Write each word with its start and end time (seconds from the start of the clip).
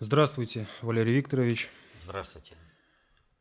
Здравствуйте, 0.00 0.68
Валерий 0.80 1.16
Викторович. 1.16 1.68
Здравствуйте. 2.00 2.54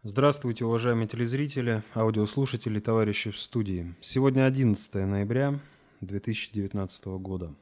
Здравствуйте, 0.02 0.66
уважаемые 0.66 1.08
телезрители, 1.08 1.84
аудиослушатели, 1.94 2.80
товарищи 2.80 3.30
в 3.30 3.38
студии. 3.38 3.94
Сегодня 4.02 4.48
11 4.48 4.96
ноября 5.06 5.60
2019 6.02 7.06
года. 7.20 7.54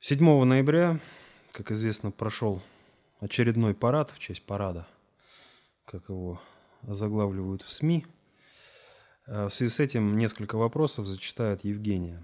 7 0.00 0.44
ноября, 0.44 1.00
как 1.52 1.70
известно, 1.70 2.10
прошел 2.10 2.62
очередной 3.20 3.74
парад 3.74 4.10
в 4.10 4.18
честь 4.18 4.42
парада, 4.42 4.86
как 5.86 6.10
его 6.10 6.42
заглавливают 6.82 7.62
в 7.62 7.72
СМИ. 7.72 8.04
А 9.26 9.48
в 9.48 9.54
связи 9.54 9.72
с 9.72 9.80
этим 9.80 10.18
несколько 10.18 10.56
вопросов 10.56 11.06
зачитает 11.06 11.64
Евгения. 11.64 12.22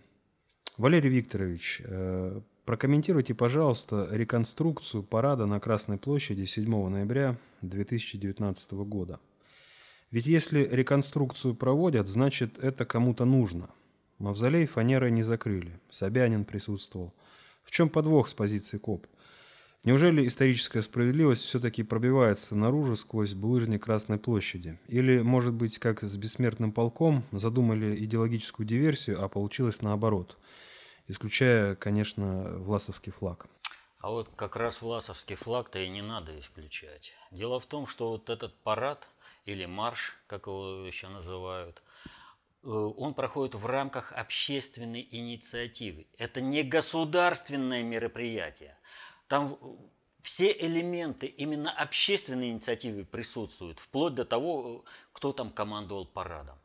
Валерий 0.76 1.08
Викторович, 1.08 1.80
э, 1.86 2.42
Прокомментируйте, 2.66 3.32
пожалуйста, 3.32 4.08
реконструкцию 4.10 5.04
парада 5.04 5.46
на 5.46 5.60
Красной 5.60 5.98
площади 5.98 6.46
7 6.46 6.88
ноября 6.88 7.38
2019 7.62 8.72
года. 8.72 9.20
Ведь 10.10 10.26
если 10.26 10.68
реконструкцию 10.68 11.54
проводят, 11.54 12.08
значит 12.08 12.58
это 12.58 12.84
кому-то 12.84 13.24
нужно. 13.24 13.70
Мавзолей 14.18 14.66
фанерой 14.66 15.12
не 15.12 15.22
закрыли. 15.22 15.78
Собянин 15.90 16.44
присутствовал. 16.44 17.14
В 17.62 17.70
чем 17.70 17.88
подвох 17.88 18.28
с 18.28 18.34
позиции 18.34 18.78
КОП? 18.78 19.06
Неужели 19.84 20.26
историческая 20.26 20.82
справедливость 20.82 21.42
все-таки 21.42 21.84
пробивается 21.84 22.56
наружу 22.56 22.96
сквозь 22.96 23.34
булыжник 23.34 23.84
Красной 23.84 24.18
площади? 24.18 24.76
Или, 24.88 25.20
может 25.20 25.54
быть, 25.54 25.78
как 25.78 26.02
с 26.02 26.16
бессмертным 26.16 26.72
полком, 26.72 27.22
задумали 27.30 27.94
идеологическую 28.04 28.66
диверсию, 28.66 29.22
а 29.22 29.28
получилось 29.28 29.82
наоборот– 29.82 30.36
исключая, 31.08 31.74
конечно, 31.76 32.58
власовский 32.58 33.12
флаг. 33.12 33.46
А 33.98 34.10
вот 34.10 34.30
как 34.36 34.56
раз 34.56 34.82
власовский 34.82 35.36
флаг-то 35.36 35.78
и 35.78 35.88
не 35.88 36.02
надо 36.02 36.38
исключать. 36.38 37.12
Дело 37.30 37.58
в 37.58 37.66
том, 37.66 37.86
что 37.86 38.10
вот 38.10 38.30
этот 38.30 38.54
парад 38.62 39.08
или 39.44 39.64
марш, 39.64 40.16
как 40.26 40.46
его 40.46 40.84
еще 40.86 41.08
называют, 41.08 41.82
э, 42.62 42.68
он 42.68 43.14
проходит 43.14 43.54
в 43.54 43.66
рамках 43.66 44.12
общественной 44.12 45.06
инициативы. 45.10 46.06
Это 46.18 46.40
не 46.40 46.62
государственное 46.62 47.82
мероприятие. 47.82 48.76
Там 49.28 49.58
все 50.22 50.52
элементы 50.52 51.26
именно 51.26 51.70
общественной 51.72 52.50
инициативы 52.50 53.04
присутствуют, 53.04 53.78
вплоть 53.78 54.14
до 54.14 54.24
того, 54.24 54.84
кто 55.12 55.32
там 55.32 55.50
командовал 55.50 56.06
парадом. 56.06 56.58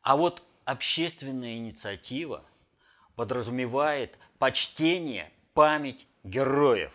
А 0.00 0.16
вот 0.16 0.42
общественная 0.64 1.56
инициатива– 1.56 2.44
подразумевает 3.18 4.16
почтение, 4.38 5.32
память 5.52 6.06
героев. 6.22 6.92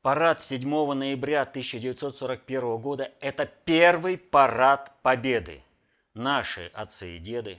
Парад 0.00 0.40
7 0.40 0.94
ноября 0.94 1.42
1941 1.42 2.78
года– 2.78 3.12
это 3.20 3.44
первый 3.44 4.16
парад 4.16 4.92
Победы. 5.02 5.62
Наши 6.14 6.70
отцы 6.72 7.16
и 7.16 7.18
деды, 7.18 7.58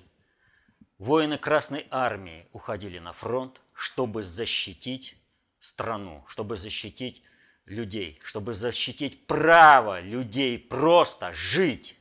воины 0.97 1.37
Красной 1.37 1.85
Армии 1.91 2.47
уходили 2.51 2.97
на 2.97 3.13
фронт, 3.13 3.61
чтобы 3.73 4.23
защитить 4.23 5.17
страну, 5.59 6.25
чтобы 6.27 6.57
защитить 6.57 7.21
людей, 7.65 8.19
чтобы 8.23 8.55
защитить 8.55 9.27
право 9.27 10.02
людей 10.02 10.57
просто 10.57 11.31
жить 11.31 11.99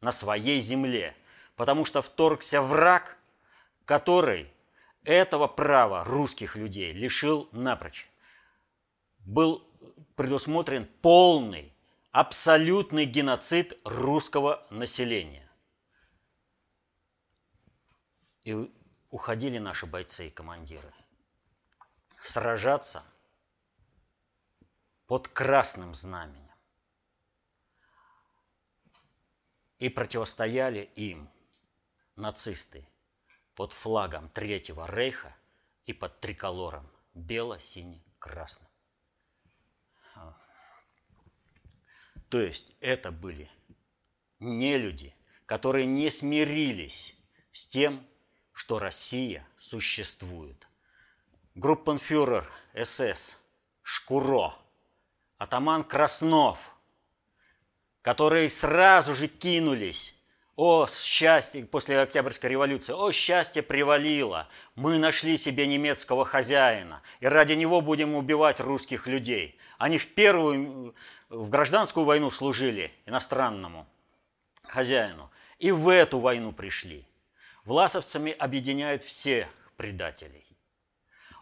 на 0.00 0.12
своей 0.12 0.60
земле. 0.60 1.16
Потому 1.56 1.84
что 1.84 2.02
вторгся 2.02 2.62
враг, 2.62 3.17
который 3.88 4.52
этого 5.04 5.48
права 5.48 6.04
русских 6.04 6.56
людей 6.56 6.92
лишил 6.92 7.48
напрочь. 7.52 8.06
Был 9.20 9.66
предусмотрен 10.14 10.84
полный, 11.00 11.72
абсолютный 12.10 13.06
геноцид 13.06 13.78
русского 13.84 14.66
населения. 14.68 15.50
И 18.42 18.70
уходили 19.08 19.56
наши 19.56 19.86
бойцы 19.86 20.26
и 20.26 20.30
командиры 20.30 20.92
сражаться 22.20 23.02
под 25.06 25.28
красным 25.28 25.94
знаменем. 25.94 26.50
И 29.78 29.88
противостояли 29.88 30.90
им 30.94 31.30
нацисты– 32.16 32.86
под 33.58 33.72
флагом 33.72 34.28
Третьего 34.28 34.88
Рейха 34.88 35.34
и 35.84 35.92
под 35.92 36.20
триколором 36.20 36.88
бело-сине-красным. 37.14 38.68
То 42.28 42.40
есть 42.40 42.76
это 42.78 43.10
были 43.10 43.50
не 44.38 44.78
люди, 44.78 45.12
которые 45.44 45.86
не 45.86 46.08
смирились 46.08 47.16
с 47.50 47.66
тем, 47.66 48.06
что 48.52 48.78
Россия 48.78 49.44
существует. 49.58 50.68
Группенфюрер 51.56 52.48
СС 52.76 53.40
Шкуро, 53.82 54.54
атаман 55.36 55.82
Краснов, 55.82 56.76
которые 58.02 58.50
сразу 58.50 59.14
же 59.14 59.26
кинулись 59.26 60.17
о, 60.58 60.88
счастье 60.88 61.64
после 61.64 62.00
Октябрьской 62.00 62.50
революции, 62.50 62.92
о, 62.92 63.12
счастье 63.12 63.62
привалило. 63.62 64.48
Мы 64.74 64.98
нашли 64.98 65.36
себе 65.36 65.68
немецкого 65.68 66.24
хозяина, 66.24 67.00
и 67.20 67.28
ради 67.28 67.52
него 67.52 67.80
будем 67.80 68.16
убивать 68.16 68.58
русских 68.58 69.06
людей. 69.06 69.56
Они 69.78 69.98
в 69.98 70.12
первую, 70.14 70.96
в 71.28 71.48
гражданскую 71.48 72.04
войну 72.04 72.28
служили 72.28 72.92
иностранному 73.06 73.86
хозяину, 74.64 75.30
и 75.60 75.70
в 75.70 75.88
эту 75.88 76.18
войну 76.18 76.50
пришли. 76.50 77.06
Власовцами 77.64 78.32
объединяют 78.32 79.04
всех 79.04 79.46
предателей. 79.76 80.44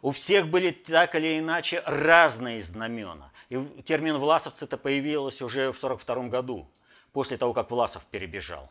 У 0.03 0.11
всех 0.11 0.49
были 0.49 0.73
так 0.73 1.15
или 1.15 1.39
иначе 1.39 1.83
разные 1.87 2.63
знамена. 2.63 3.33
И 3.49 3.57
термин 3.83 4.19
«власовцы»-то 4.19 4.77
появился 4.77 5.47
уже 5.47 5.73
в 5.73 5.83
1942 5.83 6.29
году, 6.29 6.71
после 7.13 7.39
того, 7.39 7.55
как 7.55 7.71
Власов 7.71 8.05
перебежал. 8.11 8.71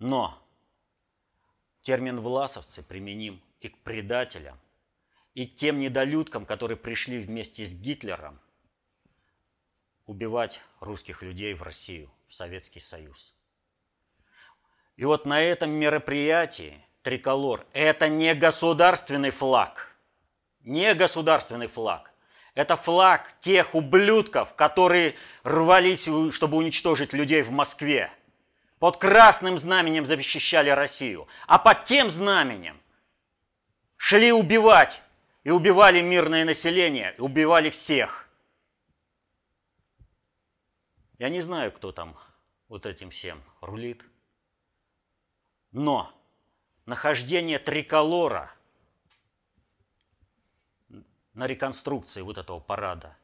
Но 0.00 0.42
термин 1.82 2.20
«власовцы» 2.20 2.82
применим 2.82 3.40
и 3.60 3.68
к 3.68 3.78
предателям, 3.78 4.58
и 5.34 5.46
к 5.46 5.54
тем 5.54 5.78
недолюдкам, 5.78 6.46
которые 6.46 6.78
пришли 6.78 7.20
вместе 7.20 7.66
с 7.66 7.74
Гитлером 7.74 8.40
убивать 10.06 10.62
русских 10.80 11.22
людей 11.22 11.52
в 11.52 11.62
Россию, 11.62 12.10
в 12.26 12.34
Советский 12.34 12.80
Союз. 12.80 13.36
И 14.96 15.04
вот 15.04 15.26
на 15.26 15.42
этом 15.42 15.70
мероприятии 15.70 16.82
триколор– 17.02 17.66
это 17.74 18.08
не 18.08 18.34
государственный 18.34 19.30
флаг, 19.30 19.94
не 20.60 20.94
государственный 20.94 21.68
флаг. 21.68 22.10
Это 22.54 22.76
флаг 22.76 23.34
тех 23.40 23.74
ублюдков, 23.74 24.54
которые 24.54 25.14
рвались, 25.44 26.08
чтобы 26.32 26.56
уничтожить 26.56 27.12
людей 27.12 27.42
в 27.42 27.50
Москве– 27.50 28.10
под 28.80 28.96
красным 28.96 29.58
знаменем 29.58 30.06
защищали 30.06 30.70
Россию, 30.70 31.28
а 31.46 31.58
под 31.58 31.84
тем 31.84 32.10
знаменем 32.10 32.80
шли 33.96 34.32
убивать. 34.32 35.00
И 35.42 35.50
убивали 35.50 36.02
мирное 36.02 36.44
население, 36.44 37.14
и 37.16 37.20
убивали 37.22 37.70
всех. 37.70 38.28
Я 41.18 41.30
не 41.30 41.40
знаю, 41.40 41.72
кто 41.72 41.92
там 41.92 42.14
вот 42.68 42.84
этим 42.84 43.08
всем 43.08 43.42
рулит, 43.62 44.04
но 45.72 46.12
нахождение 46.84 47.58
триколора 47.58 48.52
на 51.32 51.46
реконструкции 51.46 52.20
вот 52.20 52.36
этого 52.36 52.60
парада 52.60 53.16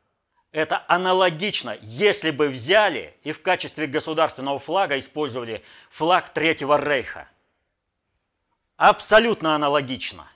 это 0.56 0.82
аналогично, 0.88 1.76
если 1.82 2.30
бы 2.30 2.48
взяли 2.48 3.14
и 3.24 3.32
в 3.32 3.42
качестве 3.42 3.86
государственного 3.86 4.58
флага 4.58 4.98
использовали 4.98 5.62
флаг 5.90 6.32
Третьего 6.32 6.80
Рейха. 6.80 7.28
Абсолютно 8.78 9.54
аналогично. 9.54 10.26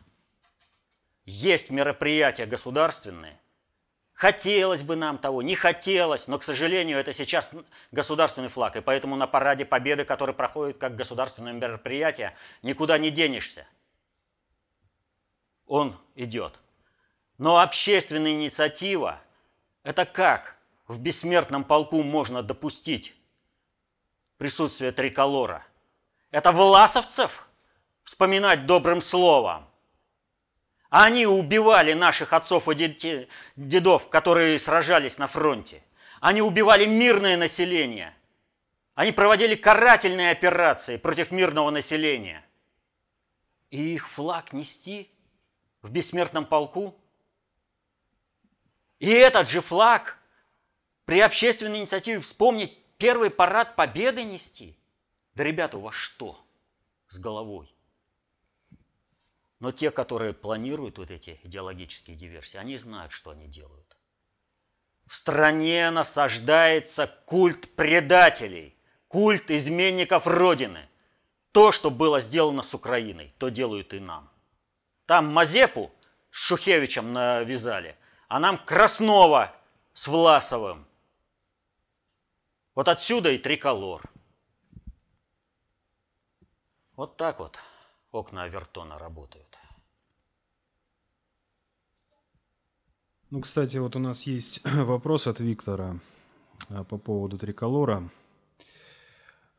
Есть 1.25 1.71
мероприятия 1.71 2.45
государственные. 2.45 3.41
Хотелось 4.13 4.83
бы 4.83 4.95
нам 4.95 5.17
того, 5.17 5.41
не 5.41 5.55
хотелось, 5.55 6.29
но, 6.29 6.39
к 6.39 6.45
сожалению, 6.45 6.99
это 6.99 7.15
сейчас 7.15 7.55
государственный 7.91 8.51
флаг. 8.51 8.77
И 8.77 8.83
поэтому 8.83 9.17
на 9.17 9.27
параде 9.27 9.65
Победы, 9.65 10.05
который 10.05 10.35
проходит 10.35 10.77
как 10.77 10.97
государственное 10.97 11.55
мероприятие, 11.55 12.37
никуда 12.61 12.99
не 12.99 13.09
денешься. 13.09 13.67
Он 15.67 15.97
идет. 16.15 16.61
Но 17.39 17.59
общественная 17.59 18.33
инициатива– 18.33 19.19
это 19.83 20.05
как 20.05 20.57
в 20.87 20.99
бессмертном 20.99 21.65
полку 21.65 22.03
можно 22.03 22.43
допустить 22.43 23.15
присутствие 24.37 24.93
триколора? 24.93 25.65
Это 26.31 26.53
власовцев 26.53 27.49
вспоминать 28.05 28.67
добрым 28.67 29.01
словом? 29.01 29.67
Они 30.91 31.25
убивали 31.25 31.93
наших 31.93 32.33
отцов 32.33 32.69
и 32.69 33.27
дедов, 33.57 34.09
которые 34.09 34.59
сражались 34.59 35.19
на 35.19 35.29
фронте. 35.29 35.83
Они 36.21 36.43
убивали 36.43 36.85
мирное 36.85 37.37
население. 37.37 38.13
Они 38.95 39.13
проводили 39.13 39.55
карательные 39.55 40.33
операции 40.33 40.97
против 40.97 41.31
мирного 41.31 41.71
населения. 41.71 42.45
И 43.71 43.95
их 43.95 44.09
флаг 44.09 44.53
нести 44.53 45.09
в 45.81 45.91
бессмертном 45.91 46.45
полку. 46.45 47.00
И 49.01 49.09
этот 49.09 49.49
же 49.49 49.61
флаг 49.63 50.19
при 51.07 51.21
общественной 51.21 51.81
инициативе 51.81 52.21
вспомнить 52.21 52.79
первый 52.99 53.31
парад 53.31 53.75
победы 53.75 54.23
нести. 54.23 54.79
Да, 55.35 55.43
ребята, 55.43 55.79
у 55.79 55.81
вас 55.81 55.95
что 55.95 56.39
с 57.09 57.19
головой? 57.19 57.75
Но 59.59 59.73
те, 59.73 59.91
которые 59.91 60.33
планируют 60.33 60.99
вот 60.99 61.11
эти 61.11 61.41
идеологические 61.43 62.17
диверсии, 62.17 62.59
они 62.59 62.77
знают, 62.77 63.13
что 63.13 63.31
они 63.31 63.47
делают. 63.47 63.97
В 65.07 65.15
стране 65.15 65.91
насаждается 65.91 67.07
культ 67.27 67.75
предателей, 67.75 68.77
культ 69.09 69.51
изменников 69.51 70.27
Родины. 70.27 70.89
То, 71.53 71.73
что 71.73 71.91
было 71.91 72.21
сделано 72.21 72.63
с 72.63 72.75
Украиной, 72.75 73.35
то 73.39 73.49
делают 73.49 73.93
и 73.93 73.99
нам. 73.99 74.31
Там 75.07 75.27
Мазепу 75.33 75.91
с 76.31 76.37
Шухевичем 76.37 77.13
навязали, 77.13 77.97
а 78.31 78.39
нам 78.39 78.59
Краснова 78.65 79.53
с 79.93 80.07
Власовым. 80.07 80.87
Вот 82.77 82.87
отсюда 82.87 83.33
и 83.33 83.39
триколор. 83.39 84.09
Вот 86.95 87.17
так 87.17 87.41
вот 87.41 87.59
окна 88.13 88.45
Авертона 88.45 88.99
работают. 88.99 89.59
Ну, 93.31 93.41
кстати, 93.41 93.79
вот 93.79 93.97
у 93.97 93.99
нас 93.99 94.23
есть 94.23 94.63
вопрос 94.75 95.27
от 95.27 95.41
Виктора 95.41 95.99
а, 96.69 96.85
по 96.85 96.99
поводу 96.99 97.37
триколора. 97.37 98.09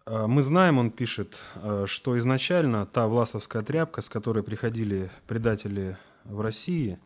А, 0.05 0.27
мы 0.27 0.41
знаем, 0.41 0.77
он 0.77 0.91
пишет, 0.91 1.43
а, 1.55 1.85
что 1.87 2.17
изначально 2.17 2.85
та 2.85 3.07
власовская 3.07 3.63
тряпка, 3.63 3.99
с 3.99 4.07
которой 4.07 4.43
приходили 4.43 5.11
предатели 5.27 5.97
в 6.23 6.39
России, 6.39 6.99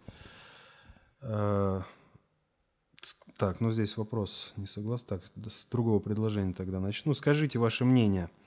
так, 3.38 3.60
ну 3.60 3.72
здесь 3.72 3.98
вопрос 3.98 4.54
не 4.58 4.68
согласен, 4.68 5.06
так, 5.08 5.22
с 5.48 5.66
другого 5.66 6.00
предложения 6.00 6.54
тогда 6.54 6.80
начну. 6.80 7.14
Скажите 7.14 7.60
ваше 7.60 7.86
мнение– 7.86 8.30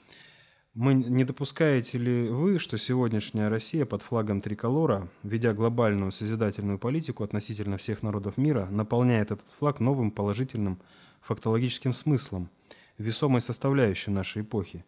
мы 0.78 0.94
не 0.94 1.24
допускаете 1.24 1.98
ли 1.98 2.28
вы, 2.28 2.60
что 2.60 2.78
сегодняшняя 2.78 3.48
Россия 3.48 3.84
под 3.84 4.02
флагом 4.02 4.40
триколора, 4.40 5.08
ведя 5.24 5.52
глобальную 5.52 6.12
созидательную 6.12 6.78
политику 6.78 7.24
относительно 7.24 7.78
всех 7.78 8.04
народов 8.04 8.36
мира, 8.36 8.68
наполняет 8.70 9.32
этот 9.32 9.50
флаг 9.58 9.80
новым 9.80 10.12
положительным 10.12 10.78
фактологическим 11.22 11.92
смыслом, 11.92 12.48
весомой 12.96 13.40
составляющей 13.40 14.12
нашей 14.12 14.42
эпохи? 14.42 14.84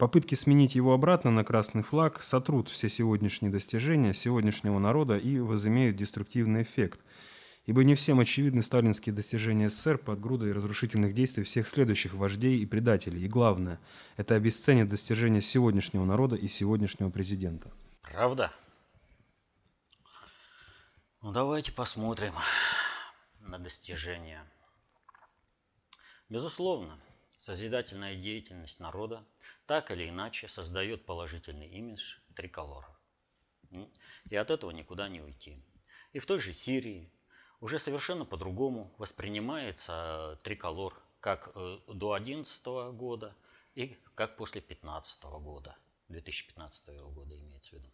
Попытки 0.00 0.34
сменить 0.34 0.74
его 0.74 0.94
обратно 0.94 1.30
на 1.30 1.44
красный 1.44 1.82
флаг 1.82 2.22
сотрут 2.22 2.68
все 2.70 2.88
сегодняшние 2.88 3.52
достижения 3.52 4.14
сегодняшнего 4.14 4.78
народа 4.78 5.18
и 5.18 5.38
возымеют 5.38 5.96
деструктивный 5.96 6.62
эффект– 6.62 7.00
ибо 7.66 7.84
не 7.84 7.94
всем 7.94 8.18
очевидны 8.18 8.62
сталинские 8.62 9.14
достижения 9.14 9.70
СССР 9.70 9.98
под 9.98 10.20
грудой 10.20 10.52
разрушительных 10.52 11.14
действий 11.14 11.44
всех 11.44 11.68
следующих 11.68 12.14
вождей 12.14 12.58
и 12.58 12.66
предателей. 12.66 13.24
И 13.24 13.28
главное, 13.28 13.78
это 14.16 14.34
обесценит 14.34 14.88
достижения 14.88 15.40
сегодняшнего 15.40 16.04
народа 16.04 16.34
и 16.34 16.48
сегодняшнего 16.48 17.10
президента. 17.10 17.70
Правда? 18.02 18.50
Ну 21.22 21.30
давайте 21.30 21.70
посмотрим 21.70 22.32
на 23.40 23.58
достижения. 23.58 24.42
Безусловно, 26.28 26.98
созидательная 27.36 28.16
деятельность 28.16 28.80
народа 28.80 29.24
так 29.70 29.92
или 29.92 30.08
иначе 30.08 30.48
создает 30.48 31.06
положительный 31.06 31.68
имидж 31.68 32.16
триколора. 32.34 32.98
И 34.28 34.34
от 34.34 34.50
этого 34.50 34.72
никуда 34.72 35.08
не 35.08 35.20
уйти. 35.20 35.64
И 36.12 36.18
в 36.18 36.26
той 36.26 36.40
же 36.40 36.52
Сирии, 36.52 37.12
уже 37.60 37.78
совершенно 37.78 38.24
по-другому 38.24 38.92
воспринимается 38.98 40.40
триколор 40.42 41.00
как 41.20 41.52
э, 41.54 41.78
до 41.86 42.18
2011 42.18 42.66
года 42.96 43.32
и 43.76 43.96
как 44.16 44.36
после 44.36 44.60
2015 44.60 45.22
года, 45.22 45.76
2015 46.08 46.88
года 47.14 47.38
имеется 47.38 47.70
в 47.70 47.72
виду, 47.74 47.92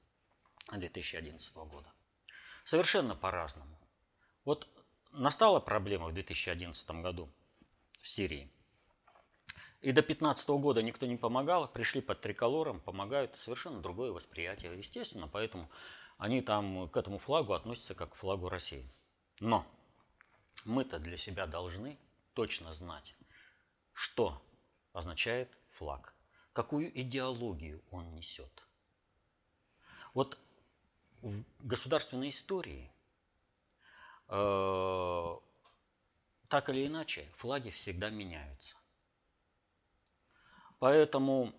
2011 0.73 1.57
года. 1.57 1.93
Совершенно 2.65 3.15
по-разному. 3.15 3.79
Вот 4.47 4.67
настала 5.13 5.61
проблема 5.61 6.07
в 6.07 6.15
2011 6.15 6.91
году 7.03 7.31
в 8.01 8.09
Сирии. 8.09 8.51
И 9.83 9.93
до 9.93 10.01
2015 10.03 10.49
года 10.49 10.83
никто 10.83 11.07
не 11.07 11.17
помогал, 11.17 11.69
пришли 11.69 12.01
под 12.01 12.21
триколором, 12.21 12.81
помогают. 12.81 13.37
Совершенно 13.37 13.81
другое 13.81 14.11
восприятие, 14.11 14.77
естественно, 14.77 15.29
поэтому 15.29 15.71
они 16.19 16.41
там 16.41 16.89
к 16.89 16.97
этому 16.97 17.19
флагу 17.19 17.53
относятся 17.53 17.95
как 17.95 18.13
к 18.13 18.15
флагу 18.15 18.49
России. 18.49 18.91
Но 19.41 19.67
мы-то 20.65 20.99
для 20.99 21.17
себя 21.17 21.47
должны 21.47 21.99
точно 22.35 22.73
знать, 22.75 23.15
что 23.93 24.43
означает 24.93 25.57
флаг, 25.69 26.15
какую 26.53 26.99
идеологию 26.99 27.83
он 27.91 28.15
несет. 28.15 28.67
Вот 30.15 30.39
в 31.21 31.45
государственной 31.61 32.31
истории 32.31 32.91
э, 34.29 35.37
так 36.49 36.69
или 36.71 36.87
иначе 36.87 37.31
флаги 37.35 37.71
всегда 37.71 38.11
меняются. 38.11 38.77
Поэтому 40.79 41.53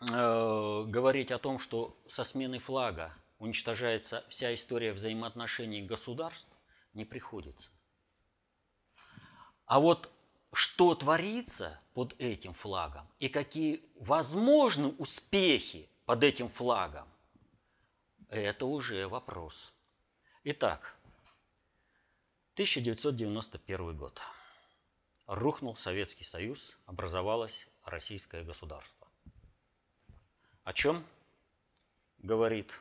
э, 0.00 0.84
говорить 0.86 1.30
о 1.30 1.38
том, 1.38 1.58
что 1.58 1.96
со 2.06 2.24
сменой 2.24 2.58
флага 2.58 3.14
уничтожается 3.38 4.24
вся 4.28 4.54
история 4.54 4.92
взаимоотношений 4.92 5.82
государств, 5.82 6.50
не 6.92 7.04
приходится. 7.04 7.70
А 9.64 9.80
вот 9.80 10.10
что 10.52 10.94
творится 10.94 11.80
под 11.94 12.20
этим 12.20 12.52
флагом 12.52 13.08
и 13.18 13.28
какие 13.28 13.84
возможны 13.94 14.88
успехи 14.98 15.88
под 16.06 16.24
этим 16.24 16.48
флагом, 16.48 17.08
это 18.28 18.66
уже 18.66 19.06
вопрос. 19.08 19.72
Итак, 20.44 20.96
1991 22.54 23.96
год. 23.96 24.20
Рухнул 25.26 25.76
Советский 25.76 26.24
Союз, 26.24 26.76
образовалось 26.86 27.68
российское 27.90 28.42
государство. 28.42 29.06
О 30.64 30.72
чем 30.72 31.04
говорит 32.18 32.80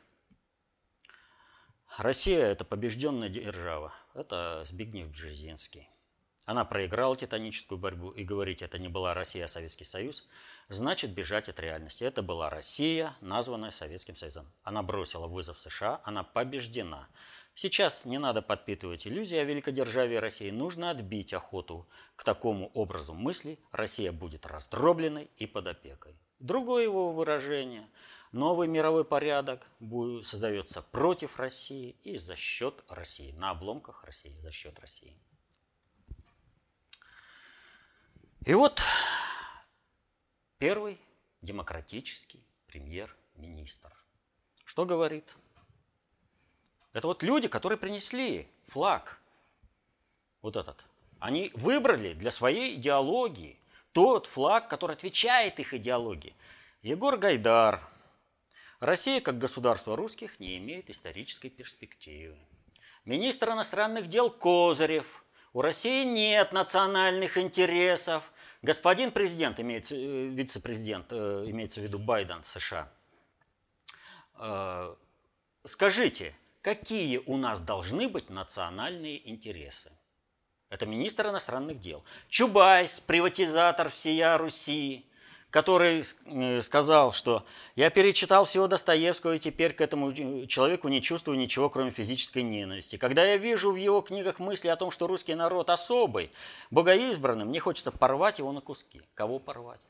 Россия– 1.98 2.46
это 2.48 2.64
побежденная 2.64 3.30
держава. 3.30 3.94
Это 4.14 4.64
Збигнев 4.66 5.10
Бжезинский. 5.10 5.90
Она 6.46 6.66
проиграла 6.66 7.16
титаническую 7.16 7.78
борьбу, 7.78 8.10
и 8.10 8.24
говорить, 8.24 8.62
это 8.62 8.80
не 8.80 8.88
была 8.88 9.14
Россия, 9.14 9.46
а 9.46 9.48
Советский 9.48 9.84
Союз, 9.84 10.28
значит 10.68 11.12
бежать 11.12 11.48
от 11.50 11.60
реальности. 11.60 12.04
Это 12.04 12.24
была 12.24 12.50
Россия, 12.50 13.16
названная 13.22 13.72
Советским 13.72 14.16
Союзом. 14.16 14.52
Она 14.64 14.82
бросила 14.82 15.28
вызов 15.28 15.60
США, 15.60 16.02
она 16.06 16.24
побеждена. 16.24 17.08
Сейчас 17.62 18.06
не 18.06 18.20
надо 18.20 18.42
подпитывать 18.42 19.06
иллюзии 19.06 19.36
о 19.36 19.44
великодержавии 19.44 20.16
России, 20.16 20.50
нужно 20.50 20.92
отбить 20.92 21.34
охоту 21.34 21.90
к 22.16 22.24
такому 22.24 22.70
образу 22.74 23.14
мыслей. 23.14 23.60
Россия 23.74 24.14
будет 24.14 24.46
раздробленной 24.46 25.30
и 25.36 25.46
под 25.46 25.68
опекой. 25.68 26.16
Другое 26.40 26.84
его 26.84 27.12
выражение– 27.12 27.86
Новый 28.32 28.70
мировой 28.70 29.04
порядок 29.04 29.68
создается 30.24 30.82
против 30.84 31.36
России 31.38 31.98
и 32.04 32.18
за 32.18 32.38
счет 32.38 32.82
России, 32.88 33.32
на 33.34 33.50
обломках 33.50 34.06
России, 34.06 34.38
за 34.40 34.52
счет 34.52 34.80
России. 34.80 35.20
И 38.46 38.54
вот 38.54 38.82
первый 40.60 40.98
демократический 41.42 42.46
премьер-министр. 42.68 43.92
Что 44.64 44.86
говорит? 44.86 45.36
Это 46.94 47.08
вот 47.08 47.24
люди, 47.24 47.48
которые 47.48 47.78
принесли 47.78 48.48
флаг, 48.66 49.20
вот 50.42 50.56
этот. 50.56 50.86
Они 51.20 51.52
выбрали 51.54 52.14
для 52.14 52.32
своей 52.32 52.76
идеологии 52.76 53.58
тот 53.92 54.26
флаг, 54.26 54.70
который 54.70 54.96
отвечает 54.96 55.60
их 55.60 55.74
идеологии. 55.74 56.36
Егор 56.82 57.18
Гайдар– 57.18 57.82
Россия 58.80 59.20
как 59.20 59.38
государство 59.38 59.96
русских 59.96 60.40
не 60.40 60.58
имеет 60.58 60.90
исторической 60.90 61.50
перспективы. 61.50 62.38
Министр 63.06 63.52
иностранных 63.52 64.08
дел 64.08 64.30
Козырев. 64.30 65.26
У 65.52 65.62
России 65.62 66.06
нет 66.06 66.54
национальных 66.54 67.38
интересов. 67.38 68.32
Господин 68.62 69.12
президент, 69.12 69.60
имеется, 69.60 69.96
э, 69.96 70.28
вице-президент, 70.28 71.08
э, 71.12 71.46
имеется 71.48 71.82
в 71.82 71.84
виду 71.84 72.00
Байден, 72.00 72.44
США. 72.44 72.90
Э, 74.36 74.96
скажите, 75.66 76.34
какие 76.62 77.22
у 77.26 77.38
нас 77.38 77.62
должны 77.62 78.08
быть 78.08 78.30
национальные 78.30 79.30
интересы. 79.30 79.92
Это 80.70 80.86
министр 80.86 81.30
иностранных 81.30 81.80
дел. 81.80 82.04
Чубайс, 82.28 83.00
приватизатор 83.00 83.90
всея 83.90 84.38
Руси, 84.38 85.10
который 85.50 86.06
э, 86.26 86.62
сказал, 86.62 87.12
что 87.12 87.44
я 87.76 87.90
перечитал 87.90 88.46
всего 88.46 88.68
Достоевского 88.68 89.36
и 89.36 89.40
теперь 89.40 89.74
к 89.74 89.82
этому 89.82 90.12
э, 90.12 90.46
человеку 90.46 90.88
не 90.90 91.02
чувствую 91.02 91.40
ничего, 91.40 91.72
кроме 91.72 91.90
физической 91.90 92.44
ненависти. 92.44 92.98
Когда 92.98 93.26
я 93.26 93.38
вижу 93.38 93.72
в 93.72 93.76
его 93.76 94.02
книгах 94.02 94.38
мысли 94.38 94.68
о 94.68 94.76
том, 94.76 94.92
что 94.92 95.08
русский 95.08 95.34
народ 95.34 95.72
особый, 95.72 96.32
богоизбранный, 96.70 97.46
мне 97.46 97.60
хочется 97.60 97.92
порвать 97.92 98.38
его 98.38 98.52
на 98.52 98.62
куски. 98.62 99.02
Кого 99.16 99.40
порвать? 99.40 99.82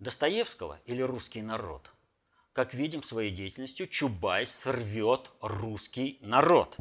Достоевского 0.00 0.80
или 0.86 1.02
русский 1.02 1.42
народ? 1.42 1.88
Как 2.58 2.74
видим 2.74 3.04
своей 3.04 3.30
деятельностью, 3.30 3.86
Чубайс 3.86 4.66
рвет 4.66 5.30
русский 5.40 6.18
народ. 6.22 6.76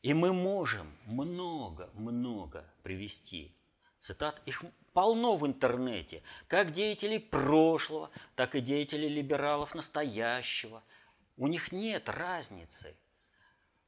И 0.00 0.14
мы 0.14 0.32
можем 0.32 0.90
много-много 1.04 2.64
привести 2.82 3.54
цитат. 3.98 4.40
Их 4.46 4.64
полно 4.94 5.36
в 5.36 5.46
интернете, 5.46 6.22
как 6.48 6.72
деятелей 6.72 7.18
прошлого, 7.18 8.08
так 8.36 8.54
и 8.54 8.62
деятелей 8.62 9.10
либералов 9.10 9.74
настоящего. 9.74 10.82
У 11.36 11.46
них 11.46 11.70
нет 11.70 12.08
разницы. 12.08 12.96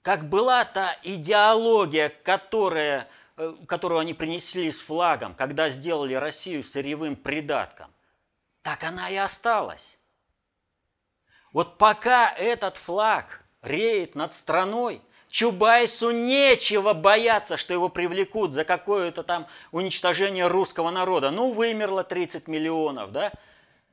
Как 0.03 0.29
была 0.29 0.67
та 0.67 0.95
идеология, 1.03 2.11
которая, 2.11 3.09
э, 3.39 3.55
которую 3.67 4.01
они 4.01 4.13
принесли 4.13 4.71
с 4.71 4.81
флагом, 4.81 5.35
когда 5.35 5.71
сделали 5.71 6.13
Россию 6.13 6.63
сырьевым 6.63 7.17
придатком, 7.17 7.91
так 8.61 8.85
она 8.85 9.09
и 9.09 9.17
осталась. 9.17 9.96
Вот 11.57 11.79
пока 11.79 12.35
этот 12.35 12.77
флаг 12.77 13.43
реет 13.63 14.15
над 14.15 14.35
страной, 14.35 15.01
Чубайсу 15.31 16.11
нечего 16.11 16.93
бояться, 16.93 17.57
что 17.57 17.73
его 17.73 17.89
привлекут 17.89 18.53
за 18.53 18.67
какое-то 18.67 19.23
там 19.23 19.47
уничтожение 19.73 20.49
русского 20.49 20.91
народа. 20.91 21.31
Ну, 21.31 21.53
вымерло 21.53 22.05
30 22.05 22.47
миллионов, 22.47 23.11
да? 23.11 23.33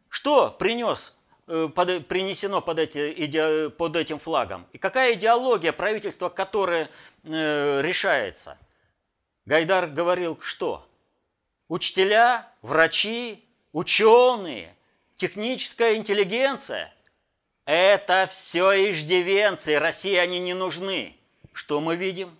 Что 0.09 0.49
принес, 0.51 1.15
э, 1.47 1.69
под, 1.73 2.05
принесено 2.07 2.59
под, 2.59 2.79
эти, 2.79 3.69
под 3.69 3.95
этим 3.95 4.19
флагом? 4.19 4.67
И 4.73 4.77
какая 4.77 5.13
идеология 5.13 5.71
правительства, 5.71 6.27
которое 6.27 6.89
э, 7.23 7.81
решается? 7.81 8.57
Гайдар 9.45 9.87
говорил, 9.87 10.37
что? 10.41 10.85
Учителя, 11.69 12.45
врачи, 12.61 13.41
ученые, 13.71 14.75
техническая 15.15 15.95
интеллигенция– 15.95 16.93
это 17.65 18.27
все 18.29 18.91
иждивенцы, 18.91 19.79
России 19.79 20.15
они 20.15 20.39
не 20.39 20.53
нужны. 20.53 21.15
Что 21.53 21.79
мы 21.79 21.95
видим? 21.95 22.37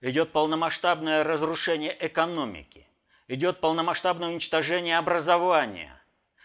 Идет 0.00 0.32
полномасштабное 0.32 1.24
разрушение 1.24 1.94
экономики, 2.06 2.86
идет 3.28 3.60
полномасштабное 3.60 4.28
уничтожение 4.28 4.96
образования, 4.96 6.00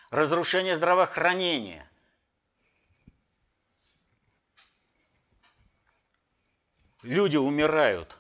разрушение 0.10 0.76
здравоохранения. 0.76 1.90
Люди 7.02 7.38
умирают 7.38 8.18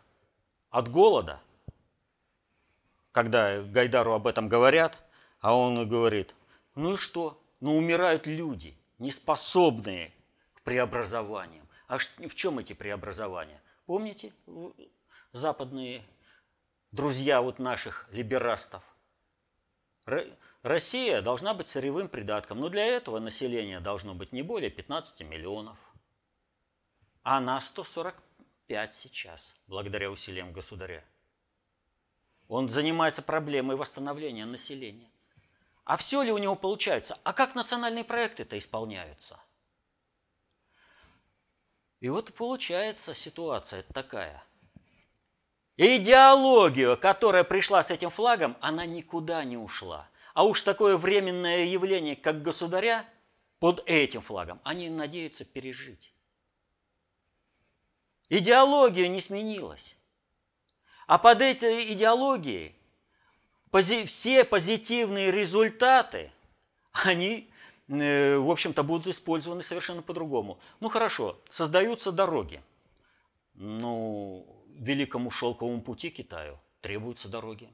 от 0.70 0.89
голода, 0.89 1.41
когда 3.12 3.62
Гайдару 3.62 4.13
об 4.13 4.27
этом 4.27 4.48
говорят, 4.48 5.00
а 5.41 5.58
он 5.58 5.88
говорит, 5.89 6.36
ну 6.75 6.94
и 6.94 6.98
что? 6.98 7.41
Ну 7.60 7.75
умирают 7.77 8.27
люди, 8.27 8.77
неспособные 9.05 10.12
к 10.55 10.62
преобразованиям. 10.62 11.67
А 11.88 11.97
в 12.00 12.35
чем 12.35 12.59
эти 12.59 12.74
преобразования? 12.74 13.62
Помните, 13.85 14.33
западные 15.31 16.03
друзья 16.91 17.41
вот 17.41 17.59
наших 17.59 18.09
либерастов? 18.12 18.83
Россия 20.63 21.21
должна 21.21 21.53
быть 21.53 21.67
сырьевым 21.67 22.09
придатком, 22.09 22.59
но 22.59 22.69
для 22.69 22.85
этого 22.85 23.19
население 23.19 23.79
должно 23.79 24.15
быть 24.15 24.31
не 24.31 24.41
более 24.41 24.71
15 24.71 25.21
миллионов. 25.21 25.77
А 27.21 27.39
на 27.39 27.62
145 27.62 28.93
сейчас, 28.93 29.55
благодаря 29.67 30.09
усилиям 30.09 30.51
государя. 30.51 31.03
Он 32.47 32.69
занимается 32.69 33.21
проблемой 33.21 33.75
восстановления 33.75 34.45
населения. 34.45 35.09
А 35.86 35.98
все 35.98 36.24
ли 36.24 36.32
у 36.32 36.38
него 36.39 36.56
получается? 36.56 37.18
А 37.24 37.32
как 37.32 37.54
национальные 37.54 38.04
проекты-то 38.04 38.58
исполняются? 38.58 39.39
И 42.00 42.10
вот 42.10 42.34
получается 42.34 43.13
ситуация 43.13 43.84
такая. 43.84 44.44
Идеология, 45.77 46.96
которая 46.96 47.44
пришла 47.44 47.84
с 47.84 47.92
этим 47.92 48.10
флагом, 48.10 48.58
она 48.62 48.86
никуда 48.86 49.44
не 49.44 49.58
ушла. 49.58 50.10
А 50.34 50.44
уж 50.44 50.63
такое 50.63 50.98
временное 50.98 51.65
явление, 51.65 52.15
как 52.15 52.42
государя, 52.42 53.06
под 53.60 53.84
этим 53.86 54.22
флагом, 54.22 54.60
они 54.63 54.89
надеются 54.89 55.46
пережить. 55.46 56.13
Идеология 58.30 59.08
не 59.08 59.22
сменилась. 59.22 59.98
А 61.08 61.18
под 61.18 61.42
этой 61.42 61.94
идеологией 61.94 62.75
все 63.82 64.44
позитивные 64.44 65.32
результаты, 65.32 66.32
они 66.91 67.50
Э, 67.88 68.38
в 68.38 68.50
общем-то, 68.50 68.84
будут 68.84 69.08
использованы 69.08 69.63
совершенно 69.63 70.01
по-другому. 70.01 70.60
Ну 70.79 70.89
хорошо, 70.89 71.39
создаются 71.50 72.12
дороги. 72.12 72.62
Ну, 73.53 74.46
великому 74.75 75.32
шелковому 75.32 75.82
пути 75.82 76.10
Китаю 76.10 76.60
требуются 76.82 77.29
дороги. 77.29 77.70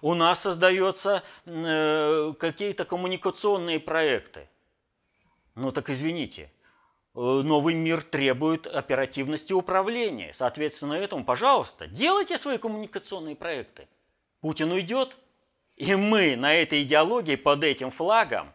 У 0.00 0.14
нас 0.14 0.40
создаются 0.40 1.22
э, 1.44 2.32
какие-то 2.38 2.84
коммуникационные 2.84 3.80
проекты. 3.80 4.48
Ну 5.56 5.72
так 5.72 5.90
извините, 5.90 6.52
э, 7.14 7.18
новый 7.18 7.74
мир 7.74 8.02
требует 8.02 8.68
оперативности 8.68 9.52
управления. 9.52 10.32
Соответственно, 10.32 10.94
этому, 10.94 11.24
пожалуйста, 11.24 11.88
делайте 11.88 12.38
свои 12.38 12.58
коммуникационные 12.58 13.34
проекты. 13.34 13.88
Путин 14.40 14.72
уйдет, 14.72 15.16
и 15.76 15.94
мы 15.94 16.36
на 16.36 16.54
этой 16.54 16.82
идеологии 16.82 17.36
под 17.36 17.64
этим 17.64 17.90
флагом 17.90 18.52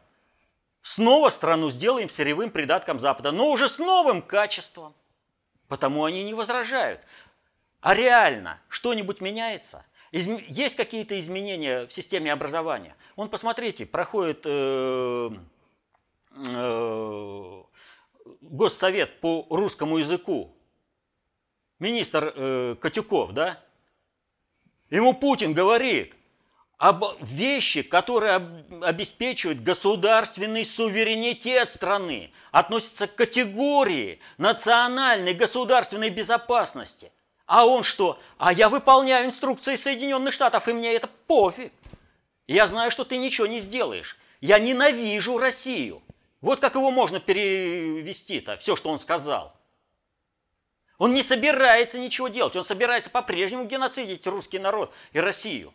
Снова 0.84 1.30
страну 1.30 1.72
сделаем 1.72 2.10
сырьевым 2.10 2.52
придатком 2.52 3.00
Запада, 3.00 3.32
но 3.32 3.50
уже 3.50 3.70
с 3.70 3.80
новым 3.80 4.22
качеством. 4.22 4.94
Потому 5.70 6.04
они 6.04 6.24
не 6.24 6.34
возражают. 6.34 7.00
А 7.80 7.96
реально 7.96 8.62
что-нибудь 8.68 9.22
меняется? 9.22 9.86
Есть 10.12 10.76
какие-то 10.76 11.18
изменения 11.20 11.88
в 11.88 11.94
системе 11.94 12.34
образования? 12.34 12.96
Вон, 13.16 13.30
посмотрите, 13.30 13.86
проходит 13.86 14.42
э, 14.44 15.30
э, 16.36 17.64
госсовет 18.42 19.22
по 19.22 19.48
русскому 19.50 19.98
языку. 20.00 20.54
Министр 21.80 22.34
э, 22.36 22.76
Катюков, 22.80 23.32
да? 23.32 23.58
Ему 24.94 25.14
Путин 25.14 25.54
говорит– 25.54 26.14
об 26.84 27.06
вещи, 27.22 27.82
которые 27.82 28.66
обеспечивают 28.82 29.62
государственный 29.62 30.66
суверенитет 30.66 31.72
страны, 31.72 32.30
относятся 32.52 33.08
к 33.08 33.16
категории 33.16 34.20
национальной 34.38 35.34
государственной 35.34 36.10
безопасности. 36.10 37.10
А 37.46 37.66
он 37.66 37.84
что? 37.84 38.20
А 38.38 38.52
я 38.52 38.68
выполняю 38.68 39.28
инструкции 39.28 39.78
Соединенных 39.78 40.34
Штатов, 40.34 40.68
и 40.68 40.74
мне 40.74 40.94
это 40.94 41.08
пофиг. 41.26 41.72
Я 42.48 42.68
знаю, 42.68 42.92
что 42.92 43.06
ты 43.06 43.16
ничего 43.16 43.48
не 43.48 43.62
сделаешь. 43.62 44.18
Я 44.42 44.60
ненавижу 44.60 45.38
Россию. 45.38 46.02
Вот 46.42 46.60
как 46.60 46.76
его 46.76 46.92
можно 46.92 47.22
перевести-то, 47.22 48.58
все, 48.58 48.76
что 48.76 48.90
он 48.90 49.00
сказал. 49.00 49.56
Он 51.04 51.14
не 51.14 51.22
собирается 51.22 52.00
ничего 52.00 52.30
делать, 52.30 52.56
он 52.56 52.64
собирается 52.64 53.10
по-прежнему 53.10 53.66
геноцидить 53.66 54.26
русский 54.26 54.58
народ 54.58 54.94
и 55.12 55.20
Россию. 55.20 55.74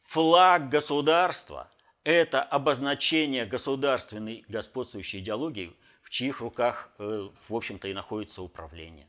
Флаг 0.00 0.68
государства– 0.68 1.70
это 2.04 2.42
обозначение 2.42 3.46
государственной 3.46 4.44
господствующей 4.48 5.20
идеологии, 5.20 5.74
в 6.02 6.10
чьих 6.10 6.40
руках, 6.40 6.92
э, 6.98 7.30
в 7.48 7.54
общем-то, 7.54 7.88
и 7.88 7.94
находится 7.94 8.42
управление. 8.42 9.08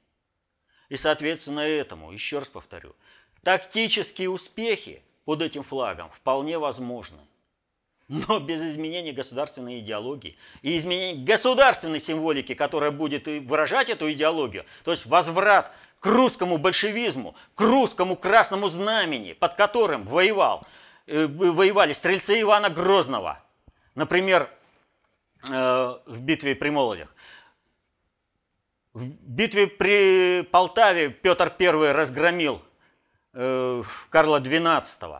И, 0.87 0.95
соответственно, 0.95 1.59
этому, 1.59 2.13
еще 2.13 2.39
раз 2.39 2.47
повторю, 2.47 2.95
тактические 3.41 4.29
успехи 4.29 5.03
под 5.25 5.41
этим 5.41 5.63
флагом 5.63 6.09
вполне 6.11 6.57
возможны. 6.57 7.19
Но 8.27 8.39
без 8.39 8.61
изменения 8.61 9.11
государственной 9.11 9.79
идеологии 9.79 10.37
и 10.61 10.77
изменения 10.77 11.23
государственной 11.23 11.99
символики, 11.99 12.53
которая 12.53 12.91
будет 12.91 13.27
выражать 13.27 13.89
эту 13.89 14.11
идеологию, 14.11 14.65
то 14.83 14.91
есть 14.91 15.05
возврат 15.05 15.71
к 15.99 16.05
русскому 16.05 16.57
большевизму, 16.57 17.35
к 17.55 17.61
русскому 17.61 18.15
красному 18.15 18.67
знамени, 18.67 19.33
под 19.33 19.55
которым 19.55 20.05
воевал 20.05 20.63
Э, 21.05 21.27
воевали 21.27 21.93
стрельцы 21.93 22.41
Ивана 22.41 22.69
Грозного. 22.69 23.39
Например, 23.95 24.49
э, 25.49 25.95
в 26.05 26.21
битве 26.21 26.55
при 26.55 26.69
Молодях. 26.69 27.09
В 28.93 29.03
битве 29.05 29.67
при 29.67 30.43
Полтаве 30.43 31.09
Петр 31.09 31.53
I 31.59 31.91
разгромил 31.91 32.61
э, 33.33 33.83
Карла 34.09 34.39
XII. 34.39 35.19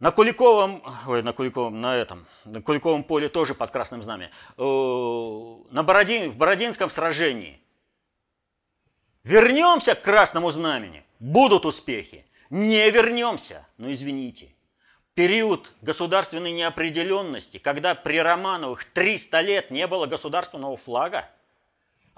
На 0.00 0.12
Куликовом, 0.12 0.82
ой, 1.08 1.22
на 1.24 1.32
Куликовом, 1.32 1.80
на 1.80 1.96
этом, 1.96 2.24
на 2.44 2.60
Куликовом 2.60 3.02
поле 3.02 3.28
тоже 3.28 3.54
под 3.54 3.72
красным 3.72 4.00
знаменем. 4.00 4.30
Э, 4.56 5.72
на 5.74 5.82
Бородин, 5.82 6.30
в 6.30 6.36
Бородинском 6.36 6.88
сражении. 6.88 7.60
Вернемся 9.24 9.96
к 9.96 10.02
красному 10.02 10.52
знамени, 10.52 11.04
будут 11.18 11.66
успехи. 11.66 12.24
Не 12.48 12.88
вернемся, 12.90 13.66
но 13.76 13.92
извините. 13.92 14.54
Период 15.14 15.72
государственной 15.82 16.52
неопределенности, 16.52 17.58
когда 17.58 17.96
при 17.96 18.18
Романовых 18.18 18.84
300 18.84 19.40
лет 19.40 19.70
не 19.72 19.88
было 19.88 20.06
государственного 20.06 20.76
флага, 20.76 21.28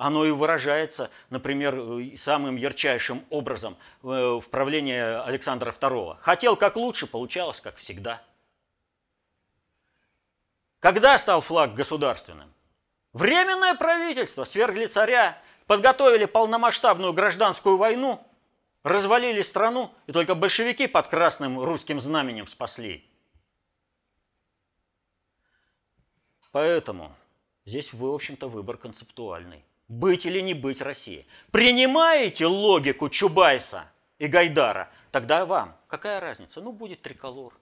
оно 0.00 0.24
и 0.24 0.30
выражается, 0.30 1.10
например, 1.28 1.74
самым 2.16 2.56
ярчайшим 2.56 3.22
образом 3.28 3.76
э, 4.02 4.06
в 4.06 4.44
правлении 4.48 4.98
Александра 4.98 5.72
II. 5.72 6.16
Хотел 6.20 6.56
как 6.56 6.76
лучше, 6.76 7.06
получалось 7.06 7.60
как 7.60 7.76
всегда. 7.76 8.22
Когда 10.78 11.18
стал 11.18 11.42
флаг 11.42 11.74
государственным? 11.74 12.50
Временное 13.12 13.74
правительство 13.74 14.44
свергли 14.44 14.86
царя, 14.86 15.36
подготовили 15.66 16.24
полномасштабную 16.24 17.12
гражданскую 17.12 17.76
войну, 17.76 18.26
развалили 18.82 19.42
страну, 19.42 19.92
и 20.06 20.12
только 20.12 20.34
большевики 20.34 20.86
под 20.86 21.08
красным 21.08 21.60
русским 21.60 22.00
знаменем 22.00 22.46
спасли. 22.46 23.06
Поэтому 26.52 27.14
здесь, 27.66 27.92
в 27.92 28.02
общем-то, 28.06 28.48
выбор 28.48 28.78
концептуальный 28.78 29.62
быть 29.90 30.24
или 30.24 30.40
не 30.40 30.54
быть 30.54 30.80
России. 30.80 31.26
Принимаете 31.50 32.46
логику 32.46 33.08
Чубайса 33.08 33.90
и 34.18 34.28
Гайдара, 34.28 34.88
тогда 35.10 35.44
вам 35.44 35.76
какая 35.88 36.20
разница? 36.20 36.60
Ну, 36.60 36.72
будет 36.72 37.02
триколор. 37.02 37.52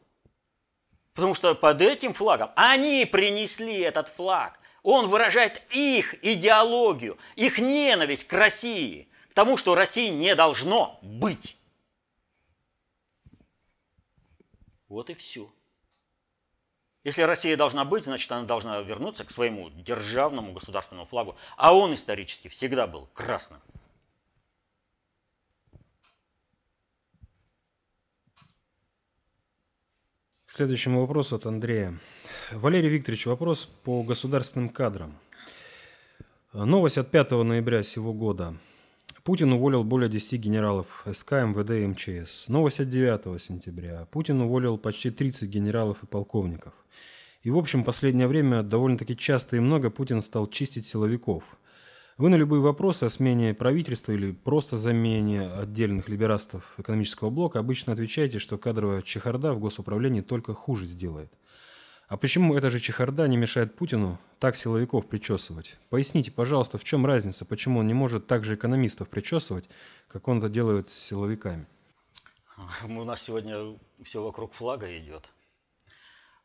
Потому 1.15 1.35
что 1.35 1.55
под 1.55 1.81
этим 1.81 2.13
флагом 2.13 2.51
они 2.55 3.05
принесли 3.07 3.81
этот 3.81 4.09
флаг. 4.09 4.61
Он 4.83 5.09
выражает 5.09 5.63
их 5.71 6.23
идеологию, 6.23 7.19
их 7.35 7.59
ненависть 7.59 8.29
к 8.29 8.33
России, 8.35 9.09
к 9.31 9.35
тому, 9.35 9.57
что 9.57 9.75
России 9.75 10.11
не 10.11 10.35
должно 10.35 10.99
быть. 11.03 11.57
Вот 14.89 15.11
и 15.11 15.15
все. 15.15 15.51
Если 17.09 17.23
Россия 17.23 17.57
должна 17.57 17.87
быть, 17.87 18.05
значит, 18.05 18.31
она 18.31 18.45
должна 18.45 18.83
вернуться 18.83 19.25
к 19.25 19.31
своему 19.31 19.71
державному 19.71 20.53
государственному 20.53 21.07
флагу. 21.07 21.37
А 21.57 21.75
он 21.75 21.95
исторически 21.95 22.49
всегда 22.49 22.87
был 22.87 23.09
красным. 23.15 23.61
К 30.45 30.51
следующему 30.51 31.01
вопросу 31.01 31.37
от 31.37 31.47
Андрея. 31.47 31.99
Валерий 32.53 32.91
Викторович, 32.91 33.25
вопрос 33.25 33.65
по 33.85 34.03
государственным 34.03 34.69
кадрам. 34.69 35.19
Новость 36.53 36.99
от 36.99 37.11
5 37.11 37.31
ноября 37.31 37.83
сего 37.83 38.13
года. 38.13 38.55
Путин 39.29 39.53
уволил 39.53 39.85
более 39.85 40.09
10 40.09 40.41
генералов 40.41 41.05
СК, 41.13 41.33
МВД 41.33 41.73
и 41.73 41.87
МЧС. 41.87 42.49
Новость 42.49 42.81
от 42.81 42.89
9 42.89 43.39
сентября. 43.39 44.07
Путин 44.11 44.41
уволил 44.41 44.79
почти 44.79 45.11
30 45.11 45.51
генералов 45.51 46.03
и 46.03 46.07
полковников. 46.07 46.73
И, 47.43 47.51
в 47.51 47.59
общем, 47.59 47.85
последнее 47.85 48.27
время 48.27 48.63
довольно-таки 48.63 49.15
часто 49.19 49.57
и 49.57 49.61
много 49.61 49.91
Путин 49.91 50.23
стал 50.23 50.47
чистить 50.47 50.87
силовиков. 50.87 51.45
Вы 52.17 52.31
на 52.31 52.37
любые 52.37 52.63
вопросы 52.63 53.05
о 53.05 53.11
смене 53.11 53.53
правительства 53.53 54.13
или 54.13 54.33
просто 54.33 54.79
замене 54.79 55.43
отдельных 55.43 56.09
либерастов 56.09 56.73
экономического 56.79 57.29
блока 57.29 57.59
обычно 57.59 57.93
отвечаете, 57.93 58.39
что 58.39 58.57
кадровая 58.57 59.03
чехарда 59.03 59.53
в 59.53 59.61
госуправлении 59.61 60.23
только 60.23 60.55
хуже 60.55 60.87
сделает– 60.87 61.31
а 62.09 62.17
почему 62.17 62.57
эта 62.57 62.71
же 62.71 62.81
чехарда 62.81 63.29
не 63.29 63.37
мешает 63.37 63.77
Путину 63.77 64.19
так 64.39 64.57
силовиков 64.57 65.07
причесывать? 65.07 65.77
Поясните, 65.91 66.31
пожалуйста, 66.31 66.79
в 66.79 66.85
чем 66.85 67.05
разница, 67.05 67.45
почему 67.45 67.81
он 67.81 67.87
не 67.87 67.93
может 67.93 68.27
так 68.27 68.45
же 68.45 68.55
экономистов 68.55 69.11
причесывать, 69.11 69.69
как 70.09 70.27
он 70.27 70.39
это 70.39 70.49
делает 70.49 70.89
с 70.89 70.95
силовиками? 70.95 71.67
У 72.85 73.05
нас 73.05 73.23
сегодня 73.23 73.79
все 74.03 74.23
вокруг 74.23 74.55
флага 74.55 74.87
идет. 74.99 75.31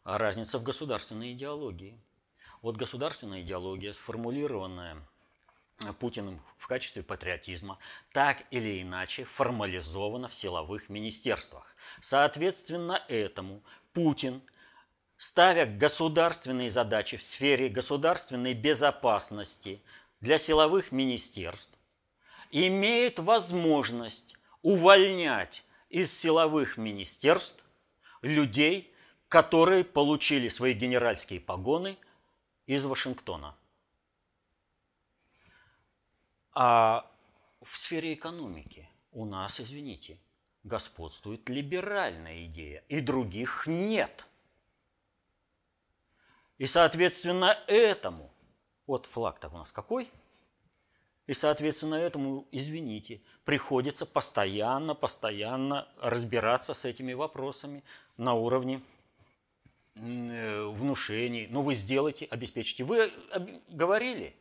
А 0.04 0.18
разница 0.18 0.60
в 0.60 0.64
государственной 0.64 1.32
идеологии. 1.32 1.98
Вот 2.62 2.76
государственная 2.76 3.42
идеология, 3.42 3.94
сформулированная 3.94 4.98
Путиным 6.00 6.42
в 6.58 6.68
качестве 6.68 7.04
патриотизма, 7.04 7.78
так 8.12 8.44
или 8.52 8.82
иначе 8.82 9.24
формализована 9.24 10.28
в 10.28 10.34
силовых 10.34 10.90
министерствах. 10.90 11.74
Соответственно 12.02 13.02
этому 13.08 13.64
Путин– 13.94 14.42
ставя 15.24 15.66
государственные 15.66 16.70
задачи 16.70 17.16
в 17.16 17.24
сфере 17.24 17.70
государственной 17.70 18.54
безопасности 18.54 19.82
для 20.20 20.38
силовых 20.38 20.92
министерств, 20.92 21.72
имеет 22.52 23.20
возможность 23.20 24.36
увольнять 24.64 25.64
из 25.88 26.12
силовых 26.12 26.76
министерств 26.76 27.64
людей, 28.22 28.94
которые 29.30 29.86
получили 29.86 30.50
свои 30.50 30.74
генеральские 30.74 31.40
погоны 31.40 31.98
из 32.66 32.84
Вашингтона. 32.84 33.56
А 36.52 37.10
в 37.62 37.78
сфере 37.78 38.14
экономики 38.14 38.90
у 39.14 39.24
нас, 39.24 39.62
извините, 39.62 40.20
господствует 40.66 41.48
либеральная 41.48 42.44
идея, 42.44 42.84
и 42.90 43.00
других 43.00 43.68
нет– 43.68 44.26
и, 46.58 46.66
соответственно, 46.66 47.58
этому, 47.68 48.32
вот 48.88 49.06
флаг-то 49.06 49.50
у 49.50 49.58
нас 49.58 49.72
какой, 49.72 50.10
и, 51.26 51.34
соответственно, 51.34 51.96
этому, 51.96 52.48
извините, 52.52 53.22
приходится 53.46 54.06
постоянно, 54.06 54.94
постоянно 54.94 55.88
разбираться 56.02 56.74
с 56.74 56.84
этими 56.84 57.14
вопросами 57.14 57.84
на 58.18 58.34
уровне 58.34 58.82
э, 59.96 60.66
внушений. 60.66 61.48
Ну, 61.50 61.62
вы 61.62 61.76
сделайте, 61.76 62.26
обеспечите. 62.26 62.84
Вы 62.84 63.10
говорили, 63.70 64.36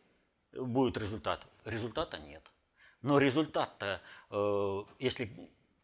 будет 0.53 0.97
результат. 0.97 1.47
Результата 1.65 2.19
нет. 2.19 2.43
Но 3.01 3.19
результат-то, 3.19 4.01
э, 4.31 4.85
если 4.99 5.31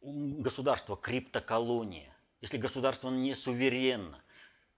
государство 0.03 0.97
криптоколония, 0.97 2.15
если 2.41 2.59
государство 2.59 3.09
не 3.11 3.35
суверенно, 3.35 4.21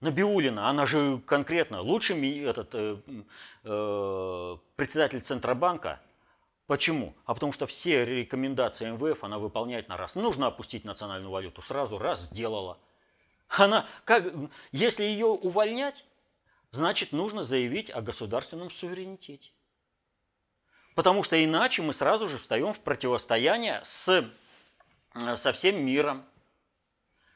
Набиулина, 0.01 0.67
она 0.67 0.87
же 0.87 1.19
конкретно 1.27 1.81
лучший 1.81 2.43
этот, 2.43 2.73
э, 2.73 2.97
э, 3.63 4.57
председатель 4.75 5.21
Центробанка. 5.21 6.01
Почему? 6.65 7.13
А 7.25 7.35
потому 7.35 7.51
что 7.51 7.67
все 7.67 8.03
рекомендации 8.03 8.89
МВФ 8.89 9.23
она 9.23 9.37
выполняет 9.37 9.89
на 9.89 9.97
раз. 9.97 10.15
Нужно 10.15 10.47
опустить 10.47 10.85
национальную 10.85 11.31
валюту, 11.31 11.61
сразу 11.61 11.99
раз 11.99 12.29
сделала. 12.29 12.79
Она, 13.49 13.85
как, 14.05 14.25
если 14.71 15.03
ее 15.03 15.27
увольнять, 15.27 16.05
значит 16.71 17.11
нужно 17.11 17.43
заявить 17.43 17.91
о 17.91 18.01
государственном 18.01 18.71
суверенитете. 18.71 19.51
Потому 20.95 21.21
что 21.23 21.41
иначе 21.43 21.81
мы 21.81 21.93
сразу 21.93 22.27
же 22.27 22.37
встаем 22.37 22.73
в 22.73 22.79
противостояние 22.79 23.81
с, 23.83 24.25
э, 25.13 25.35
со 25.35 25.53
всем 25.53 25.85
миром. 25.85 26.25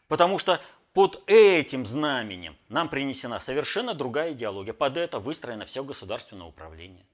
Потому 0.08 0.40
что 0.40 0.62
под 0.96 1.22
этим 1.28 1.86
знаменем 1.86 2.58
нам 2.70 2.88
принесена 2.88 3.42
совершенно 3.42 3.94
другая 3.94 4.32
идеология. 4.32 4.74
Под 4.74 4.96
это 4.96 5.20
выстроено 5.20 5.66
все 5.66 5.84
государственное 5.84 6.48
управление. 6.48 7.06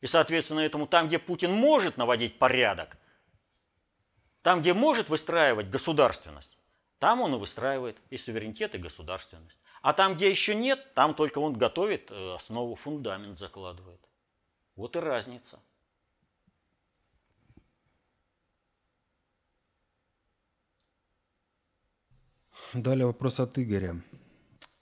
И, 0.00 0.06
соответственно, 0.06 0.60
этому 0.60 0.86
там, 0.86 1.08
где 1.08 1.18
Путин 1.18 1.52
может 1.52 1.96
наводить 1.96 2.38
порядок, 2.38 2.96
там, 4.42 4.60
где 4.60 4.74
может 4.74 5.08
выстраивать 5.08 5.68
государственность, 5.68 6.56
там 7.00 7.20
он 7.20 7.34
и 7.34 7.38
выстраивает 7.38 7.96
и 8.10 8.16
суверенитет, 8.16 8.76
и 8.76 8.78
государственность. 8.78 9.58
А 9.82 9.92
там, 9.92 10.14
где 10.14 10.30
еще 10.30 10.54
нет, 10.54 10.94
там 10.94 11.14
только 11.14 11.38
он 11.38 11.54
готовит 11.54 12.12
э, 12.12 12.34
основу, 12.36 12.76
фундамент 12.76 13.38
закладывает. 13.38 14.00
Вот 14.76 14.94
и 14.94 15.00
разница. 15.00 15.58
Далее 22.74 23.06
вопрос 23.06 23.40
от 23.40 23.58
Игоря. 23.58 24.02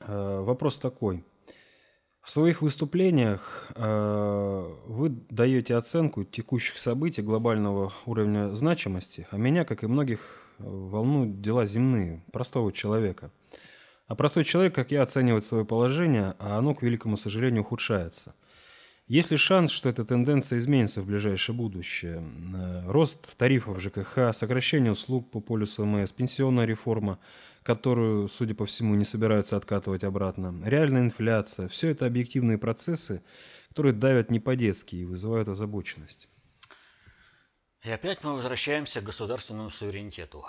Э, 0.01 0.41
вопрос 0.41 0.79
такой. 0.79 1.25
В 2.21 2.31
своих 2.31 2.61
выступлениях 2.61 3.71
э, 3.77 4.71
вы 4.87 5.11
даете 5.31 5.77
оценку 5.77 6.25
текущих 6.25 6.79
событий 6.79 7.23
глобального 7.23 7.93
уровня 8.05 8.53
значимости, 8.55 9.29
а 9.31 9.37
меня, 9.37 9.65
как 9.65 9.85
и 9.85 9.87
многих, 9.87 10.51
волнуют 10.59 11.41
дела 11.41 11.67
земные, 11.67 12.25
простого 12.33 12.73
человека. 12.73 13.31
А 14.09 14.17
простой 14.17 14.43
человек, 14.43 14.75
как 14.75 14.91
я, 14.91 15.03
оценивает 15.03 15.45
свое 15.45 15.65
положение, 15.65 16.35
а 16.41 16.59
оно, 16.59 16.75
к 16.75 16.83
великому 16.83 17.17
сожалению, 17.17 17.63
ухудшается. 17.63 18.35
Есть 19.07 19.31
ли 19.31 19.37
шанс, 19.37 19.71
что 19.71 19.89
эта 19.89 20.05
тенденция 20.05 20.59
изменится 20.59 21.01
в 21.01 21.07
ближайшее 21.07 21.55
будущее? 21.55 22.25
Э, 22.53 22.91
рост 22.91 23.37
тарифов 23.37 23.81
ЖКХ, 23.81 24.33
сокращение 24.33 24.91
услуг 24.91 25.31
по 25.31 25.39
полюсу 25.39 25.85
МС, 25.85 26.11
пенсионная 26.11 26.65
реформа, 26.65 27.21
которую, 27.67 28.29
судя 28.29 28.55
по 28.55 28.65
всему, 28.65 28.95
не 28.95 29.05
собираются 29.05 29.57
откатывать 29.57 30.05
обратно, 30.05 30.55
реальная 30.65 31.03
инфляция– 31.03 31.67
все 31.69 31.89
это 31.91 32.07
объективные 32.07 32.59
процессы, 32.59 33.25
которые 33.71 33.93
давят 33.93 34.31
не 34.31 34.39
по-детски 34.39 34.95
и 34.95 35.05
вызывают 35.05 35.49
озабоченность. 35.49 36.29
И 37.83 37.91
опять 37.91 38.23
мы 38.23 38.35
возвращаемся 38.35 39.01
к 39.01 39.05
государственному 39.05 39.71
суверенитету. 39.71 40.45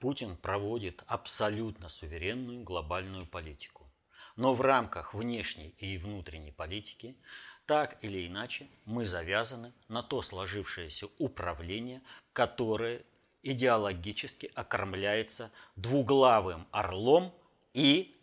Путин 0.00 0.36
проводит 0.36 1.02
абсолютно 1.06 1.88
суверенную 1.88 2.62
глобальную 2.62 3.24
политику. 3.24 3.90
Но 4.36 4.54
в 4.54 4.60
рамках 4.60 5.14
внешней 5.14 5.74
и 5.78 5.96
внутренней 5.96 6.52
политики 6.52 7.16
так 7.64 7.96
или 8.04 8.26
иначе 8.26 8.68
мы 8.84 9.06
завязаны 9.06 9.72
на 9.88 10.02
то 10.02 10.20
сложившееся 10.20 11.06
управление, 11.18 12.02
которое 12.34 13.02
идеологически 13.42 14.50
окормляется 14.54 15.50
двуглавым 15.76 16.66
орлом 16.70 17.32
и 17.72 18.16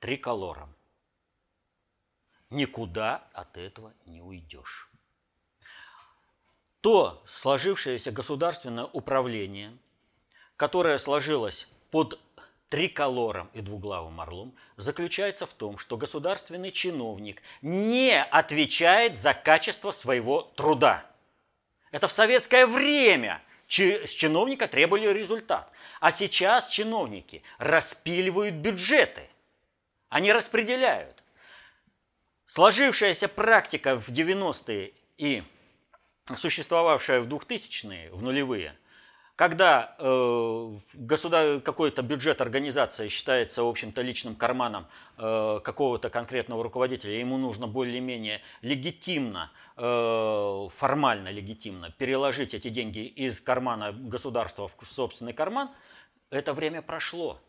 триколором. 0.00 0.74
Никуда 2.50 3.28
от 3.32 3.56
этого 3.56 3.92
не 4.06 4.22
уйдешь. 4.22 4.90
То 6.80 7.22
сложившееся 7.26 8.12
государственное 8.12 8.84
управление– 8.84 9.76
которая 10.58 10.98
сложилась 10.98 11.68
под 11.90 12.18
триколором 12.68 13.48
и 13.54 13.62
двуглавым 13.62 14.20
орлом, 14.20 14.54
заключается 14.76 15.46
в 15.46 15.54
том, 15.54 15.78
что 15.78 15.96
государственный 15.96 16.72
чиновник 16.72 17.40
не 17.62 18.22
отвечает 18.22 19.16
за 19.16 19.32
качество 19.32 19.92
своего 19.92 20.42
труда. 20.42 21.06
Это 21.92 22.08
в 22.08 22.12
советское 22.12 22.66
время 22.66 23.40
с 23.68 24.10
чиновника 24.10 24.66
требовали 24.66 25.06
результат. 25.08 25.70
А 26.00 26.10
сейчас 26.10 26.68
чиновники 26.68 27.42
распиливают 27.58 28.54
бюджеты. 28.54 29.22
Они 30.08 30.32
распределяют. 30.32 31.22
Сложившаяся 32.46 33.28
практика 33.28 33.98
в 33.98 34.08
90-е 34.08 34.92
и 35.18 35.42
существовавшая 36.34 37.20
в 37.20 37.28
2000-е, 37.28 38.10
в 38.10 38.22
нулевые– 38.22 38.74
когда 39.38 39.94
э, 39.98 40.78
государ... 40.94 41.60
какой-то 41.60 42.02
бюджет 42.02 42.40
организации 42.40 43.06
считается, 43.06 43.62
в 43.62 43.68
общем-то, 43.68 44.02
личным 44.02 44.34
карманом 44.34 44.88
э, 45.16 45.60
какого-то 45.62 46.10
конкретного 46.10 46.64
руководителя, 46.64 47.16
ему 47.16 47.38
нужно 47.38 47.68
более-менее 47.68 48.40
легитимно, 48.62 49.52
э, 49.76 50.68
формально 50.74 51.28
легитимно 51.28 51.90
переложить 51.92 52.52
эти 52.52 52.68
деньги 52.68 53.06
из 53.06 53.40
кармана 53.40 53.92
государства 53.92 54.66
в 54.66 54.74
собственный 54.84 55.34
карман, 55.34 55.70
это 56.30 56.52
время 56.52 56.82
прошло. 56.82 57.40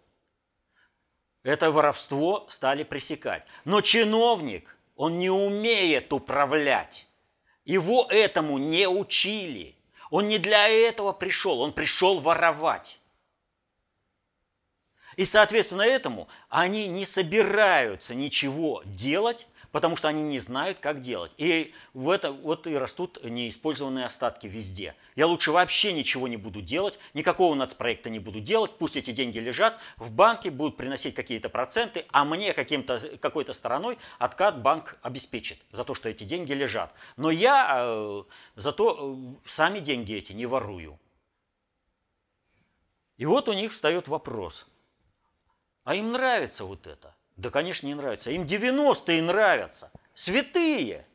Это 1.42 1.72
воровство 1.72 2.46
стали 2.50 2.84
пресекать. 2.84 3.46
Но 3.66 3.82
чиновник, 3.82 4.78
он 4.96 5.18
не 5.18 5.32
умеет 5.32 6.14
управлять. 6.14 7.08
Его 7.66 8.06
этому 8.12 8.60
не 8.60 8.88
учили– 8.88 9.74
он 10.10 10.28
не 10.28 10.38
для 10.38 10.68
этого 10.68 11.12
пришел, 11.14 11.62
он 11.62 11.74
пришел 11.74 12.20
воровать. 12.20 13.00
И, 15.16 15.26
соответственно, 15.26 15.82
этому 15.82 16.28
они 16.48 16.88
не 16.88 17.06
собираются 17.06 18.16
ничего 18.16 18.82
делать, 18.86 19.48
потому 19.72 19.96
что 19.96 20.08
они 20.08 20.22
не 20.24 20.40
знают, 20.40 20.80
как 20.80 21.02
делать. 21.02 21.32
И 21.38 21.74
в 21.94 22.10
это 22.10 22.32
вот 22.32 22.68
и 22.68 22.76
растут 22.76 23.24
неиспользованные 23.24 24.06
остатки 24.06 24.48
везде. 24.48 24.96
Я 25.16 25.28
лучше 25.28 25.52
вообще 25.52 25.94
ничего 25.94 26.28
не 26.28 26.38
буду 26.38 26.62
делать, 26.62 26.98
никакого 27.14 27.56
нацпроекта 27.56 28.10
не 28.10 28.20
буду 28.20 28.40
делать, 28.40 28.72
пусть 28.78 28.96
эти 28.96 29.12
деньги 29.12 29.38
лежат 29.40 29.78
в 29.98 30.12
банке, 30.12 30.52
будут 30.52 30.78
приносить 30.78 31.16
какие-то 31.16 31.50
проценты, 31.50 32.06
а 32.12 32.26
мне 32.26 32.54
каким-то, 32.54 33.00
какой-то 33.20 33.54
стороной 33.54 33.98
откат 34.18 34.62
банк 34.62 34.98
обеспечит 35.02 35.60
за 35.72 35.84
то, 35.84 35.94
что 35.94 36.10
эти 36.10 36.24
деньги 36.24 36.54
лежат. 36.54 36.94
Но 37.18 37.32
я 37.32 37.84
э, 37.84 38.24
зато 38.56 38.98
э, 39.00 39.50
сами 39.50 39.80
деньги 39.80 40.14
эти 40.16 40.34
не 40.34 40.46
ворую. 40.46 41.00
И 43.18 43.26
вот 43.26 43.50
у 43.50 43.54
них 43.54 43.74
встает 43.74 44.08
вопрос, 44.08 44.66
а 45.84 45.96
им 45.96 46.14
нравится 46.14 46.64
вот 46.64 46.88
это? 46.88 47.14
Да, 47.40 47.50
конечно, 47.52 47.88
не 47.88 47.94
нравится. 47.94 48.32
Им 48.32 48.44
90-е 48.44 49.22
нравятся. 49.22 49.92
Святые. 50.14 51.06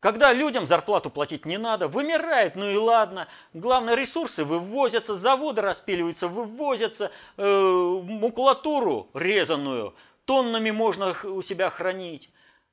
Когда 0.00 0.32
людям 0.32 0.66
зарплату 0.66 1.10
платить 1.10 1.44
не 1.44 1.58
надо, 1.58 1.86
вымирают, 1.86 2.54
ну 2.56 2.64
и 2.64 2.76
ладно. 2.76 3.28
Главное, 3.52 3.94
ресурсы 3.94 4.42
вывозятся, 4.44 5.14
заводы 5.14 5.60
распиливаются, 5.60 6.28
вывозятся, 6.28 7.10
э, 7.36 8.02
макулатуру 8.04 9.10
резаную 9.12 9.94
тоннами 10.24 10.70
можно 10.70 11.14
у 11.24 11.42
себя 11.42 11.68
хранить. 11.68 12.30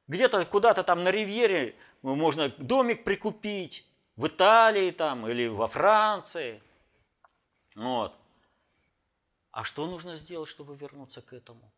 Где-то 0.07 0.45
куда-то 0.45 0.83
там 0.83 1.03
на 1.03 1.11
ривьере 1.11 1.75
можно 2.03 2.47
домик 2.57 3.03
прикупить, 3.03 3.85
в 4.15 4.27
Италии 4.27 4.91
там 4.91 5.27
или 5.27 5.47
во 5.47 5.67
Франции. 5.67 6.61
Вот. 7.75 8.13
А 9.51 9.65
что 9.65 9.87
нужно 9.87 10.15
сделать, 10.15 10.47
чтобы 10.47 10.73
вернуться 10.73 11.21
к 11.21 11.33
этому? 11.33 11.69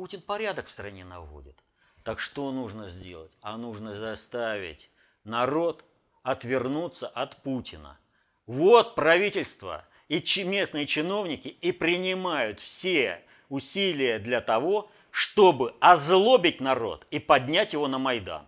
Путин 0.00 0.22
порядок 0.22 0.66
в 0.66 0.70
стране 0.70 1.04
наводит. 1.04 1.62
Так 2.04 2.20
что 2.20 2.50
нужно 2.52 2.88
сделать? 2.88 3.30
А 3.42 3.58
нужно 3.58 3.94
заставить 3.94 4.88
народ 5.24 5.84
отвернуться 6.22 7.06
от 7.06 7.36
Путина. 7.42 7.98
Вот 8.46 8.94
правительство 8.94 9.84
и 10.08 10.24
местные 10.44 10.86
чиновники 10.86 11.48
и 11.48 11.70
принимают 11.70 12.60
все 12.60 13.22
усилия 13.50 14.18
для 14.18 14.40
того, 14.40 14.90
чтобы 15.10 15.74
озлобить 15.80 16.62
народ 16.62 17.06
и 17.10 17.18
поднять 17.18 17.74
его 17.74 17.86
на 17.86 17.98
Майдан. 17.98 18.46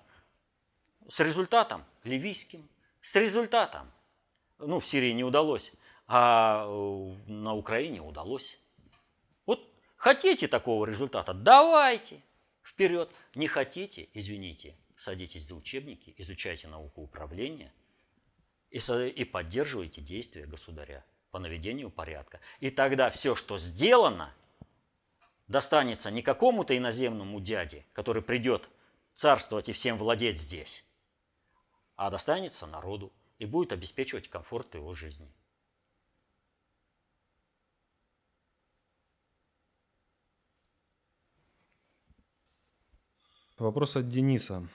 С 1.07 1.21
результатом 1.21 1.85
ливийским, 2.03 2.67
с 3.03 3.15
результатом. 3.15 3.93
Ну, 4.59 4.81
в 4.81 4.87
Сирии 4.87 5.13
не 5.13 5.23
удалось, 5.23 5.75
а 6.07 6.65
э, 6.67 7.31
на 7.31 7.55
Украине 7.55 8.01
удалось. 8.01 8.59
Хотите 10.03 10.49
такого 10.49 10.85
результата? 10.85 11.33
Давайте 11.33 12.21
вперед. 12.61 13.09
Не 13.37 13.47
хотите? 13.47 14.09
Извините, 14.15 14.75
садитесь 14.97 15.47
за 15.47 15.55
учебники, 15.55 16.13
изучайте 16.19 16.67
науку 16.67 17.03
управления 17.03 17.73
и, 18.71 19.25
поддерживайте 19.25 20.01
действия 20.01 20.45
государя 20.45 21.05
по 21.31 21.39
наведению 21.39 21.89
порядка. 21.89 22.41
И 22.59 22.73
тогда 22.73 23.11
все, 23.11 23.37
что 23.37 23.59
сделано, 23.59 24.35
достанется 25.47 26.11
не 26.11 26.23
какому-то 26.23 26.77
иноземному 26.77 27.39
дяде, 27.39 27.87
который 27.93 28.23
придет 28.23 28.69
царствовать 29.15 29.69
и 29.69 29.73
всем 29.73 29.97
владеть 29.97 30.41
здесь, 30.41 30.85
а 31.95 32.11
достанется 32.11 32.67
народу 32.67 33.13
и 33.39 33.47
будет 33.47 33.71
обеспечивать 33.71 34.29
комфорт 34.29 34.75
его 34.75 34.95
жизни. 34.95 35.33
Вопрос 43.63 43.97
от 43.97 44.09
Дениса. 44.09 44.67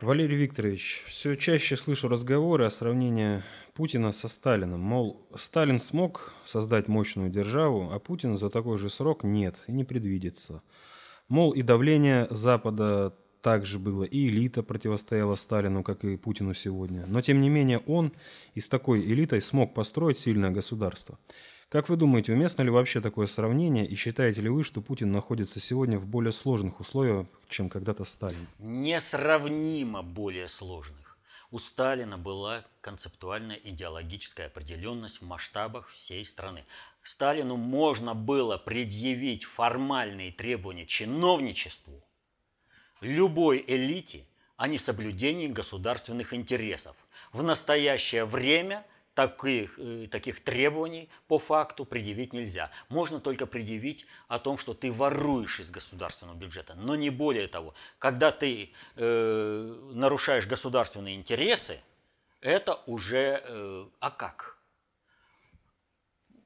Валерий 0.00 0.36
Викторович, 0.36 1.04
все 1.06 1.36
чаще 1.36 1.76
слышу 1.76 2.08
разговоры 2.08 2.64
о 2.64 2.70
сравнении 2.70 3.44
Путина 3.72 4.10
со 4.10 4.26
Сталином. 4.26 4.80
Мол, 4.80 5.28
Сталин 5.36 5.78
смог 5.78 6.34
создать 6.44 6.88
мощную 6.88 7.30
державу, 7.30 7.90
а 7.92 8.00
Путин 8.00 8.36
за 8.36 8.50
такой 8.50 8.78
же 8.78 8.90
срок 8.90 9.22
нет 9.22 9.60
и 9.68 9.72
не 9.72 9.84
предвидится. 9.84 10.62
Мол, 11.28 11.52
и 11.52 11.62
давление 11.62 12.26
Запада 12.30 13.14
также 13.42 13.78
было, 13.78 14.02
и 14.02 14.26
элита 14.26 14.64
противостояла 14.64 15.36
Сталину, 15.36 15.84
как 15.84 16.04
и 16.04 16.16
Путину 16.16 16.52
сегодня. 16.52 17.04
Но, 17.06 17.20
тем 17.20 17.40
не 17.40 17.48
менее, 17.48 17.78
он 17.86 18.12
и 18.54 18.60
с 18.60 18.66
такой 18.66 19.02
элитой 19.02 19.40
смог 19.40 19.72
построить 19.72 20.18
сильное 20.18 20.50
государство. 20.50 21.16
Как 21.70 21.88
вы 21.88 21.94
думаете, 21.94 22.32
уместно 22.32 22.62
ли 22.62 22.70
вообще 22.70 23.00
такое 23.00 23.28
сравнение, 23.28 23.86
и 23.86 23.94
считаете 23.94 24.40
ли 24.40 24.48
вы, 24.48 24.64
что 24.64 24.80
Путин 24.80 25.12
находится 25.12 25.60
сегодня 25.60 26.00
в 26.00 26.04
более 26.04 26.32
сложных 26.32 26.80
условиях, 26.80 27.28
чем 27.48 27.68
когда-то 27.68 28.04
Сталин? 28.04 28.48
Несравнимо 28.58 30.02
более 30.02 30.48
сложных. 30.48 31.16
У 31.52 31.60
Сталина 31.60 32.18
была 32.18 32.64
концептуальная 32.80 33.54
идеологическая 33.62 34.46
определенность 34.46 35.22
в 35.22 35.26
масштабах 35.26 35.88
всей 35.90 36.24
страны. 36.24 36.64
Сталину 37.04 37.56
можно 37.56 38.14
было 38.14 38.58
предъявить 38.58 39.44
формальные 39.44 40.32
требования 40.32 40.86
чиновничеству, 40.86 42.02
любой 43.00 43.64
элите 43.64 44.26
о 44.56 44.66
несоблюдении 44.66 45.46
государственных 45.46 46.34
интересов. 46.34 46.96
В 47.32 47.44
настоящее 47.44 48.24
время 48.24 48.84
таких, 49.26 49.78
э, 49.78 50.06
таких 50.10 50.42
требований 50.42 51.08
по 51.28 51.38
факту 51.38 51.84
предъявить 51.84 52.32
нельзя. 52.32 52.70
Можно 52.88 53.20
только 53.20 53.46
предъявить 53.46 54.06
о 54.28 54.38
том, 54.38 54.58
что 54.58 54.74
ты 54.74 54.92
воруешь 54.92 55.60
из 55.60 55.70
государственного 55.70 56.36
бюджета, 56.36 56.74
но 56.74 56.96
не 56.96 57.10
более 57.10 57.48
того. 57.48 57.74
Когда 57.98 58.30
ты 58.30 58.72
э, 58.96 59.90
нарушаешь 59.92 60.46
государственные 60.46 61.16
интересы, 61.16 61.80
это 62.40 62.80
уже... 62.86 63.42
Э, 63.44 63.86
а 64.00 64.10
как? 64.10 64.56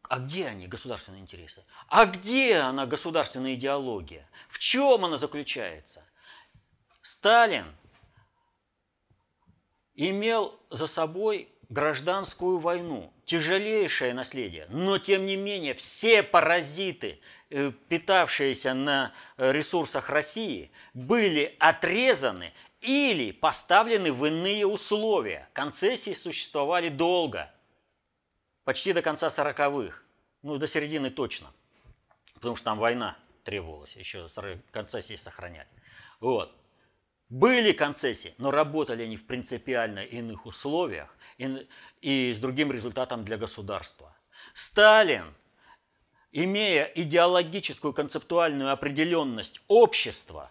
А 0.08 0.18
где 0.18 0.48
они, 0.48 0.66
государственные 0.66 1.22
интересы? 1.22 1.64
А 1.88 2.04
где 2.04 2.58
она, 2.58 2.86
государственная 2.86 3.54
идеология? 3.54 4.28
В 4.48 4.58
чем 4.58 5.04
она 5.04 5.16
заключается? 5.16 6.04
Сталин 7.02 7.64
имел 9.94 10.58
за 10.70 10.86
собой 10.86 11.48
гражданскую 11.68 12.58
войну, 12.58 13.12
тяжелейшее 13.24 14.14
наследие, 14.14 14.66
но 14.68 14.98
тем 14.98 15.26
не 15.26 15.36
менее 15.36 15.74
все 15.74 16.22
паразиты, 16.22 17.20
э, 17.50 17.72
питавшиеся 17.88 18.74
на 18.74 19.12
ресурсах 19.36 20.10
России, 20.10 20.70
были 20.92 21.54
отрезаны 21.58 22.52
или 22.80 23.32
поставлены 23.32 24.12
в 24.12 24.26
иные 24.26 24.66
условия. 24.66 25.48
Концессии 25.52 26.12
существовали 26.12 26.88
долго, 26.88 27.50
почти 28.64 28.92
до 28.92 29.02
конца 29.02 29.30
сороковых, 29.30 30.04
ну 30.42 30.58
до 30.58 30.66
середины 30.66 31.10
точно, 31.10 31.50
потому 32.34 32.56
что 32.56 32.66
там 32.66 32.78
война 32.78 33.16
требовалась 33.44 33.96
еще 33.96 34.26
концессии 34.70 35.16
сохранять. 35.16 35.68
Вот. 36.20 36.54
Были 37.28 37.72
концессии, 37.72 38.34
но 38.38 38.50
работали 38.50 39.02
они 39.02 39.16
в 39.16 39.26
принципиально 39.26 40.00
иных 40.00 40.46
условиях 40.46 41.13
и, 41.38 42.32
с 42.32 42.38
другим 42.38 42.72
результатом 42.72 43.24
для 43.24 43.36
государства. 43.36 44.14
Сталин, 44.52 45.34
имея 46.32 46.84
идеологическую 46.84 47.92
концептуальную 47.92 48.72
определенность 48.72 49.60
общества, 49.68 50.50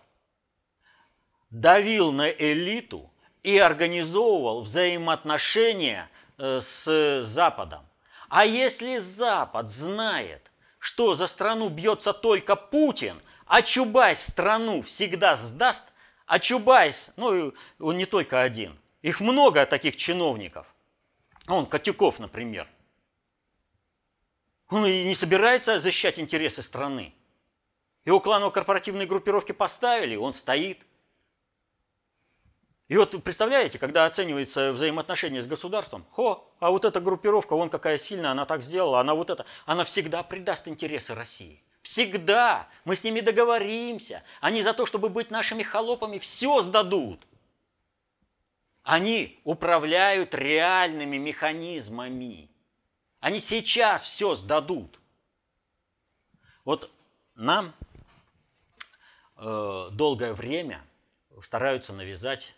давил 1.49 2.11
на 2.11 2.29
элиту 2.29 3.11
и 3.43 3.57
организовывал 3.57 4.61
взаимоотношения 4.61 6.09
э, 6.37 6.59
с 6.61 7.21
Западом. 7.23 7.85
А 8.29 8.45
если 8.45 8.97
Запад 8.97 9.69
знает, 9.69 10.51
что 10.79 11.13
за 11.13 11.27
страну 11.27 11.69
бьется 11.69 12.13
только 12.13 12.55
Путин, 12.55 13.15
а 13.45 13.61
Чубайс 13.61 14.19
страну 14.19 14.81
всегда 14.81 15.35
сдаст, 15.35 15.83
а 16.25 16.39
Чубайс, 16.39 17.11
ну, 17.15 17.53
он 17.79 17.97
не 17.97 18.05
только 18.05 18.41
один, 18.41 18.77
их 19.01 19.19
много 19.19 19.65
таких 19.65 19.95
чиновников. 19.95 20.72
Он, 21.47 21.65
Котюков, 21.65 22.19
например. 22.19 22.67
Он 24.69 24.85
и 24.85 25.03
не 25.03 25.15
собирается 25.15 25.79
защищать 25.79 26.19
интересы 26.19 26.61
страны. 26.61 27.13
Его 28.05 28.19
кланово-корпоративные 28.19 29.07
группировки 29.07 29.51
поставили, 29.51 30.15
он 30.15 30.33
стоит. 30.33 30.85
И 32.89 32.97
вот 32.97 33.23
представляете, 33.23 33.79
когда 33.79 34.05
оценивается 34.05 34.73
взаимоотношения 34.73 35.41
с 35.41 35.47
государством, 35.47 36.05
хо, 36.11 36.53
а 36.59 36.69
вот 36.69 36.85
эта 36.85 36.99
группировка, 36.99 37.55
вон 37.55 37.69
какая 37.69 37.97
сильная, 37.97 38.31
она 38.31 38.45
так 38.45 38.61
сделала, 38.61 38.99
она 38.99 39.15
вот 39.15 39.29
это, 39.29 39.45
она 39.65 39.83
всегда 39.85 40.21
предаст 40.21 40.67
интересы 40.67 41.15
России. 41.15 41.63
Всегда. 41.81 42.69
Мы 42.85 42.95
с 42.95 43.03
ними 43.03 43.19
договоримся. 43.19 44.23
Они 44.41 44.61
за 44.61 44.73
то, 44.73 44.85
чтобы 44.85 45.09
быть 45.09 45.31
нашими 45.31 45.63
холопами, 45.63 46.17
все 46.17 46.61
сдадут. 46.61 47.19
Они 48.83 49.39
управляют 49.45 50.35
реальными 50.35 51.17
механизмами. 51.17 52.49
Они 53.21 53.39
сейчас 53.39 54.03
все 54.03 54.35
сдадут. 54.35 54.99
Вот 56.65 56.91
нам 57.35 57.73
э, 59.37 59.87
долгое 59.91 60.33
время 60.33 60.83
стараются 61.41 61.93
навязать 61.93 62.53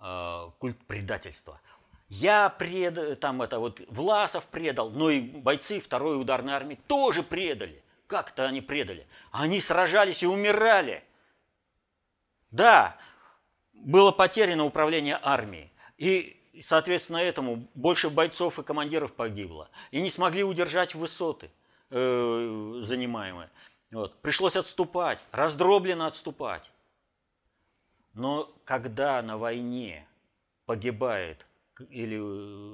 э, 0.00 0.50
культ 0.58 0.78
предательства. 0.86 1.60
Я 2.08 2.48
пред, 2.48 3.20
там 3.20 3.42
это 3.42 3.58
вот 3.58 3.80
Власов 3.88 4.46
предал, 4.46 4.90
но 4.90 5.10
и 5.10 5.20
бойцы 5.20 5.78
второй 5.78 6.20
ударной 6.20 6.54
армии 6.54 6.80
тоже 6.86 7.22
предали. 7.22 7.82
Как-то 8.06 8.46
они 8.46 8.62
предали. 8.62 9.06
Они 9.30 9.60
сражались 9.60 10.22
и 10.22 10.26
умирали. 10.26 11.04
Да, 12.50 12.96
было 13.84 14.12
потеряно 14.12 14.64
управление 14.64 15.18
армией. 15.22 15.70
И, 15.96 16.40
соответственно, 16.62 17.18
этому 17.18 17.68
больше 17.74 18.10
бойцов 18.10 18.58
и 18.58 18.62
командиров 18.62 19.12
погибло. 19.12 19.68
И 19.90 20.00
не 20.00 20.10
смогли 20.10 20.44
удержать 20.44 20.94
высоты 20.94 21.50
э, 21.90 22.80
занимаемые. 22.82 23.50
Вот. 23.90 24.20
Пришлось 24.20 24.56
отступать, 24.56 25.18
раздробленно 25.32 26.06
отступать. 26.06 26.70
Но 28.14 28.52
когда 28.64 29.22
на 29.22 29.38
войне 29.38 30.06
погибает 30.66 31.46
или 31.90 32.18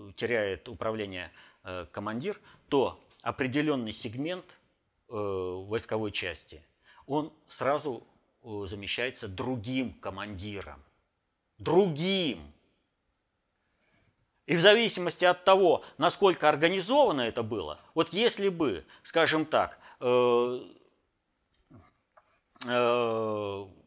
э, 0.08 0.12
теряет 0.14 0.68
управление 0.68 1.30
э, 1.62 1.86
командир, 1.92 2.40
то 2.68 3.00
определенный 3.22 3.92
сегмент– 3.92 4.56
Э, 5.10 5.64
войсковой 5.68 6.12
части, 6.12 6.64
он 7.06 7.30
сразу 7.46 8.06
э, 8.42 8.64
замещается 8.66 9.28
другим 9.28 9.92
командиром. 9.92 10.82
Другим. 11.64 12.52
И 14.46 14.56
в 14.56 14.60
зависимости 14.60 15.24
от 15.24 15.44
того, 15.44 15.82
насколько 15.96 16.48
организовано 16.48 17.22
это 17.22 17.42
было, 17.42 17.80
вот 17.94 18.12
если 18.12 18.50
бы, 18.50 18.84
скажем 19.02 19.46
так, 19.46 19.78
э, 20.00 20.60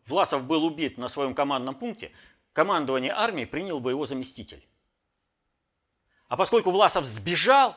Власов 0.08 0.44
был 0.46 0.66
убит 0.66 0.98
на 0.98 1.10
своем 1.10 1.36
командном 1.36 1.76
пункте, 1.76 2.12
командование 2.54 3.12
армии 3.12 3.46
принял 3.46 3.80
бы 3.80 3.92
его 3.92 4.06
заместитель. 4.06 4.68
А 6.28 6.38
поскольку 6.38 6.72
Власов 6.72 7.06
сбежал, 7.06 7.76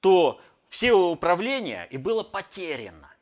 то 0.00 0.40
все 0.68 0.92
управление 0.92 1.86
и 1.90 1.98
было 1.98 2.22
потеряно, 2.22 3.12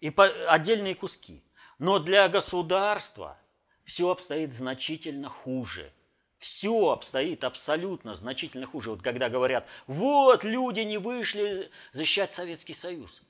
и 0.00 0.10
по, 0.10 0.26
отдельные 0.48 0.94
куски. 0.94 1.42
Но 1.78 1.98
для 1.98 2.28
государства 2.28 3.38
все 3.86 4.10
обстоит 4.10 4.52
значительно 4.52 5.30
хуже. 5.30 5.92
Все 6.38 6.90
обстоит 6.90 7.44
абсолютно 7.44 8.14
значительно 8.14 8.66
хуже. 8.66 8.90
Вот 8.90 9.00
когда 9.00 9.30
говорят, 9.30 9.66
вот 9.86 10.44
люди 10.44 10.80
не 10.80 10.98
вышли 10.98 11.70
защищать 11.92 12.32
Советский 12.32 12.74
Союз. 12.74 13.22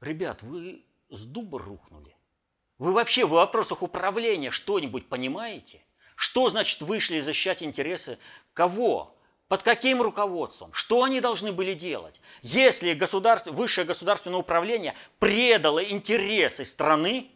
Ребят, 0.00 0.42
вы 0.42 0.84
с 1.08 1.24
дуба 1.24 1.58
рухнули. 1.58 2.14
Вы 2.78 2.92
вообще 2.92 3.24
в 3.24 3.30
вопросах 3.30 3.82
управления 3.82 4.50
что-нибудь 4.50 5.08
понимаете? 5.08 5.80
Что 6.16 6.50
значит 6.50 6.82
вышли 6.82 7.20
защищать 7.20 7.62
интересы 7.62 8.18
кого? 8.52 9.16
Под 9.48 9.62
каким 9.62 10.02
руководством? 10.02 10.72
Что 10.72 11.02
они 11.02 11.20
должны 11.20 11.52
были 11.52 11.74
делать? 11.74 12.20
Если 12.42 12.92
государство, 12.92 13.52
высшее 13.52 13.86
государственное 13.86 14.38
управление 14.38 14.94
предало 15.18 15.82
интересы 15.82 16.64
страны, 16.64 17.30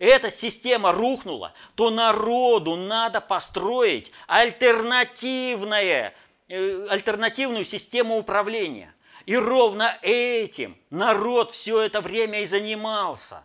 эта 0.00 0.30
система 0.30 0.92
рухнула, 0.92 1.52
то 1.74 1.90
народу 1.90 2.74
надо 2.74 3.20
построить 3.20 4.10
альтернативное, 4.26 6.14
э, 6.48 6.86
альтернативную 6.88 7.66
систему 7.66 8.16
управления. 8.16 8.94
И 9.26 9.36
ровно 9.36 9.98
этим 10.00 10.76
народ 10.88 11.52
все 11.52 11.82
это 11.82 12.00
время 12.00 12.40
и 12.40 12.46
занимался. 12.46 13.44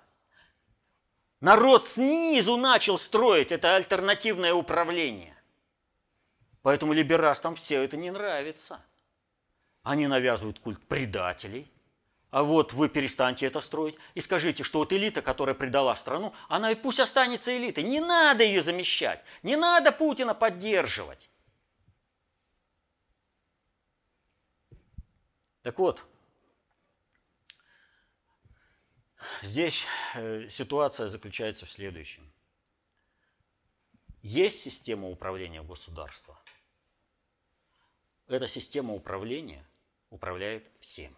Народ 1.41 1.85
снизу 1.85 2.55
начал 2.55 2.97
строить 2.97 3.51
это 3.51 3.75
альтернативное 3.75 4.53
управление. 4.53 5.35
Поэтому 6.61 6.93
либерастам 6.93 7.55
все 7.55 7.83
это 7.83 7.97
не 7.97 8.11
нравится. 8.11 8.79
Они 9.83 10.07
навязывают 10.07 10.59
культ 10.59 10.79
предателей. 10.87 11.69
А 12.31 12.43
вот 12.43 12.73
вы 12.73 12.89
перестаньте 12.89 13.45
это 13.45 13.61
строить 13.61 13.95
и 14.13 14.21
скажите, 14.21 14.63
что 14.63 14.79
вот 14.79 14.91
элита, 14.91 15.21
которая 15.21 15.55
предала 15.55 15.95
страну, 15.95 16.33
она 16.49 16.71
и 16.71 16.75
пусть 16.75 16.99
останется 16.99 17.55
элитой. 17.57 17.83
Не 17.83 18.01
надо 18.01 18.43
ее 18.43 18.61
замещать. 18.61 19.23
Не 19.43 19.55
надо 19.55 19.91
Путина 19.91 20.33
поддерживать. 20.33 21.29
Так 25.61 25.79
вот, 25.79 26.03
здесь 29.41 29.85
э, 30.13 30.49
ситуация 30.49 31.07
заключается 31.07 31.65
в 31.65 31.71
следующем. 31.71 32.31
Есть 34.21 34.61
система 34.61 35.09
управления 35.09 35.63
государства– 35.63 36.39
эта 38.27 38.47
система 38.47 38.93
управления 38.93 39.63
управляет 40.09 40.65
всем. 40.79 41.15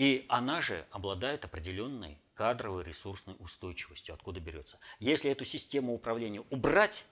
И 0.00 0.24
она 0.30 0.62
же 0.62 0.86
обладает 0.92 1.44
определенной 1.44 2.16
кадровой 2.32 2.84
ресурсной 2.84 3.36
устойчивостью, 3.38 4.14
откуда 4.14 4.40
берется. 4.40 4.78
Если 4.98 5.30
эту 5.30 5.44
систему 5.44 5.92
управления 5.92 6.40
убрать, 6.48 7.04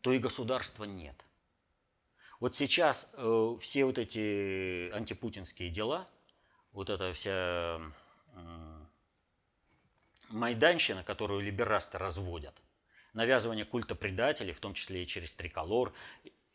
то 0.00 0.10
и 0.14 0.18
государства 0.18 0.84
нет. 0.84 1.26
Вот 2.40 2.54
сейчас 2.54 3.10
э, 3.12 3.56
все 3.60 3.84
вот 3.84 3.98
эти 3.98 4.90
антипутинские 4.92 5.68
дела, 5.68 6.08
вот 6.72 6.88
эта 6.88 7.12
вся 7.12 7.78
э, 8.32 8.80
майданщина, 10.30 11.04
которую 11.04 11.42
либерасты 11.42 11.98
разводят, 11.98 12.54
навязывание 13.12 13.66
культа 13.66 13.94
предателей, 13.94 14.54
в 14.54 14.60
том 14.60 14.72
числе 14.72 15.02
и 15.02 15.06
через 15.06 15.34
триколор, 15.34 15.92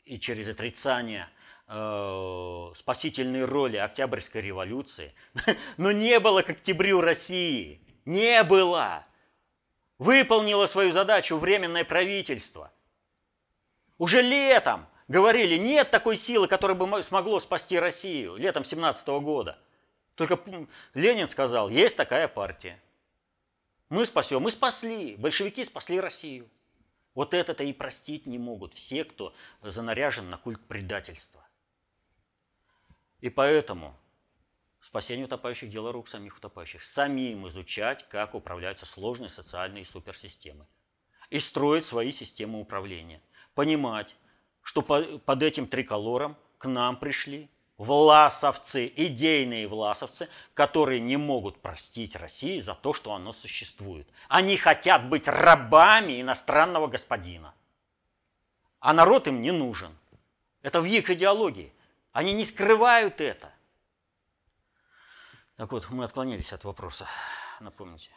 и 0.05 0.19
через 0.19 0.49
отрицание 0.49 1.29
э, 1.69 2.71
спасительной 2.75 3.45
роли 3.45 3.77
Октябрьской 3.77 4.41
революции. 4.41 5.13
Но 5.77 5.91
не 5.91 6.19
было 6.19 6.41
к 6.41 6.49
октябрю 6.49 6.99
России. 6.99 7.81
Не 8.05 8.43
было. 8.43 9.05
Выполнило 9.99 10.67
свою 10.67 10.91
задачу 10.91 11.37
временное 11.37 11.85
правительство. 11.85 12.71
Уже 13.97 14.21
летом 14.21 14.87
говорили, 15.07 15.57
нет 15.57 15.91
такой 15.91 16.17
силы, 16.17 16.47
которая 16.47 16.75
бы 16.75 17.03
смогло 17.03 17.39
спасти 17.39 17.77
Россию, 17.77 18.35
летом 18.35 18.63
17 18.63 19.07
года. 19.21 19.57
Только 20.15 20.39
Ленин 20.93 21.27
сказал, 21.27 21.69
есть 21.69 21.95
такая 21.95 22.27
партия. 22.27 22.81
Мы 23.89 24.05
спасем. 24.05 24.41
Мы 24.41 24.51
спасли. 24.51 25.15
Большевики 25.17 25.63
спасли 25.63 25.99
Россию. 25.99 26.49
Вот 27.15 27.33
это-то 27.33 27.63
и 27.63 27.73
простить 27.73 28.25
не 28.25 28.37
могут 28.37 28.73
все, 28.73 29.03
кто 29.03 29.33
занаряжен 29.61 30.29
на 30.29 30.37
культ 30.37 30.61
предательства. 30.67 31.43
И 33.21 33.29
поэтому 33.29 33.95
спасение 34.79 35.25
утопающих– 35.25 35.69
дело 35.71 35.91
рук 35.91 36.07
самих 36.07 36.37
утопающих. 36.37 36.83
Самим 36.83 37.47
изучать, 37.47 38.07
как 38.09 38.35
управляются 38.35 38.85
сложные 38.85 39.29
социальные 39.29 39.85
суперсистемы. 39.85 40.65
И 41.29 41.39
строить 41.39 41.85
свои 41.85 42.11
системы 42.11 42.59
управления. 42.59 43.21
Понимать, 43.53 44.15
что 44.61 44.81
под 44.81 45.43
этим 45.43 45.67
триколором 45.67 46.37
к 46.57 46.67
нам 46.67 46.97
пришли 46.97 47.49
власовцы, 47.77 48.91
идейные 48.95 49.67
власовцы, 49.67 50.27
которые 50.53 50.99
не 50.99 51.17
могут 51.17 51.61
простить 51.61 52.15
России 52.15 52.59
за 52.59 52.75
то, 52.75 52.93
что 52.93 53.13
оно 53.13 53.31
существует. 53.33 54.07
Они 54.27 54.57
хотят 54.57 55.07
быть 55.07 55.27
рабами 55.27 56.21
иностранного 56.21 56.87
господина. 56.87 57.53
А 58.79 58.93
народ 58.93 59.27
им 59.27 59.41
не 59.41 59.51
нужен. 59.51 59.97
Это 60.61 60.81
в 60.81 60.85
их 60.85 61.09
идеологии. 61.09 61.73
Они 62.19 62.33
не 62.33 62.43
скрывают 62.43 63.21
это. 63.21 63.49
Так 65.55 65.71
вот, 65.71 65.89
мы 65.89 66.03
отклонились 66.03 66.51
от 66.51 66.65
вопроса. 66.65 67.07
Напомните. 67.61 68.09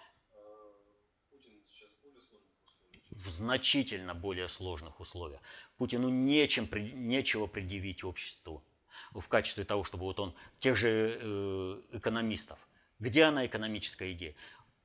В 3.12 3.28
значительно 3.30 4.12
более 4.12 4.48
сложных 4.48 4.98
условиях. 4.98 5.40
Путину 5.76 6.08
нечем, 6.08 6.68
нечего 7.08 7.46
предъявить 7.46 8.02
обществу 8.02 8.64
в 9.12 9.28
качестве 9.28 9.62
того, 9.62 9.84
чтобы 9.84 10.02
вот 10.02 10.18
он 10.18 10.34
тех 10.58 10.74
же 10.76 11.16
э, 11.22 11.82
экономистов. 11.92 12.58
Где 12.98 13.22
она 13.22 13.46
экономическая 13.46 14.10
идея? 14.10 14.34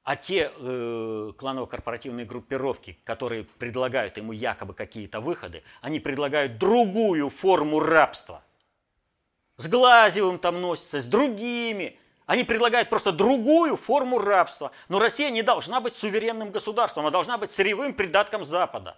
А 0.04 0.16
те 0.16 0.52
э, 0.56 1.34
кланово-корпоративные 1.36 2.28
группировки, 2.28 3.00
которые 3.04 3.46
предлагают 3.46 4.18
ему 4.18 4.32
якобы 4.32 4.76
какие-то 4.76 5.22
выходы, 5.22 5.64
они 5.82 6.00
предлагают 6.00 6.60
другую 6.60 7.32
форму 7.32 7.80
рабства. 7.80 8.44
С 9.58 9.68
Глазевым 9.68 10.38
там 10.40 10.62
носятся, 10.62 11.02
с 11.02 11.06
другими. 11.06 12.00
Они 12.28 12.44
предлагают 12.44 12.90
просто 12.90 13.12
другую 13.12 13.76
форму 13.76 14.20
рабства. 14.20 14.72
Но 14.88 15.00
Россия 15.00 15.30
не 15.32 15.42
должна 15.42 15.82
быть 15.82 15.96
суверенным 15.96 16.52
государством, 16.52 17.04
она 17.04 17.12
должна 17.12 17.38
быть 17.38 17.52
сырьевым 17.52 17.94
придатком 17.94 18.46
Запада. 18.46 18.98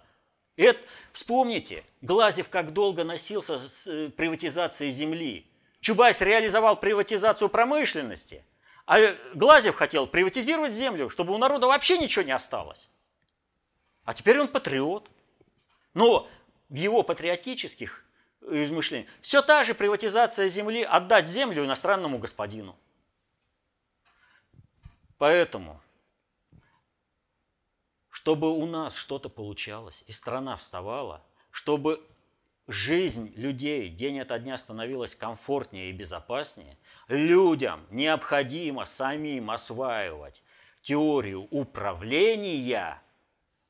Это, 0.56 0.80
вспомните, 1.12 1.84
Глазев 2.02 2.50
как 2.50 2.72
долго 2.72 3.04
носился 3.04 3.58
с 3.58 3.86
э, 3.86 4.10
приватизацией 4.10 4.90
земли. 4.90 5.46
Чубайс 5.80 6.20
реализовал 6.20 6.76
приватизацию 6.76 7.48
промышленности, 7.48 8.44
а 8.86 8.98
Глазев 9.32 9.76
хотел 9.76 10.06
приватизировать 10.06 10.74
землю, 10.74 11.08
чтобы 11.08 11.32
у 11.32 11.38
народа 11.38 11.66
вообще 11.68 11.96
ничего 11.96 12.24
не 12.24 12.32
осталось. 12.32 12.90
А 14.04 14.12
теперь 14.12 14.38
он 14.38 14.48
патриот. 14.48 15.08
Но 15.94 16.28
в 16.68 16.74
его 16.74 17.02
патриотических 17.02 18.04
измышлениях 18.52 19.08
все 19.20 19.42
та 19.42 19.64
же 19.64 19.74
приватизация 19.74 20.48
земли, 20.48 20.82
отдать 20.82 21.26
землю 21.26 21.64
иностранному 21.64 22.18
господину. 22.18 22.76
Поэтому 25.18 25.80
чтобы 28.20 28.50
у 28.50 28.66
нас 28.66 28.94
что-то 28.94 29.30
получалось, 29.30 30.04
и 30.06 30.12
страна 30.12 30.56
вставала, 30.56 31.22
чтобы 31.50 32.06
жизнь 32.66 33.32
людей 33.34 33.88
день 33.88 34.20
ото 34.20 34.38
дня 34.38 34.58
становилась 34.58 35.14
комфортнее 35.14 35.88
и 35.88 35.94
безопаснее, 35.94 36.76
людям 37.08 37.86
необходимо 37.90 38.84
самим 38.84 39.50
осваивать 39.50 40.42
теорию 40.82 41.48
управления 41.50 43.00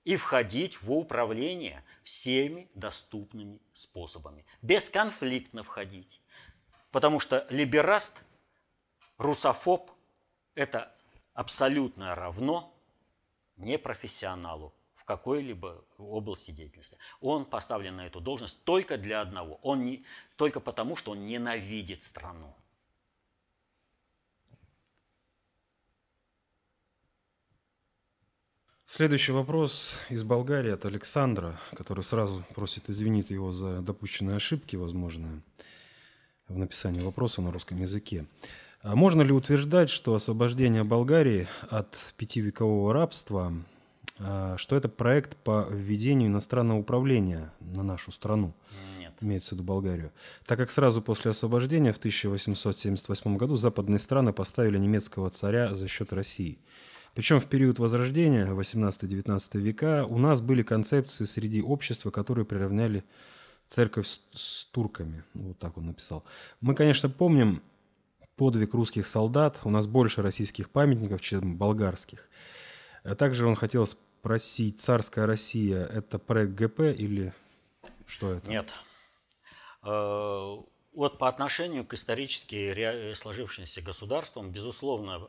и 0.04 0.16
входить 0.16 0.82
в 0.82 0.90
управление 0.90 1.84
всеми 2.02 2.68
доступными 2.74 3.60
способами. 3.72 4.44
Бесконфликтно 4.62 5.62
входить. 5.62 6.20
Потому 6.90 7.20
что 7.20 7.46
либераст, 7.50 8.22
русофоб– 9.18 9.90
это 10.54 10.92
абсолютно 11.34 12.14
равно 12.14 12.74
непрофессионалу 13.56 14.74
в 14.94 15.04
какой-либо 15.04 15.84
области 15.98 16.50
деятельности. 16.50 16.96
Он 17.20 17.44
поставлен 17.44 17.96
на 17.96 18.06
эту 18.06 18.20
должность 18.20 18.62
только 18.64 18.98
для 18.98 19.20
одного. 19.20 19.58
Он 19.62 19.84
не, 19.84 20.04
только 20.36 20.60
потому, 20.60 20.96
что 20.96 21.12
он 21.12 21.26
ненавидит 21.26 22.02
страну. 22.02 22.54
Следующий 28.92 29.30
вопрос 29.30 30.00
из 30.08 30.24
Болгарии 30.24 30.72
от 30.72 30.84
Александра, 30.84 31.60
который 31.76 32.02
сразу 32.02 32.44
просит 32.56 32.90
извинить 32.90 33.30
его 33.30 33.52
за 33.52 33.82
допущенные 33.82 34.34
ошибки, 34.34 34.74
возможно, 34.74 35.42
в 36.48 36.58
написании 36.58 36.98
вопроса 36.98 37.40
на 37.40 37.52
русском 37.52 37.80
языке. 37.80 38.26
А 38.82 38.96
можно 38.96 39.22
ли 39.22 39.30
утверждать, 39.30 39.90
что 39.90 40.16
освобождение 40.16 40.82
Болгарии 40.82 41.46
от 41.68 42.14
пятивекового 42.16 42.92
рабства, 42.92 43.52
а, 44.18 44.56
что 44.56 44.74
это 44.74 44.88
проект 44.88 45.36
по 45.36 45.68
введению 45.70 46.26
иностранного 46.26 46.80
управления 46.80 47.52
на 47.60 47.84
нашу 47.84 48.10
страну? 48.10 48.54
Нет. 48.98 49.12
Имеется 49.20 49.50
в 49.50 49.52
виду 49.52 49.62
Болгарию. 49.62 50.10
Так 50.46 50.58
как 50.58 50.72
сразу 50.72 51.00
после 51.00 51.30
освобождения 51.30 51.92
в 51.92 51.98
1878 51.98 53.36
году 53.36 53.54
западные 53.54 54.00
страны 54.00 54.32
поставили 54.32 54.78
немецкого 54.78 55.30
царя 55.30 55.76
за 55.76 55.86
счет 55.86 56.12
России. 56.12 56.58
Причем 57.14 57.40
в 57.40 57.46
период 57.46 57.78
Возрождения, 57.78 58.46
18-19 58.46 59.58
века, 59.58 60.06
у 60.08 60.18
нас 60.18 60.40
были 60.40 60.62
концепции 60.62 61.24
среди 61.24 61.62
общества, 61.62 62.10
которые 62.10 62.44
приравняли 62.44 63.04
церковь 63.66 64.06
с, 64.06 64.20
с 64.32 64.64
турками. 64.66 65.24
Вот 65.34 65.58
так 65.58 65.76
он 65.76 65.86
написал. 65.86 66.24
Мы, 66.60 66.74
конечно, 66.74 67.08
помним 67.08 67.62
подвиг 68.36 68.74
русских 68.74 69.06
солдат. 69.06 69.60
У 69.64 69.70
нас 69.70 69.86
больше 69.86 70.22
российских 70.22 70.70
памятников, 70.70 71.20
чем 71.20 71.56
болгарских. 71.56 72.28
А 73.04 73.14
также 73.14 73.46
он 73.46 73.54
хотел 73.54 73.86
спросить, 73.86 74.80
царская 74.80 75.26
Россия– 75.26 75.84
это 75.92 76.18
проект 76.18 76.52
ГП 76.52 76.80
или 76.80 77.32
что 78.06 78.34
это? 78.34 78.48
Нет. 78.48 78.72
Э, 80.92 80.96
вот 81.00 81.18
по 81.18 81.28
отношению 81.28 81.84
к 81.84 81.94
исторически 81.94 83.14
сложившимся 83.14 83.82
государствам, 83.82 84.50
безусловно, 84.50 85.28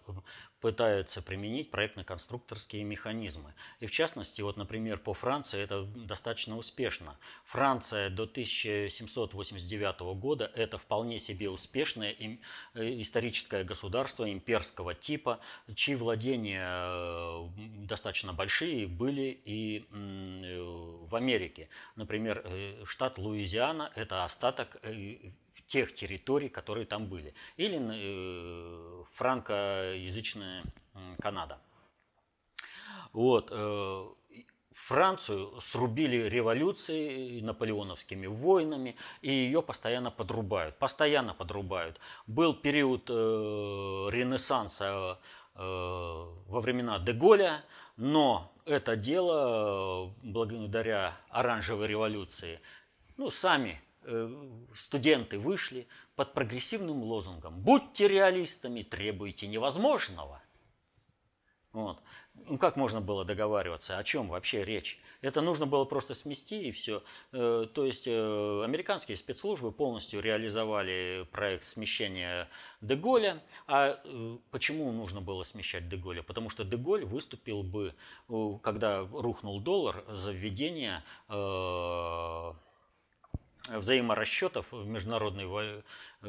пытаются 0.60 1.22
применить 1.22 1.72
проектно-конструкторские 1.72 2.84
механизмы. 2.84 3.54
И 3.80 3.88
в 3.88 3.92
частности, 3.92 4.42
вот, 4.42 4.58
например, 4.58 5.00
по 5.00 5.14
Франции 5.14 5.62
это 5.62 5.84
достаточно 5.84 6.58
успешно. 6.58 7.18
Франция 7.46 8.10
до 8.10 8.24
1789 8.24 10.00
года– 10.20 10.52
это 10.56 10.78
вполне 10.78 11.20
себе 11.20 11.50
успешное 11.50 12.12
э, 12.12 12.38
историческое 13.02 13.64
государство 13.64 14.32
имперского 14.32 14.94
типа, 14.94 15.40
чьи 15.76 15.96
владения 15.96 16.68
э, 16.68 17.48
достаточно 17.88 18.34
большие 18.34 18.88
были 18.88 19.42
и 19.44 19.88
э, 19.90 20.62
в 21.08 21.16
Америке. 21.16 21.70
Например, 21.96 22.46
штат 22.86 23.18
Луизиана– 23.18 23.92
это 23.96 24.24
остаток 24.24 24.78
тех 25.72 25.94
территорий, 25.94 26.50
которые 26.50 26.86
там 26.86 27.08
были. 27.08 27.34
Или 27.56 27.80
э, 27.80 29.04
франкоязычная 29.14 30.64
Канада. 31.22 31.60
Вот. 33.14 33.50
Э, 33.52 34.10
Францию 34.74 35.52
срубили 35.62 36.30
революцией, 36.30 37.42
наполеоновскими 37.42 38.28
войнами, 38.28 38.96
и 39.22 39.32
ее 39.32 39.62
постоянно 39.62 40.12
подрубают. 40.12 40.78
Постоянно 40.78 41.34
подрубают. 41.34 42.00
Был 42.28 42.54
период 42.54 43.10
э, 43.10 43.14
ренессанса 43.14 45.20
э, 45.56 45.60
во 45.60 46.62
времена 46.62 47.00
Деголя, 47.00 47.64
но 47.96 48.52
это 48.66 48.96
дело, 48.96 49.40
э, 49.44 50.10
благодаря 50.24 51.18
оранжевой 51.30 51.88
революции, 51.88 52.60
ну, 53.18 53.30
сами 53.30 53.82
студенты 54.76 55.40
вышли 55.40 55.88
под 56.16 56.34
прогрессивным 56.34 57.04
лозунгом 57.04 57.60
«Будьте 57.60 58.08
реалистами, 58.08 58.84
требуйте 58.84 59.48
невозможного». 59.48 60.42
Вот. 61.74 62.02
Ну, 62.34 62.58
как 62.58 62.76
можно 62.76 63.00
было 63.00 63.24
договариваться? 63.24 63.98
О 63.98 64.04
чем 64.04 64.28
вообще 64.28 64.66
речь? 64.66 65.00
Это 65.22 65.40
нужно 65.42 65.66
было 65.66 65.86
просто 65.86 66.14
смести 66.14 66.64
и 66.64 66.72
все. 66.74 67.02
Э, 67.32 67.66
то 67.74 67.86
есть 67.86 68.08
э, 68.08 68.64
американские 68.66 69.16
спецслужбы 69.16 69.72
полностью 69.72 70.20
реализовали 70.20 71.26
проект 71.32 71.64
смещения 71.64 72.50
Деголя. 72.82 73.42
А 73.68 74.02
э, 74.04 74.38
почему 74.50 74.92
нужно 74.92 75.22
было 75.22 75.44
смещать 75.44 75.88
Деголя? 75.88 76.24
Потому 76.24 76.50
что 76.50 76.66
Деголь 76.66 77.06
выступил 77.06 77.64
бы, 77.64 77.96
когда 78.64 79.08
рухнул 79.12 79.62
доллар, 79.62 80.04
за 80.10 80.34
введение 80.34 81.04
взаиморасчетов 83.70 84.72
в, 84.72 84.84
в 84.84 84.88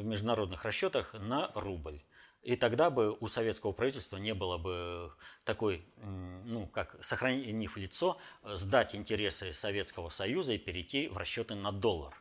международных 0.03 0.65
расчетах 0.65 1.13
на 1.13 1.51
рубль. 1.55 2.01
И 2.43 2.57
тогда 2.57 2.89
бы 2.89 3.15
у 3.21 3.27
советского 3.29 3.71
правительства 3.71 4.17
не 4.17 4.33
было 4.33 4.57
бы 4.57 5.13
такой, 5.45 5.85
ну, 6.03 6.67
как 6.67 7.01
сохранив 7.01 7.77
лицо, 7.77 8.17
сдать 8.43 8.95
интересы 8.95 9.53
Советского 9.53 10.09
Союза 10.09 10.51
и 10.51 10.57
перейти 10.57 11.07
в 11.07 11.17
расчеты 11.17 11.55
на 11.55 11.71
доллар. 11.71 12.13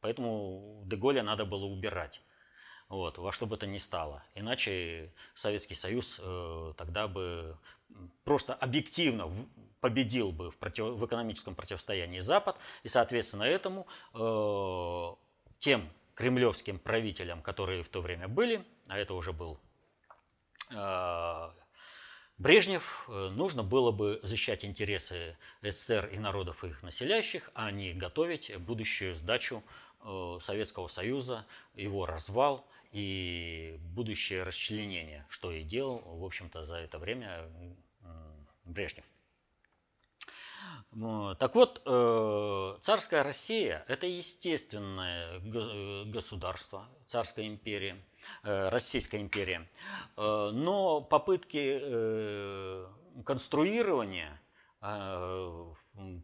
Поэтому 0.00 0.82
Деголя 0.86 1.22
надо 1.22 1.44
было 1.44 1.66
убирать. 1.66 2.22
Вот, 2.88 3.18
во 3.18 3.32
что 3.32 3.46
бы 3.46 3.56
то 3.56 3.66
ни 3.66 3.78
стало. 3.78 4.22
Иначе 4.34 5.12
Советский 5.34 5.74
Союз 5.74 6.16
э, 6.18 6.72
тогда 6.76 7.06
бы 7.06 7.56
просто 8.24 8.54
объективно 8.54 9.30
победил 9.80 10.32
бы 10.32 10.50
в, 10.50 10.56
против, 10.56 10.84
в 10.86 11.06
экономическом 11.06 11.54
противостоянии 11.54 12.20
Запад, 12.20 12.56
и, 12.82 12.88
соответственно, 12.88 13.44
этому 13.44 13.86
э, 14.14 15.14
тем 15.58 15.88
кремлевским 16.14 16.78
правителям, 16.78 17.42
которые 17.42 17.82
в 17.82 17.88
то 17.88 18.00
время 18.00 18.26
были, 18.26 18.64
а 18.88 18.98
это 18.98 19.14
уже 19.14 19.32
был 19.32 19.58
э, 20.70 21.50
Брежнев, 22.38 23.08
э, 23.08 23.28
нужно 23.30 23.62
было 23.62 23.90
бы 23.90 24.20
защищать 24.22 24.64
интересы 24.64 25.36
СССР 25.62 26.06
и 26.12 26.18
народов 26.18 26.64
их 26.64 26.82
населяющих, 26.82 27.50
а 27.54 27.70
не 27.70 27.92
готовить 27.92 28.56
будущую 28.58 29.14
сдачу 29.14 29.62
э, 30.00 30.38
Советского 30.40 30.88
Союза, 30.88 31.46
его 31.74 32.06
развал 32.06 32.64
и 32.92 33.76
будущее 33.80 34.42
расчленение, 34.42 35.26
что 35.28 35.52
и 35.52 35.62
делал, 35.62 35.98
в 36.04 36.24
общем-то, 36.24 36.64
за 36.64 36.76
это 36.76 36.98
время 36.98 37.48
Брежнев. 38.64 39.04
Так 41.38 41.54
вот, 41.54 41.82
э, 41.84 42.76
царская 42.80 43.22
Россия– 43.22 43.84
это 43.88 44.06
естественное 44.06 45.38
государство, 46.04 46.88
царская 47.06 47.46
империя, 47.46 47.96
э, 48.42 48.68
Российская 48.70 49.20
империя. 49.20 49.68
Э, 50.16 50.50
но 50.52 51.00
попытки 51.00 51.80
конструирования, 53.24 54.40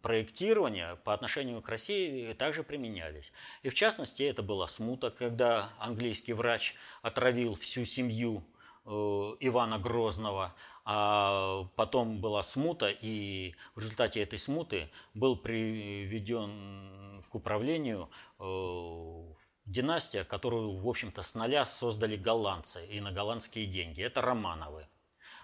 проектирования 0.03 0.97
по 1.05 1.13
отношению 1.13 1.61
к 1.63 1.69
России 1.69 2.33
также 2.35 2.63
применялись. 2.63 3.33
И 3.63 3.69
в 3.69 3.75
частности, 3.75 4.23
это 4.23 4.43
была 4.43 4.69
смута, 4.69 5.11
когда 5.11 5.71
английский 5.79 6.33
врач 6.33 6.75
отравил 7.03 7.55
всю 7.57 7.85
семью 7.85 8.45
Ивана 8.85 9.79
Грозного– 9.79 10.55
а 10.85 11.67
потом 11.77 12.21
была 12.21 12.43
смута, 12.43 12.91
и 12.91 13.55
в 13.75 13.81
результате 13.81 14.23
этой 14.23 14.39
смуты 14.39 14.91
был 15.15 15.37
приведен 15.37 17.25
к 17.31 17.35
управлению 17.35 18.11
э, 18.39 19.23
династия, 19.65 20.25
которую, 20.25 20.77
в 20.77 20.87
общем-то, 20.87 21.23
с 21.23 21.35
нуля 21.35 21.65
создали 21.65 22.17
голландцы 22.17 22.87
и 22.87 23.01
на 23.01 23.13
голландские 23.13 23.65
деньги. 23.65 24.03
Это 24.03 24.21
Романовы. 24.21 24.87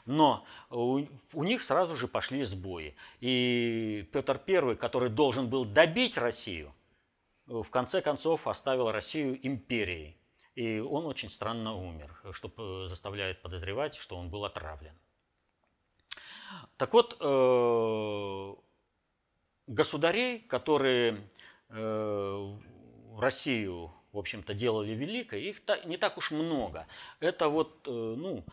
Но 0.06 0.44
у, 0.70 1.00
у 1.32 1.44
них 1.44 1.62
сразу 1.62 1.96
же 1.96 2.08
пошли 2.08 2.44
сбои. 2.44 2.94
И 3.20 4.08
Петр 4.12 4.40
I, 4.46 4.76
который 4.76 5.08
должен 5.08 5.48
был 5.48 5.64
добить 5.64 6.18
Россию, 6.18 6.74
в 7.46 7.68
конце 7.70 8.00
концов 8.00 8.46
оставил 8.46 8.90
Россию 8.90 9.38
империей. 9.46 10.16
И 10.54 10.78
он 10.78 11.06
очень 11.06 11.30
странно 11.30 11.74
умер, 11.74 12.14
что 12.32 12.86
заставляет 12.86 13.42
подозревать, 13.42 13.94
что 13.94 14.16
он 14.16 14.30
был 14.30 14.44
отравлен. 14.44 14.94
Так 16.76 16.92
вот, 16.92 17.16
э, 17.20 18.54
государей, 19.66 20.40
которые 20.40 21.28
э, 21.68 22.58
Россию, 23.18 23.92
в 24.12 24.18
общем-то, 24.18 24.54
делали 24.54 24.92
великой, 24.92 25.42
их 25.42 25.62
не 25.84 25.96
так 25.96 26.18
уж 26.18 26.32
много. 26.32 26.86
Это 27.20 27.48
вот, 27.48 27.86
э, 27.86 27.90
ну, 27.90 28.44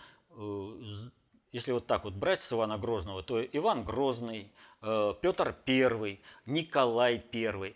если 1.52 1.72
вот 1.72 1.88
так 1.88 2.04
вот 2.04 2.14
брать 2.14 2.42
с 2.42 2.54
Ивана 2.54 2.78
Грозного, 2.78 3.24
то 3.24 3.44
Иван 3.44 3.84
Грозный, 3.84 4.52
Петр 4.82 5.56
I, 5.66 6.20
Николай 6.46 7.24
I, 7.34 7.76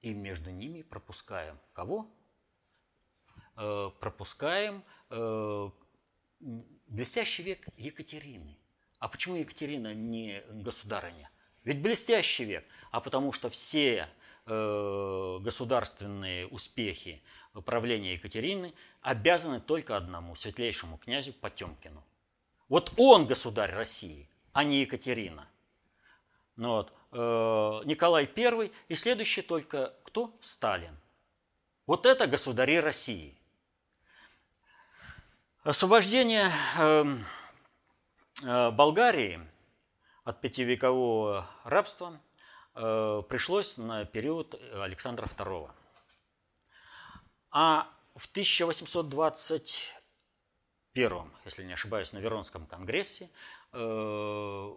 и 0.00 0.14
между 0.14 0.50
ними 0.50 0.82
пропускаем 0.82 1.58
кого? 1.72 2.06
Пропускаем 3.54 4.84
блестящий 6.86 7.42
век 7.42 7.66
Екатерины. 7.76 8.58
А 8.98 9.08
почему 9.08 9.36
Екатерина 9.36 9.94
не 9.94 10.42
государыня? 10.50 11.30
Ведь 11.64 11.82
блестящий 11.82 12.44
век. 12.44 12.64
А 12.90 13.00
потому 13.00 13.32
что 13.32 13.50
все 13.50 14.08
э, 14.46 15.38
государственные 15.40 16.46
успехи 16.46 17.22
правления 17.64 18.14
Екатерины 18.14 18.74
обязаны 19.00 19.60
только 19.60 19.96
одному, 19.96 20.34
светлейшему 20.34 20.98
князю 20.98 21.32
Потемкину. 21.32 22.04
Вот 22.68 22.92
он 22.96 23.26
государь 23.26 23.72
России, 23.72 24.28
а 24.52 24.64
не 24.64 24.80
Екатерина. 24.80 25.48
Ну 26.56 26.70
вот. 26.70 26.92
Э, 27.12 27.82
Николай 27.84 28.28
I 28.36 28.72
и 28.88 28.94
следующий 28.94 29.42
только 29.42 29.94
кто? 30.04 30.36
Сталин. 30.40 30.96
Вот 31.86 32.06
это 32.06 32.26
государи 32.26 32.76
России. 32.76 33.38
Освобождение 35.62 36.50
э, 36.78 37.04
Э, 38.42 38.70
Болгарии 38.70 39.40
от 40.24 40.42
пятивекового 40.42 41.46
рабства 41.64 42.20
э, 42.74 43.22
пришлось 43.28 43.78
на 43.78 44.04
период 44.04 44.60
Александра 44.74 45.24
II. 45.26 45.70
А 47.50 47.88
в 48.14 48.28
1821, 50.96 51.30
если 51.44 51.62
не 51.64 51.74
ошибаюсь, 51.74 52.12
на 52.12 52.18
Веронском 52.18 52.66
конгрессе 52.66 53.28
э, 53.72 54.74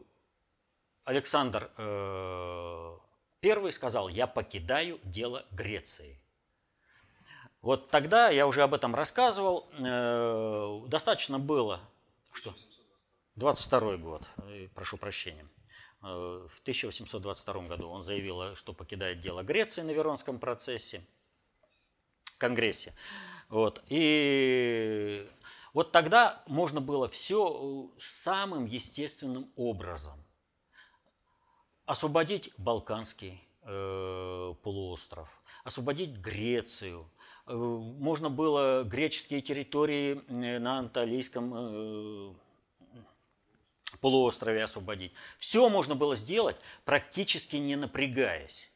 Александр 1.05 1.71
I 3.41 3.71
сказал, 3.71 4.09
я 4.09 4.27
покидаю 4.27 4.99
дело 5.03 5.45
Греции. 5.51 6.19
Вот 7.61 7.89
тогда, 7.89 8.29
я 8.29 8.47
уже 8.47 8.63
об 8.63 8.73
этом 8.73 8.95
рассказывал, 8.95 9.69
достаточно 10.87 11.39
было... 11.39 11.79
Что? 12.31 12.53
22 13.35 13.97
год, 13.97 14.27
э, 14.49 14.67
прошу 14.75 14.97
прощения. 14.97 15.47
Э, 16.01 16.47
в 16.49 16.59
1822 16.61 17.61
году 17.63 17.89
он 17.89 18.03
заявил, 18.03 18.55
что 18.55 18.73
покидает 18.73 19.21
дело 19.21 19.43
Греции 19.43 19.81
на 19.81 19.91
Веронском 19.91 20.39
процессе, 20.39 21.01
конгрессе. 22.37 22.93
Вот. 23.47 23.81
И 23.87 25.27
вот 25.73 25.91
тогда 25.91 26.43
можно 26.47 26.81
было 26.81 27.07
все 27.09 27.91
э, 27.95 27.99
самым 27.99 28.65
естественным 28.65 29.51
образом 29.55 30.23
освободить 31.85 32.51
Балканский 32.57 33.41
э, 33.63 34.53
полуостров, 34.61 35.41
освободить 35.63 36.17
Грецию, 36.17 37.09
можно 37.49 38.29
было 38.29 38.83
греческие 38.83 39.41
территории 39.41 40.21
на 40.29 40.79
Анталийском 40.79 41.51
э, 41.55 42.33
полуострове 44.01 44.63
освободить. 44.63 45.13
Все 45.37 45.67
можно 45.69 45.95
было 45.95 46.15
сделать, 46.15 46.57
практически 46.85 47.55
не 47.55 47.75
напрягаясь. 47.75 48.71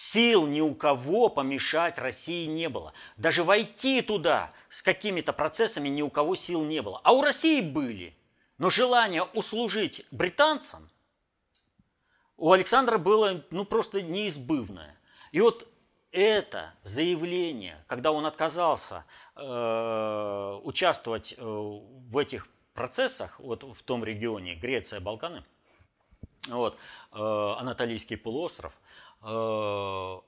Сил 0.00 0.46
ни 0.46 0.60
у 0.60 0.76
кого 0.76 1.28
помешать 1.28 1.98
России 1.98 2.46
не 2.46 2.68
было. 2.68 2.92
Даже 3.16 3.42
войти 3.42 4.00
туда 4.00 4.52
с 4.68 4.80
какими-то 4.80 5.32
процессами 5.32 5.88
ни 5.88 6.02
у 6.02 6.08
кого 6.08 6.36
сил 6.36 6.62
не 6.62 6.82
было. 6.82 7.00
А 7.02 7.12
у 7.12 7.20
России 7.20 7.60
были. 7.60 8.16
Но 8.58 8.70
желание 8.70 9.24
услужить 9.24 10.06
британцам 10.12 10.88
у 12.36 12.52
Александра 12.52 12.96
было 12.96 13.42
ну, 13.50 13.64
просто 13.64 14.00
неизбывное. 14.00 14.96
И 15.32 15.40
вот 15.40 15.66
это 16.12 16.74
заявление, 16.84 17.84
когда 17.88 18.12
он 18.12 18.24
отказался 18.24 19.04
э, 19.34 20.60
участвовать 20.62 21.34
э, 21.36 21.42
в 21.42 22.16
этих 22.16 22.46
процессах, 22.72 23.40
вот 23.40 23.64
в 23.64 23.82
том 23.82 24.04
регионе, 24.04 24.54
Греция, 24.54 25.00
Балканы, 25.00 25.42
вот, 26.46 26.76
э, 27.12 27.18
Анатолийский 27.18 28.16
полуостров, 28.16 28.78
оно 29.20 30.20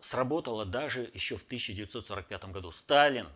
сработало 0.00 0.64
даже 0.64 1.10
еще 1.14 1.36
в 1.36 1.44
1945 1.44 2.46
году. 2.46 2.70
Сталин 2.72 3.28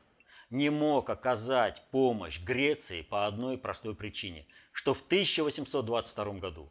не 0.51 0.71
мог 0.71 1.09
оказать 1.11 1.83
помощь 1.91 2.41
Греции 2.41 3.03
по 3.03 3.27
одной 3.27 3.57
простой 3.57 3.95
причине, 3.95 4.47
что 4.73 4.95
в 4.95 5.03
1822 5.03 6.25
году 6.35 6.71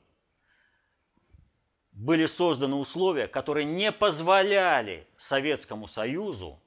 были 1.91 2.25
созданы 2.25 2.75
условия, 2.75 3.27
которые 3.27 3.65
не 3.65 3.91
позволяли 3.91 5.07
Советскому 5.17 5.87
Союзу 5.87 6.61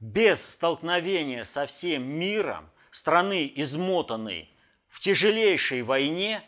без 0.00 0.42
столкновения 0.54 1.44
со 1.44 1.66
всем 1.66 2.04
миром, 2.04 2.70
страны, 2.90 3.52
измотанной 3.56 4.50
в 4.88 5.00
тяжелейшей 5.00 5.82
войне, 5.82 6.42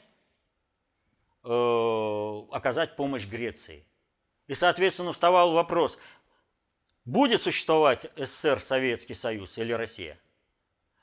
э, 1.43 2.43
оказать 2.53 2.97
помощь 2.97 3.27
Греции. 3.27 3.85
И, 4.47 4.55
соответственно, 4.55 5.13
вставал 5.13 5.53
вопрос, 5.53 5.99
будет 7.05 7.43
существовать 7.43 8.11
СССР, 8.17 8.61
Советский 8.61 9.15
Союз 9.15 9.59
или 9.59 9.73
Россия? 9.73 10.19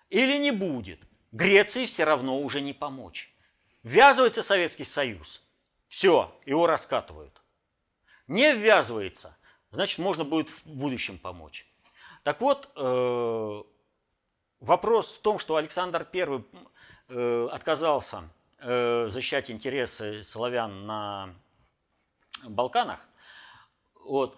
Или 0.09 0.38
не 0.38 0.51
будет? 0.51 0.99
Греции 1.31 1.85
все 1.85 2.03
равно 2.03 2.39
уже 2.41 2.61
не 2.61 2.73
помочь. 2.73 3.33
Ввязывается 3.83 4.43
Советский 4.43 4.85
Союз, 4.85 5.41
все, 5.88 6.33
его 6.45 6.67
раскатывают. 6.67 7.41
Не 8.27 8.53
ввязывается, 8.53 9.38
значит, 9.71 9.99
можно 9.99 10.25
будет 10.25 10.49
в 10.49 10.65
будущем 10.65 11.17
помочь. 11.17 11.65
Так 12.23 12.41
вот, 12.41 12.69
э, 12.75 13.63
вопрос 14.59 15.13
в 15.13 15.21
том, 15.21 15.39
что 15.39 15.55
Александр 15.55 16.05
I 16.13 16.43
э, 17.07 17.47
отказался 17.51 18.29
защищать 18.60 19.51
интересы 19.51 20.24
славян 20.24 20.86
на 20.86 21.36
Балканах, 22.43 22.99
вот, 23.93 24.38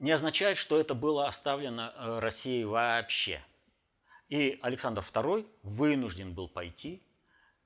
не 0.00 0.10
означает, 0.12 0.58
что 0.58 0.80
это 0.80 0.94
было 0.94 1.28
оставлено 1.28 1.92
э, 1.94 2.20
Россией 2.20 2.64
вообще. 2.64 3.44
И 4.28 4.58
Александр 4.62 5.02
II 5.02 5.46
вынужден 5.62 6.32
был 6.32 6.48
пойти 6.48 7.02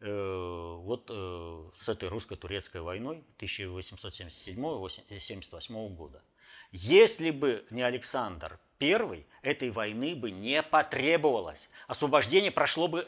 э, 0.01 0.74
вот 0.78 1.09
э, 1.11 1.70
с 1.76 1.89
этой 1.89 2.09
русско-турецкой 2.09 2.80
войной 2.80 3.22
1877-78 3.39 5.95
года. 5.95 6.24
Если 6.72 7.30
бы 7.30 7.64
не 7.70 7.82
Александр 7.82 8.59
I, 8.80 9.24
этой 9.43 9.70
войны 9.70 10.16
бы 10.16 10.32
не 10.32 10.61
потребовалось. 10.62 11.70
Освобождение 11.87 12.51
прошло 12.51 12.89
бы 12.89 13.07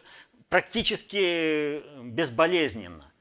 практически 0.49 1.83
безболезненно. 2.03 3.13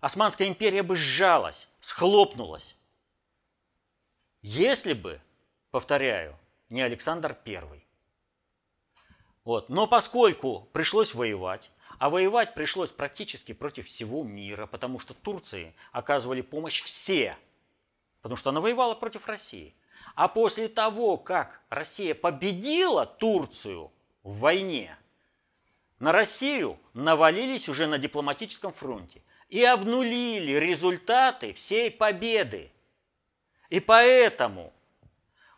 Османская 0.00 0.48
империя 0.48 0.82
бы 0.82 0.96
сжалась, 0.96 1.68
схлопнулась. 1.80 2.76
Если 4.42 4.92
бы, 4.92 5.20
повторяю, 5.70 6.38
не 6.68 6.80
Александр 6.82 7.36
I. 7.44 7.84
Вот. 9.44 9.68
Но 9.68 9.86
поскольку 9.86 10.68
пришлось 10.72 11.14
воевать, 11.14 11.70
а 11.98 12.10
воевать 12.10 12.54
пришлось 12.54 12.90
практически 12.90 13.52
против 13.52 13.86
всего 13.86 14.22
мира, 14.22 14.66
потому 14.66 15.00
что 15.00 15.14
Турции 15.14 15.74
оказывали 15.90 16.42
помощь 16.42 16.82
все, 16.82 17.36
потому 18.22 18.36
что 18.36 18.50
она 18.50 18.60
воевала 18.60 18.94
против 18.94 19.26
России. 19.26 19.74
А 20.14 20.28
после 20.28 20.68
того, 20.68 21.16
как 21.16 21.60
Россия 21.70 22.14
победила 22.14 23.04
Турцию 23.06 23.90
в 24.22 24.38
войне, 24.38 24.96
на 25.98 26.12
Россию 26.12 26.78
навалились 26.94 27.68
уже 27.68 27.86
на 27.86 27.98
дипломатическом 27.98 28.72
фронте 28.72 29.22
и 29.48 29.64
обнулили 29.64 30.52
результаты 30.52 31.52
всей 31.52 31.90
победы. 31.90 32.70
И 33.70 33.80
поэтому 33.80 34.72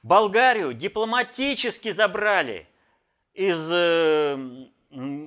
Болгарию 0.03 0.73
дипломатически 0.73 1.93
забрали 1.93 2.67
из 3.35 3.71
э, 3.71 4.67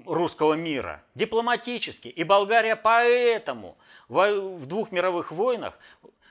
русского 0.05 0.53
мира. 0.55 1.03
Дипломатически. 1.15 2.07
И 2.07 2.23
Болгария 2.23 2.75
поэтому 2.75 3.77
в 4.07 4.65
двух 4.65 4.91
мировых 4.91 5.31
войнах 5.31 5.77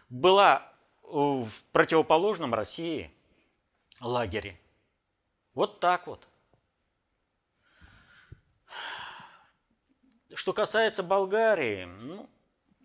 была 0.08 0.70
в 1.02 1.48
противоположном 1.72 2.54
России 2.54 3.10
лагере. 4.00 4.58
Вот 5.54 5.80
так 5.80 6.06
вот. 6.06 6.26
Что 10.34 10.52
касается 10.52 11.02
Болгарии, 11.02 11.84
ну, 11.84 12.28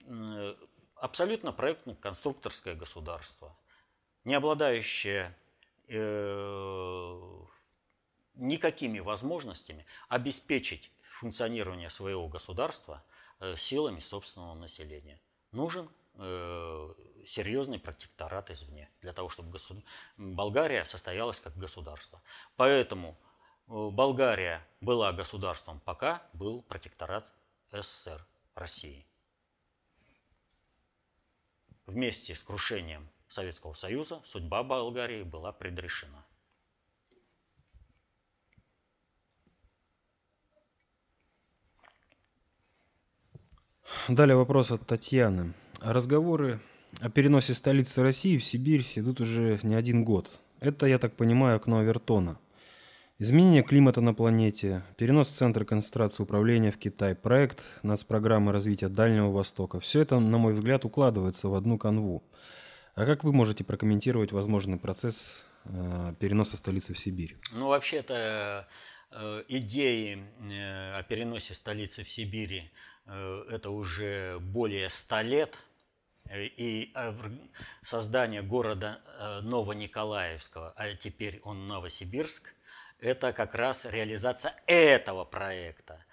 э, 0.05 0.55
абсолютно 0.95 1.51
проектно-конструкторское 1.53 2.75
государство, 2.75 3.55
не 4.25 4.35
обладающее 4.35 5.33
э, 5.87 7.41
никакими 8.35 8.99
возможностями 8.99 9.85
обеспечить 10.09 10.91
функционирование 11.09 11.89
своего 11.89 12.27
государства 12.27 13.03
э, 13.39 13.55
силами 13.55 13.99
собственного 13.99 14.55
населения. 14.55 15.19
Нужен 15.51 15.89
серьезный 17.23 17.77
протекторат 17.77 18.49
извне 18.49 18.89
для 19.01 19.13
того, 19.13 19.29
чтобы. 19.29 19.55
Болгария 20.17 20.83
состоялась 20.83 21.39
как 21.39 21.55
государство. 21.55 22.23
Поэтому 22.55 23.15
Болгария 23.67 24.65
была 24.79 25.11
государством, 25.11 25.81
пока 25.83 26.21
был 26.33 26.61
протекторат 26.61 27.33
СССР 27.71 28.25
России 28.55 29.05
вместе 31.87 32.35
с 32.35 32.43
крушением 32.43 33.09
Советского 33.27 33.73
Союза 33.73 34.21
судьба 34.23 34.63
Болгарии 34.63 35.23
была 35.23 35.51
предрешена. 35.51 36.25
Далее 44.07 44.35
вопрос 44.37 44.71
от 44.71 44.85
Татьяны. 44.85 45.53
Разговоры 45.81 46.59
о 47.01 47.09
переносе 47.09 47.53
столицы 47.53 48.01
России 48.03 48.37
в 48.37 48.43
Сибирь 48.43 48.85
идут 48.95 49.21
уже 49.21 49.59
не 49.63 49.75
один 49.75 50.03
год. 50.03 50.39
Это, 50.59 50.85
я 50.85 50.99
так 50.99 51.15
понимаю, 51.15 51.57
окно 51.57 51.79
Авертона– 51.79 52.37
Изменение 53.19 53.63
климата 53.63 53.99
на 53.99 54.13
планете, 54.13 54.83
перенос 54.95 55.29
центра 55.29 55.65
концентрации 55.65 56.21
управления 56.21 56.71
в 56.71 56.77
Китай, 56.77 57.15
проект 57.15 57.65
нацпрограммы 57.81 58.51
развития 58.51 58.89
Дальнего 58.89 59.31
Востока– 59.31 59.79
все 59.81 60.01
это, 60.01 60.19
на 60.19 60.37
мой 60.37 60.53
взгляд, 60.53 60.85
укладывается 60.85 61.47
в 61.47 61.55
одну 61.55 61.79
канву. 61.79 62.23
А 62.93 63.05
как 63.07 63.23
вы 63.23 63.33
можете 63.33 63.63
прокомментировать 63.63 64.31
возможный 64.33 64.77
процесс 64.77 65.45
э, 65.65 66.13
переноса 66.19 66.57
столицы 66.57 66.93
в 66.93 66.99
Сибирь? 66.99 67.37
Ну, 67.53 67.69
вообще-то 67.69 68.67
э, 69.09 69.43
идеи 69.47 70.23
э, 70.51 70.99
о 70.99 71.01
переносе 71.01 71.55
столицы 71.55 72.03
в 72.03 72.09
Сибирь 72.09 72.71
э, 73.07 73.43
это 73.49 73.71
уже 73.71 74.37
более 74.41 74.91
ста 74.91 75.23
лет. 75.23 75.57
И 76.35 76.93
создание 77.81 78.41
города 78.41 78.99
Новониколаевского, 79.43 80.73
а 80.75 80.93
теперь 80.93 81.39
он 81.45 81.69
Новосибирск, 81.69 82.53
это 82.99 83.33
как 83.33 83.55
раз 83.55 83.85
реализация 83.85 84.55
этого 84.65 85.23
проекта. 85.25 86.03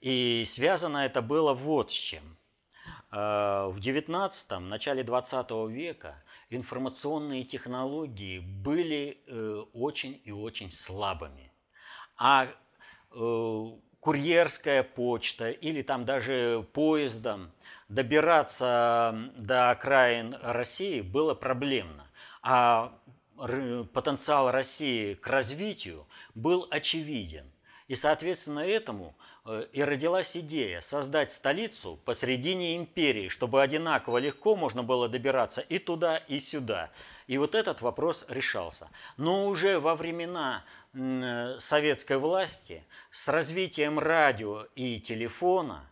И 0.00 0.44
связано 0.46 0.98
это 0.98 1.22
было 1.22 1.54
вот 1.54 1.90
с 1.90 1.94
чем. 1.94 2.36
А, 3.10 3.68
в 3.68 3.78
19-м, 3.78 4.68
начале 4.68 5.02
20 5.02 5.50
века 5.70 6.22
информационные 6.50 7.44
технологии 7.44 8.40
были 8.40 9.18
э, 9.26 9.64
очень 9.72 10.20
и 10.24 10.32
очень 10.32 10.70
слабыми. 10.70 11.52
А 12.16 12.48
э, 13.10 13.64
курьерская 14.00 14.82
почта 14.82 15.50
или 15.50 15.82
там 15.82 16.04
даже 16.04 16.66
поездом 16.72 17.52
добираться 17.88 19.30
до 19.36 19.70
окраин 19.70 20.36
России 20.42 21.00
было 21.00 21.34
проблемно. 21.34 22.10
А 22.42 22.98
потенциал 23.92 24.50
России 24.50 25.14
к 25.14 25.26
развитию 25.26 26.06
был 26.34 26.66
очевиден. 26.70 27.50
И, 27.88 27.94
соответственно, 27.96 28.60
этому 28.60 29.14
э, 29.44 29.66
и 29.72 29.82
родилась 29.82 30.36
идея 30.36 30.80
создать 30.80 31.32
столицу 31.32 31.98
посредине 32.04 32.76
империи, 32.76 33.28
чтобы 33.28 33.60
одинаково 33.60 34.18
легко 34.18 34.54
можно 34.56 34.82
было 34.82 35.08
добираться 35.08 35.60
и 35.60 35.78
туда, 35.78 36.16
и 36.16 36.38
сюда. 36.38 36.90
И 37.26 37.36
вот 37.38 37.54
этот 37.54 37.82
вопрос 37.82 38.24
решался. 38.28 38.88
Но 39.16 39.48
уже 39.48 39.80
во 39.80 39.96
времена 39.96 40.64
советской 41.58 42.18
власти 42.18 42.84
с 43.10 43.26
развитием 43.28 43.98
радио 43.98 44.66
и 44.74 45.00
телефона– 45.00 45.86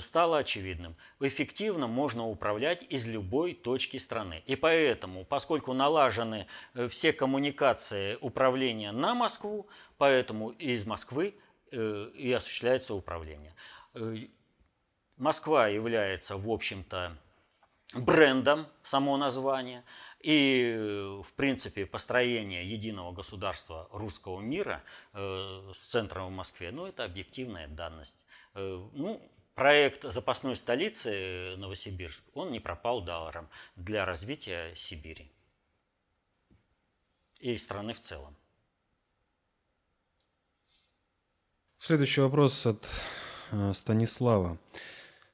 стало 0.00 0.38
очевидным. 0.38 0.96
Эффективно 1.20 1.86
можно 1.86 2.26
управлять 2.28 2.84
из 2.88 3.06
любой 3.06 3.54
точки 3.54 3.96
страны. 3.98 4.42
И 4.46 4.56
поэтому, 4.56 5.24
поскольку 5.24 5.72
налажены 5.72 6.46
э, 6.74 6.88
все 6.88 7.12
коммуникации 7.12 8.18
управления 8.20 8.92
на 8.92 9.14
Москву, 9.14 9.68
поэтому 9.98 10.50
из 10.50 10.84
Москвы 10.84 11.34
э, 11.70 12.10
и 12.14 12.32
осуществляется 12.32 12.94
управление. 12.94 13.54
Москва 15.16 15.68
является, 15.68 16.36
в 16.36 16.50
общем-то, 16.50 17.16
брендом 17.94 18.66
само 18.82 19.16
название 19.16 19.84
и, 20.20 21.20
в 21.24 21.32
принципе, 21.34 21.84
построение 21.86 22.64
единого 22.64 23.12
государства 23.12 23.88
русского 23.92 24.40
мира 24.40 24.82
э, 25.12 25.70
с 25.74 25.78
центром 25.78 26.28
в 26.28 26.30
Москве, 26.30 26.70
ну, 26.70 26.86
это 26.86 27.04
объективная 27.04 27.68
данность. 27.68 28.24
Э, 28.54 28.82
ну, 28.92 29.20
проект 29.54 30.02
запасной 30.04 30.56
столицы 30.56 31.56
Новосибирск, 31.56 32.24
он 32.34 32.52
не 32.52 32.60
пропал 32.60 33.02
даром 33.02 33.48
для 33.76 34.04
развития 34.04 34.74
Сибири 34.74 35.30
и 37.40 37.56
страны 37.56 37.92
в 37.92 38.00
целом. 38.00 38.36
Следующий 41.78 42.20
вопрос 42.20 42.64
от 42.64 42.88
э, 43.50 43.72
Станислава. 43.74 44.58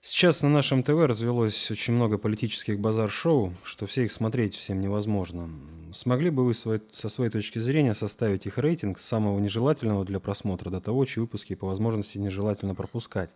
Сейчас 0.00 0.42
на 0.42 0.48
нашем 0.48 0.82
ТВ 0.82 0.92
развелось 0.92 1.70
очень 1.70 1.92
много 1.92 2.16
политических 2.16 2.80
базар-шоу, 2.80 3.52
что 3.64 3.86
все 3.86 4.04
их 4.04 4.12
смотреть 4.12 4.54
всем 4.54 4.80
невозможно. 4.80 5.50
Смогли 5.92 6.30
бы 6.30 6.46
вы 6.46 6.54
со 6.54 7.08
своей 7.08 7.30
точки 7.30 7.58
зрения 7.58 7.92
составить 7.92 8.46
их 8.46 8.56
рейтинг 8.56 8.98
с 8.98 9.04
самого 9.04 9.38
нежелательного 9.38 10.06
для 10.06 10.20
просмотра 10.20 10.70
до 10.70 10.80
того, 10.80 11.04
чьи 11.04 11.20
выпуски 11.20 11.54
по 11.54 11.66
возможности 11.66 12.16
нежелательно 12.16 12.74
пропускать? 12.74 13.30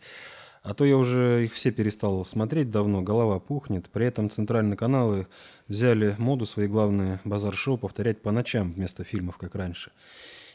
А 0.62 0.74
то 0.74 0.84
я 0.84 0.96
уже 0.96 1.44
их 1.44 1.54
все 1.54 1.72
перестал 1.72 2.24
смотреть 2.24 2.70
давно, 2.70 3.02
голова 3.02 3.40
пухнет. 3.40 3.90
При 3.90 4.06
этом 4.06 4.30
центральные 4.30 4.76
каналы 4.76 5.26
взяли 5.66 6.14
моду 6.18 6.46
свои 6.46 6.68
главные 6.68 7.20
базар-шоу 7.24 7.78
повторять 7.78 8.22
по 8.22 8.30
ночам 8.30 8.72
вместо 8.72 9.02
фильмов, 9.02 9.38
как 9.38 9.56
раньше. 9.56 9.90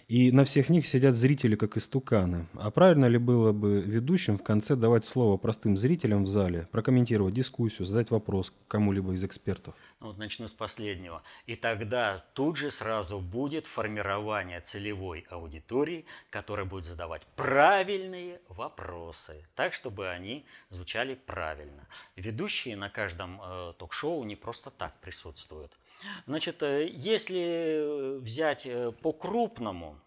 И 0.07 0.31
на 0.31 0.45
всех 0.45 0.69
них 0.69 0.87
сидят 0.87 1.15
зрители, 1.15 1.57
как 1.57 1.75
истуканы. 1.75 2.47
А 2.53 2.71
правильно 2.71 3.07
ли 3.07 3.17
было 3.17 3.51
бы 3.51 3.81
ведущим 3.81 4.37
в 4.37 4.43
конце 4.43 4.77
давать 4.77 5.03
слово 5.03 5.35
простым 5.35 5.75
зрителям 5.75 6.23
в 6.23 6.27
зале, 6.27 6.69
прокомментировать 6.71 7.33
дискуссию, 7.33 7.85
задать 7.85 8.09
вопрос 8.09 8.53
кому-либо 8.69 9.11
из 9.13 9.25
экспертов? 9.25 9.75
Ну, 9.99 10.07
вот 10.07 10.17
начну 10.17 10.47
с 10.47 10.53
последнего. 10.53 11.23
И 11.45 11.57
тогда 11.57 12.23
тут 12.33 12.55
же 12.55 12.71
сразу 12.71 13.19
будет 13.19 13.65
формирование 13.65 14.61
целевой 14.61 15.25
аудитории, 15.29 16.05
которая 16.29 16.65
будет 16.65 16.85
задавать 16.85 17.23
правильные 17.35 18.39
вопросы, 18.47 19.45
так, 19.55 19.73
чтобы 19.73 20.07
они 20.07 20.45
звучали 20.69 21.15
правильно. 21.15 21.85
Ведущие 22.15 22.77
на 22.77 22.89
каждом 22.89 23.41
э, 23.43 23.73
ток-шоу 23.77 24.23
не 24.23 24.37
просто 24.37 24.69
так 24.69 25.01
присутствуют. 25.01 25.77
Значит, 26.25 26.61
э, 26.63 26.87
если 26.87 28.19
взять 28.19 28.65
э, 28.65 28.91
по-крупному, 28.91 29.99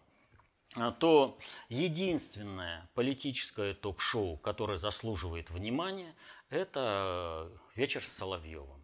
э, 0.77 0.91
то 0.99 1.37
единственное 1.69 2.89
политическое 2.93 3.73
ток-шоу, 3.73 4.37
которое 4.37 4.77
заслуживает 4.77 5.49
внимания, 5.49 6.15
это 6.49 7.51
«Вечер 7.75 8.03
с 8.03 8.09
Соловьевым». 8.09 8.81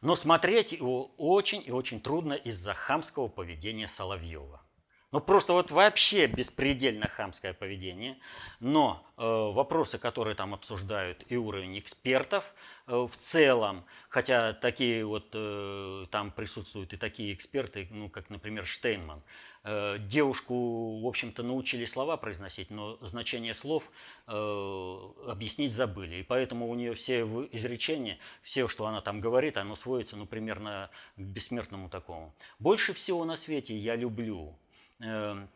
Но 0.00 0.14
смотреть 0.14 0.72
его 0.72 1.06
очень 1.16 1.62
и 1.64 1.72
очень 1.72 2.00
трудно 2.00 2.34
из-за 2.34 2.72
хамского 2.74 3.28
поведения 3.28 3.88
Соловьева. 3.88 4.62
Ну 5.10 5.22
просто 5.22 5.54
вот 5.54 5.70
вообще 5.70 6.26
беспредельно 6.26 7.08
хамское 7.08 7.54
поведение. 7.54 8.18
Но 8.60 9.06
э, 9.16 9.22
вопросы, 9.22 9.96
которые 9.96 10.34
там 10.34 10.52
обсуждают, 10.52 11.24
и 11.28 11.36
уровень 11.36 11.78
экспертов 11.78 12.52
э, 12.86 12.94
в 12.94 13.16
целом, 13.16 13.86
хотя 14.10 14.52
такие 14.52 15.06
вот 15.06 15.30
э, 15.32 16.06
там 16.10 16.30
присутствуют 16.30 16.92
и 16.92 16.98
такие 16.98 17.32
эксперты, 17.32 17.88
ну 17.90 18.10
как, 18.10 18.28
например, 18.28 18.66
Штейнман. 18.66 19.22
Э, 19.64 19.96
девушку, 19.98 21.00
в 21.00 21.06
общем-то, 21.06 21.42
научили 21.42 21.86
слова 21.86 22.18
произносить, 22.18 22.70
но 22.70 22.98
значение 23.00 23.54
слов 23.54 23.90
э, 24.26 24.98
объяснить 25.26 25.72
забыли. 25.72 26.16
И 26.16 26.22
поэтому 26.22 26.68
у 26.68 26.74
нее 26.74 26.94
все 26.94 27.22
изречения, 27.52 28.18
все, 28.42 28.68
что 28.68 28.86
она 28.86 29.00
там 29.00 29.22
говорит, 29.22 29.56
оно 29.56 29.74
сводится, 29.74 30.18
ну, 30.18 30.26
примерно 30.26 30.90
к 31.16 31.20
бессмертному 31.20 31.88
такому. 31.88 32.34
Больше 32.58 32.92
всего 32.92 33.24
на 33.24 33.38
свете 33.38 33.74
я 33.74 33.96
люблю 33.96 34.54
э, 35.00 35.46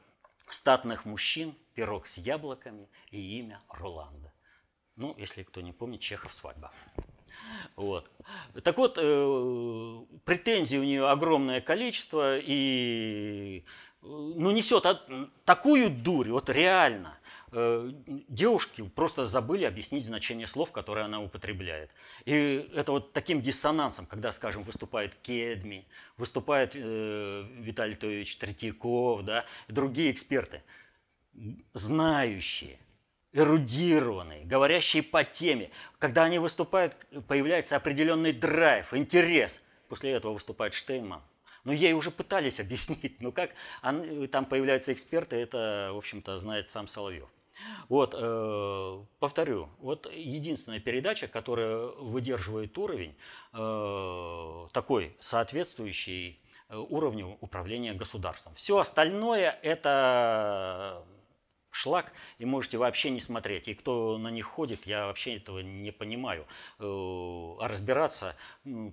статных 0.48 1.04
мужчин, 1.04 1.54
пирог 1.74 2.06
с 2.06 2.18
яблоками 2.18 2.88
и 3.10 3.38
имя 3.38 3.60
Роланда. 3.68 4.32
Ну, 4.96 5.14
если 5.18 5.42
кто 5.42 5.60
не 5.60 5.72
помнит, 5.72 6.00
Чехов 6.00 6.32
свадьба. 6.34 6.70
Вот. 7.76 8.10
Так 8.62 8.76
вот, 8.76 8.98
э, 9.00 10.00
претензий 10.24 10.78
у 10.78 10.84
нее 10.84 11.08
огромное 11.08 11.60
количество, 11.60 12.38
и 12.38 13.64
э, 14.02 14.06
ну, 14.06 14.50
несет 14.50 14.84
такую 15.44 15.90
дурь, 15.90 16.30
вот 16.30 16.50
реально. 16.50 17.18
Э, 17.54 17.90
девушки 18.28 18.82
просто 18.82 19.26
забыли 19.26 19.64
объяснить 19.64 20.06
значение 20.06 20.46
слов, 20.46 20.72
которые 20.72 21.04
она 21.04 21.20
употребляет. 21.20 21.90
И 22.24 22.66
это 22.74 22.92
вот 22.92 23.12
таким 23.12 23.42
диссонансом, 23.42 24.06
когда, 24.06 24.32
скажем, 24.32 24.62
выступает 24.62 25.14
Кедми, 25.16 25.86
выступает 26.16 26.72
э, 26.74 27.46
Виталий 27.58 27.94
Тоевич 27.94 28.38
Третьяков, 28.38 29.22
да, 29.24 29.44
другие 29.68 30.10
эксперты, 30.10 30.62
знающие, 31.74 32.78
эрудированные, 33.34 34.44
говорящие 34.44 35.02
по 35.02 35.22
теме. 35.22 35.70
Когда 35.98 36.24
они 36.24 36.38
выступают, 36.38 36.96
появляется 37.28 37.76
определенный 37.76 38.32
драйв, 38.32 38.94
интерес. 38.94 39.60
После 39.88 40.12
этого 40.12 40.32
выступает 40.32 40.72
Штейнман. 40.72 41.20
Но 41.64 41.72
ей 41.74 41.92
уже 41.92 42.10
пытались 42.10 42.60
объяснить, 42.60 43.20
но 43.20 43.30
как 43.30 43.50
там 44.30 44.46
появляются 44.46 44.94
эксперты, 44.94 45.36
это, 45.36 45.90
в 45.92 45.98
общем-то, 45.98 46.40
знает 46.40 46.70
сам 46.70 46.88
Соловьев. 46.88 47.28
Вот, 47.88 48.14
э, 48.16 49.04
повторю, 49.18 49.68
вот 49.78 50.10
единственная 50.12 50.80
передача, 50.80 51.28
которая 51.28 51.86
выдерживает 51.98 52.76
уровень 52.78 53.14
э, 53.52 54.68
такой 54.72 55.16
соответствующий 55.18 56.40
э, 56.68 56.76
уровню 56.76 57.36
управления 57.40 57.92
государством. 57.92 58.54
Все 58.54 58.78
остальное 58.78 59.58
это 59.62 61.04
шлак, 61.72 62.12
и 62.38 62.44
можете 62.44 62.78
вообще 62.78 63.10
не 63.10 63.20
смотреть. 63.20 63.66
И 63.66 63.74
кто 63.74 64.18
на 64.18 64.28
них 64.28 64.46
ходит, 64.46 64.86
я 64.86 65.06
вообще 65.06 65.36
этого 65.36 65.60
не 65.60 65.90
понимаю. 65.90 66.46
Э, 66.78 66.84
а 66.84 67.66
разбираться, 67.68 68.36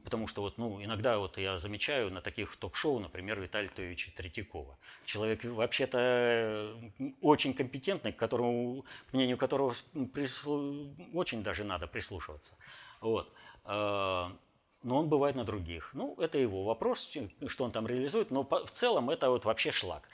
потому 0.03 0.27
что 0.27 0.41
вот, 0.41 0.57
ну, 0.57 0.83
иногда 0.83 1.19
вот 1.19 1.37
я 1.37 1.57
замечаю 1.57 2.11
на 2.11 2.21
таких 2.21 2.55
ток-шоу, 2.55 2.99
например, 2.99 3.39
Виталия 3.39 3.69
Товича 3.69 4.11
Третьякова. 4.15 4.77
Человек 5.05 5.43
вообще-то 5.43 6.75
очень 7.21 7.53
компетентный, 7.53 8.13
к, 8.13 8.17
которому, 8.17 8.85
к 9.09 9.13
мнению 9.13 9.37
которого 9.37 9.75
прислу... 10.13 10.95
очень 11.13 11.43
даже 11.43 11.63
надо 11.63 11.87
прислушиваться. 11.87 12.55
Вот. 13.01 13.31
Э, 13.65 14.29
но 14.83 14.97
он 14.99 15.09
бывает 15.09 15.35
на 15.35 15.43
других. 15.43 15.91
Ну, 15.93 16.15
это 16.19 16.37
его 16.37 16.63
вопрос, 16.63 17.11
что 17.47 17.63
он 17.65 17.71
там 17.71 17.85
реализует, 17.85 18.31
но 18.31 18.43
в 18.43 18.71
целом 18.71 19.09
это 19.09 19.29
вот 19.29 19.45
вообще 19.45 19.71
шлак. 19.71 20.07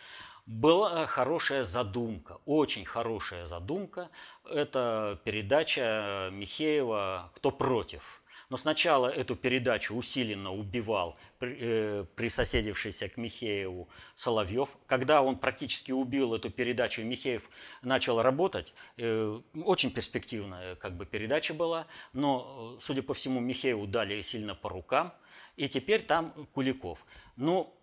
Была 0.46 1.08
хорошая 1.08 1.64
задумка, 1.64 2.38
очень 2.46 2.86
хорошая 2.86 3.48
задумка. 3.48 4.12
Это 4.48 5.20
передача 5.24 6.30
Михеева 6.32 7.32
«Кто 7.36 7.52
против?». 7.52 8.22
Но 8.50 8.58
сначала 8.58 9.08
эту 9.08 9.36
передачу 9.36 9.96
усиленно 9.96 10.54
убивал 10.54 11.18
э, 11.40 12.06
присоседившийся 12.16 13.10
к 13.10 13.18
Михееву 13.18 13.90
Соловьев. 14.14 14.70
Когда 14.86 15.24
он 15.24 15.40
практически 15.40 15.92
убил 15.92 16.36
эту 16.36 16.52
передачу, 16.52 17.02
Михеев 17.02 17.50
начал 17.82 18.22
работать. 18.22 18.76
Э, 18.98 19.42
очень 19.64 19.90
перспективная 19.90 20.76
как 20.76 20.96
бы, 20.96 21.08
передача 21.08 21.56
была, 21.56 21.88
но, 22.14 22.78
судя 22.80 23.02
по 23.02 23.16
всему, 23.16 23.40
Михееву 23.40 23.88
дали 23.88 24.22
сильно 24.22 24.54
по 24.54 24.70
рукам. 24.70 25.12
И 25.56 25.68
теперь 25.68 26.04
там 26.04 26.32
Куликов. 26.54 27.04
Ну, 27.36 27.76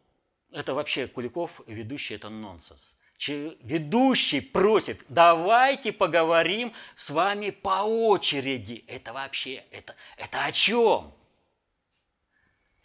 это 0.53 0.74
вообще 0.74 1.07
Куликов, 1.07 1.61
ведущий, 1.66 2.14
это 2.14 2.28
нонсенс. 2.28 2.96
Ведущий 3.28 4.40
просит, 4.40 5.00
давайте 5.09 5.92
поговорим 5.92 6.72
с 6.96 7.11
вами 7.11 7.50
по 7.50 7.82
очереди. 7.84 8.84
Это 8.88 9.12
вообще, 9.12 9.64
это, 9.70 9.94
это 10.16 10.44
о 10.44 10.53
чем? 10.53 11.14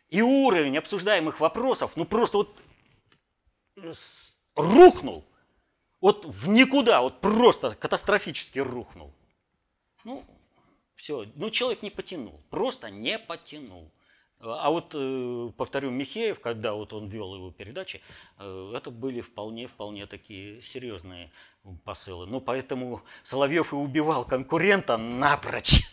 И 0.10 0.22
уровень 0.22 0.78
обсуждаемых 0.78 1.40
вопросов, 1.40 1.94
ну 1.96 2.06
просто 2.06 2.38
вот 2.38 2.62
рухнул. 4.56 5.26
Вот 6.00 6.26
в 6.26 6.48
никуда, 6.48 7.02
вот 7.02 7.20
просто 7.20 7.76
катастрофически 7.76 8.60
рухнул. 8.60 9.14
Ну, 10.04 10.24
все, 10.96 11.26
ну 11.36 11.50
человек 11.50 11.82
не 11.82 11.90
потянул, 11.90 12.40
просто 12.50 12.90
не 12.90 13.18
потянул. 13.18 13.92
А 14.40 14.70
вот, 14.70 14.92
э, 14.94 15.52
повторю, 15.58 15.90
Михеев, 15.90 16.40
когда 16.40 16.74
вот 16.74 16.94
он 16.94 17.08
вел 17.08 17.34
его 17.34 17.50
передачи, 17.50 18.02
э, 18.38 18.74
это 18.76 18.92
были 18.92 19.22
вполне-вполне 19.22 20.06
такие 20.06 20.62
серьезные 20.62 21.32
посылы. 21.84 22.28
Ну, 22.28 22.40
поэтому 22.40 23.02
Соловьев 23.24 23.74
и 23.74 23.76
убивал 23.76 24.26
конкурента 24.26 24.98
напрочь. 24.98 25.88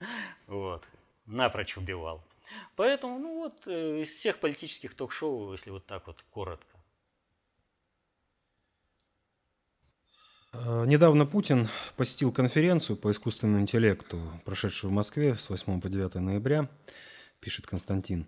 Вот, 0.46 0.84
напрочь 1.24 1.78
убивал. 1.78 2.22
Поэтому, 2.76 3.18
ну 3.18 3.38
вот, 3.38 3.66
э, 3.66 4.02
из 4.02 4.10
всех 4.10 4.38
политических 4.38 4.94
ток-шоу, 4.94 5.52
если 5.52 5.70
вот 5.70 5.86
так 5.86 6.06
вот 6.08 6.22
коротко. 6.30 6.66
Недавно 10.52 11.26
Путин 11.26 11.68
посетил 11.96 12.30
конференцию 12.30 12.96
по 12.96 13.10
искусственному 13.10 13.60
интеллекту, 13.62 14.20
прошедшую 14.44 14.90
в 14.90 14.94
Москве 14.94 15.34
с 15.34 15.50
8 15.50 15.80
по 15.80 15.88
9 15.88 16.14
ноября, 16.16 16.68
пишет 17.44 17.66
Константин. 17.66 18.26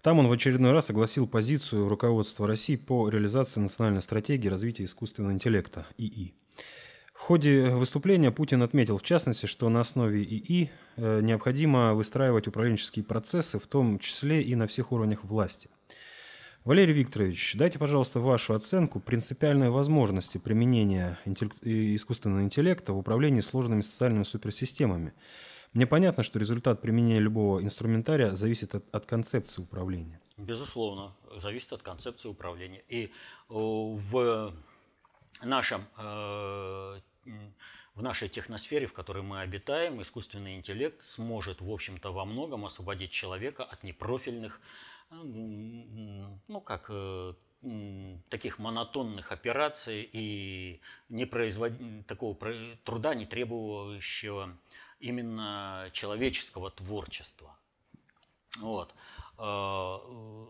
Там 0.00 0.18
он 0.18 0.28
в 0.28 0.32
очередной 0.32 0.72
раз 0.72 0.88
огласил 0.88 1.26
позицию 1.28 1.86
руководства 1.86 2.46
России 2.46 2.76
по 2.76 3.08
реализации 3.10 3.60
национальной 3.60 4.00
стратегии 4.00 4.48
развития 4.48 4.84
искусственного 4.84 5.32
интеллекта 5.32 5.86
ИИ. 5.98 6.32
В 7.12 7.20
ходе 7.20 7.70
выступления 7.70 8.30
Путин 8.30 8.62
отметил, 8.62 8.96
в 8.96 9.02
частности, 9.02 9.46
что 9.46 9.68
на 9.68 9.80
основе 9.80 10.22
ИИ 10.22 10.70
э, 10.96 11.20
необходимо 11.20 11.92
выстраивать 11.92 12.48
управленческие 12.48 13.04
процессы, 13.04 13.58
в 13.58 13.66
том 13.66 13.98
числе 13.98 14.40
и 14.40 14.54
на 14.54 14.66
всех 14.66 14.92
уровнях 14.92 15.24
власти. 15.24 15.68
Валерий 16.64 16.94
Викторович, 16.94 17.56
дайте, 17.56 17.78
пожалуйста, 17.78 18.20
вашу 18.20 18.54
оценку 18.54 19.00
принципиальной 19.00 19.68
возможности 19.68 20.38
применения 20.38 21.18
искусственного 21.26 22.42
интеллекта 22.42 22.92
в 22.92 22.98
управлении 22.98 23.40
сложными 23.40 23.80
социальными 23.80 24.22
суперсистемами. 24.22 25.12
Мне 25.78 25.86
понятно, 25.86 26.24
что 26.24 26.40
результат 26.40 26.82
применения 26.82 27.20
любого 27.20 27.62
инструментария 27.62 28.34
зависит 28.34 28.74
от, 28.74 28.92
от 28.92 29.06
концепции 29.06 29.62
управления. 29.62 30.20
Безусловно, 30.36 31.14
зависит 31.36 31.72
от 31.72 31.82
концепции 31.82 32.28
управления. 32.28 32.82
И 32.88 33.04
э, 33.04 33.10
в 33.48 34.52
нашем 35.44 35.82
э, 35.96 36.98
в 37.94 38.02
нашей 38.02 38.28
техносфере, 38.28 38.86
в 38.86 38.92
которой 38.92 39.22
мы 39.22 39.40
обитаем, 39.40 40.02
искусственный 40.02 40.56
интеллект 40.56 41.00
сможет, 41.00 41.60
в 41.60 41.70
общем-то, 41.70 42.12
во 42.12 42.24
многом 42.24 42.66
освободить 42.66 43.12
человека 43.12 43.62
от 43.62 43.84
непрофильных 43.84 44.60
ну 45.10 46.60
как, 46.60 46.86
э, 46.90 47.34
таких 48.28 48.58
монотонных 48.58 49.32
операций 49.32 50.08
и 50.12 50.80
не 51.08 51.24
производ... 51.24 51.72
такого 52.06 52.36
труда, 52.84 53.14
не 53.14 53.26
требующего 53.26 54.56
именно 55.00 55.88
человеческого 55.92 56.70
творчества. 56.70 57.56
Вот. 58.58 58.94
Э, 59.40 59.98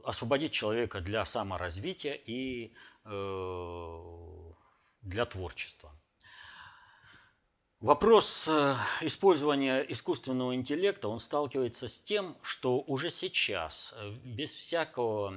освободить 0.04 0.52
человека 0.52 1.00
для 1.02 1.26
саморазвития 1.26 2.14
и 2.14 2.72
э, 3.04 4.52
для 5.02 5.26
творчества. 5.26 5.92
Вопрос 7.80 8.48
э, 8.48 8.74
использования 9.02 9.82
искусственного 9.82 10.54
интеллекта, 10.54 11.08
он 11.08 11.20
сталкивается 11.20 11.86
с 11.86 12.00
тем, 12.00 12.34
что 12.40 12.80
уже 12.80 13.10
сейчас, 13.10 13.94
без 14.24 14.54
всякого 14.54 15.34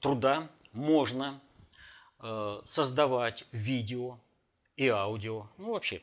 труда, 0.00 0.48
можно 0.72 1.40
создавать 2.64 3.44
видео 3.52 4.18
и 4.76 4.88
аудио, 4.88 5.48
ну 5.58 5.72
вообще, 5.72 6.02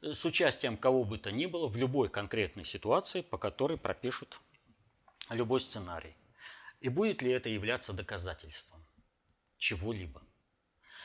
с 0.00 0.24
участием 0.24 0.76
кого 0.76 1.04
бы 1.04 1.18
то 1.18 1.32
ни 1.32 1.46
было 1.46 1.66
в 1.66 1.76
любой 1.76 2.08
конкретной 2.08 2.64
ситуации, 2.64 3.22
по 3.22 3.38
которой 3.38 3.76
пропишут 3.76 4.40
любой 5.30 5.60
сценарий. 5.60 6.14
И 6.80 6.88
будет 6.88 7.22
ли 7.22 7.30
это 7.30 7.48
являться 7.48 7.92
доказательством? 7.92 8.82
чего-либо. 9.62 10.20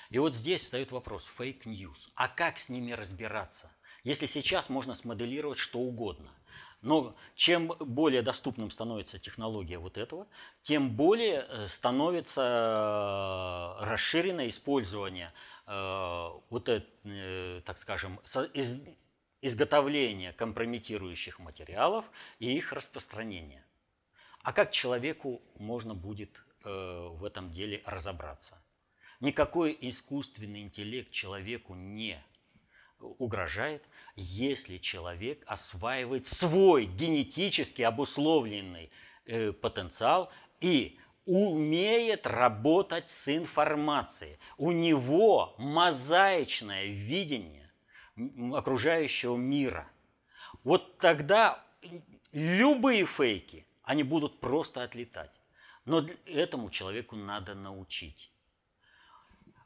И 0.10 0.18
вот 0.18 0.34
здесь 0.34 0.64
встает 0.64 0.92
вопрос 0.92 1.26
fake 1.26 1.64
news. 1.64 2.12
А 2.16 2.28
как 2.28 2.58
с 2.58 2.70
ними 2.70 2.92
разбираться? 2.92 3.72
Если 4.04 4.26
сейчас 4.26 4.70
можно 4.70 4.96
смоделировать 4.96 5.60
что 5.60 5.80
угодно. 5.80 6.34
Но 6.82 7.16
чем 7.36 7.68
более 7.80 8.22
доступным 8.22 8.70
становится 8.70 9.18
технология 9.18 9.80
вот 9.80 9.98
этого, 9.98 10.28
тем 10.62 10.96
более 10.96 11.46
э, 11.48 11.68
становится 11.68 13.78
э, 13.82 13.86
расширенное 13.86 14.48
использование 14.48 15.34
э, 15.66 16.30
вот 16.50 16.70
это, 16.70 17.62
так 17.66 17.80
скажем, 17.80 18.20
из, 18.54 18.82
изготовления 19.42 20.34
компрометирующих 20.34 21.40
материалов 21.40 22.06
и 22.38 22.56
их 22.56 22.72
распространения. 22.74 23.66
А 24.44 24.54
как 24.54 24.72
человеку 24.72 25.42
можно 25.56 25.94
будет 25.94 26.42
в 26.64 27.24
этом 27.24 27.52
деле 27.52 27.82
разобраться. 27.86 28.62
Никакой 29.20 29.78
искусственный 29.80 30.62
интеллект 30.62 31.12
человеку 31.12 31.76
не 31.76 32.22
угрожает, 33.00 33.84
если 34.18 34.78
человек 34.78 35.44
осваивает 35.48 36.26
свой 36.26 36.86
генетически 36.86 37.84
обусловленный 37.84 38.92
э, 39.26 39.54
потенциал 39.54 40.32
и 40.60 40.98
умеет 41.26 42.26
работать 42.26 43.10
с 43.10 43.28
информацией. 43.36 44.38
У 44.58 44.72
него 44.72 45.56
мозаичное 45.58 46.86
видение 46.86 47.70
окружающего 48.54 49.36
мира. 49.36 49.88
Вот 50.64 50.98
тогда 50.98 51.64
любые 52.32 53.06
фейки, 53.06 53.68
они 53.84 54.04
будут 54.04 54.40
просто 54.40 54.84
отлетать. 54.84 55.40
Но 55.86 56.06
этому 56.26 56.70
человеку 56.70 57.16
надо 57.16 57.56
научить. 57.56 58.32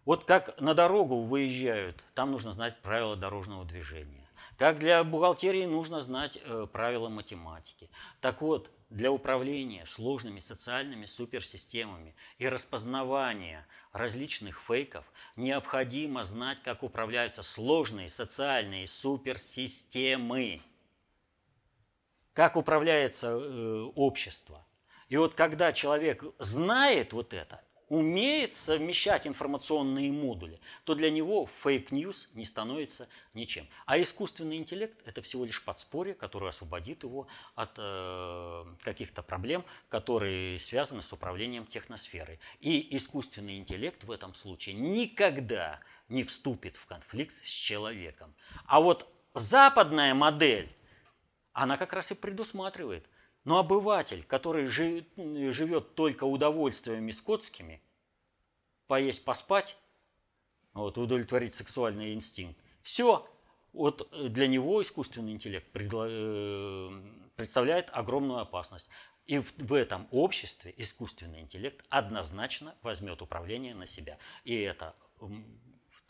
Вот 0.04 0.26
как 0.26 0.60
на 0.60 0.74
дорогу 0.74 1.22
выезжают, 1.22 2.04
там 2.16 2.32
нужно 2.32 2.54
знать 2.54 2.82
правила 2.82 3.16
дорожного 3.16 3.66
движения. 3.66 4.21
Как 4.62 4.78
для 4.78 5.04
бухгалтерии 5.04 5.66
нужно 5.66 6.04
знать 6.04 6.38
э, 6.46 6.68
правила 6.72 7.10
математики. 7.10 7.90
Так 8.20 8.44
вот, 8.44 8.70
для 8.92 9.12
управления 9.12 9.88
сложными 9.88 10.40
социальными 10.40 11.08
суперсистемами 11.08 12.16
и 12.38 12.48
распознавания 12.48 13.66
различных 13.92 14.62
фейков 14.62 15.12
необходимо 15.36 16.24
знать, 16.26 16.60
как 16.64 16.84
управляются 16.84 17.42
сложные 17.42 18.08
социальные 18.08 18.88
суперсистемы. 18.88 20.62
Как 22.34 22.56
управляется 22.56 23.30
э, 23.30 23.82
общество– 23.96 24.64
и 25.12 25.18
вот 25.18 25.34
когда 25.34 25.74
человек 25.74 26.24
знает 26.40 27.12
вот 27.12 27.34
это, 27.34 27.62
умеет 27.92 28.54
совмещать 28.54 29.28
информационные 29.28 30.14
модули, 30.14 30.62
то 30.86 30.96
для 30.96 31.12
него 31.12 31.46
fake 31.46 31.88
news 31.88 32.30
не 32.36 32.46
становится 32.46 33.10
ничем. 33.34 33.68
А 33.86 34.02
искусственный 34.02 34.56
интеллект– 34.56 34.98
это 35.06 35.22
всего 35.22 35.44
лишь 35.44 35.62
подспорье, 35.62 36.16
которое 36.16 36.52
освободит 36.52 37.04
его 37.04 37.28
от 37.54 37.72
э, 37.78 38.66
каких-то 38.84 39.22
проблем, 39.24 39.66
которые 39.90 40.58
связаны 40.58 41.02
с 41.02 41.12
управлением 41.12 41.66
техносферой. 41.66 42.40
И 42.62 42.96
искусственный 42.96 43.58
интеллект 43.58 44.06
в 44.06 44.12
этом 44.12 44.36
случае 44.36 44.76
никогда 44.76 45.82
не 46.08 46.24
вступит 46.24 46.78
в 46.78 46.86
конфликт 46.86 47.36
с 47.36 47.50
человеком. 47.50 48.34
А 48.68 48.80
вот 48.80 49.06
западная 49.34 50.14
модель, 50.14 50.74
она 51.52 51.76
как 51.76 51.92
раз 51.92 52.12
и 52.12 52.16
предусматривает– 52.16 53.06
но 53.44 53.60
обыватель, 53.60 54.24
который 54.24 54.68
живет, 54.68 55.08
живет 55.18 55.96
только 55.96 56.26
удовольствиями 56.26 57.12
скотскими, 57.12 57.82
поесть, 58.88 59.26
поспать, 59.26 59.78
вот, 60.74 60.98
удовлетворить 60.98 61.54
сексуальный 61.54 62.14
инстинкт, 62.14 62.60
все, 62.82 63.28
вот 63.74 64.12
для 64.30 64.48
него 64.48 64.82
искусственный 64.82 65.32
интеллект 65.32 65.68
э, 65.74 67.02
представляет 67.36 67.90
огромную 67.92 68.40
опасность. 68.40 68.90
И 69.26 69.38
в, 69.38 69.74
этом 69.74 70.08
обществе 70.12 70.74
искусственный 70.78 71.42
интеллект 71.42 71.86
однозначно 71.90 72.76
возьмет 72.82 73.22
управление 73.22 73.76
на 73.76 73.86
себя. 73.86 74.18
И 74.44 74.60
это 74.60 74.96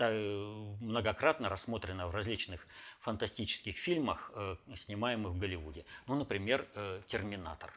многократно 0.09 1.49
рассмотрено 1.49 2.07
в 2.07 2.11
различных 2.15 2.67
фантастических 2.99 3.77
фильмах, 3.77 4.31
э, 4.35 4.55
снимаемых 4.75 5.33
в 5.33 5.39
Голливуде. 5.39 5.85
Ну, 6.07 6.15
например, 6.15 6.67
э, 6.75 7.01
«Терминатор». 7.07 7.73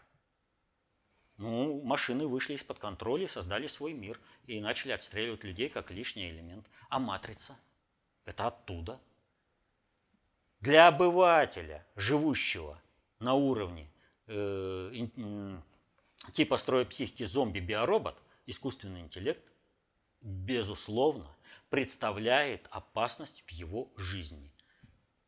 Ну, 1.37 1.83
машины 1.83 2.27
вышли 2.29 2.55
из-под 2.55 2.79
контроля, 2.79 3.27
создали 3.27 3.67
свой 3.67 3.93
мир 3.93 4.21
и 4.47 4.61
начали 4.61 4.93
отстреливать 4.93 5.43
людей 5.43 5.69
как 5.69 5.91
лишний 5.91 6.31
элемент. 6.31 6.67
А 6.89 7.01
«Матрица»– 7.01 7.59
это 8.25 8.47
оттуда. 8.47 9.01
Для 10.61 10.89
обывателя, 10.89 11.85
живущего 11.97 12.81
на 13.19 13.35
уровне 13.35 13.91
э, 14.27 15.07
типа 16.33 16.57
строя 16.57 16.85
психики 16.85 17.25
зомби-биоробот, 17.25 18.17
искусственный 18.47 19.01
интеллект, 19.01 19.43
безусловно, 20.21 21.34
представляет 21.75 22.69
опасность 22.71 23.43
в 23.49 23.51
его 23.51 23.93
жизни. 23.97 24.49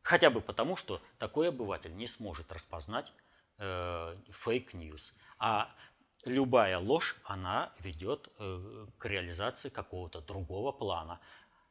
Хотя 0.01 0.29
бы 0.29 0.39
потому, 0.39 0.77
что 0.77 1.01
такой 1.19 1.49
обыватель 1.49 1.93
не 1.93 2.07
сможет 2.07 2.53
распознать 2.53 3.11
fake 3.57 4.25
news. 4.25 5.11
Э, 5.11 5.15
а 5.39 5.75
любая 6.23 6.79
ложь, 6.79 7.17
она 7.25 7.73
ведет 7.79 8.29
э, 8.39 8.87
к 8.97 9.05
реализации 9.07 9.67
какого-то 9.67 10.21
другого 10.21 10.71
плана. 10.71 11.19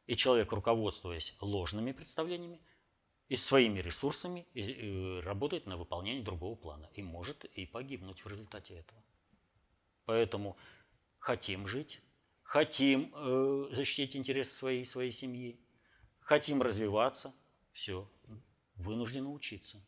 И 0.05 0.15
человек, 0.15 0.51
руководствуясь 0.51 1.35
ложными 1.41 1.91
представлениями 1.91 2.61
и 3.29 3.35
своими 3.35 3.79
ресурсами, 3.79 4.45
работает 5.23 5.65
на 5.65 5.75
выполнение 5.75 6.23
другого 6.23 6.53
плана. 6.55 6.87
И 6.93 7.01
может 7.01 7.45
и 7.45 7.65
погибнуть 7.65 8.23
в 8.23 8.27
результате 8.27 8.75
этого. 8.75 9.03
Поэтому 10.05 10.55
хотим 11.17 11.65
жить, 11.65 11.99
хотим 12.47 13.13
э, 13.13 13.67
защитить 13.71 14.15
интересы 14.15 14.55
своей, 14.55 14.85
своей 14.85 15.11
семьи, 15.11 15.59
хотим 16.21 16.61
развиваться, 16.61 17.33
все, 17.73 18.09
вынуждены 18.75 19.27
учиться. 19.27 19.85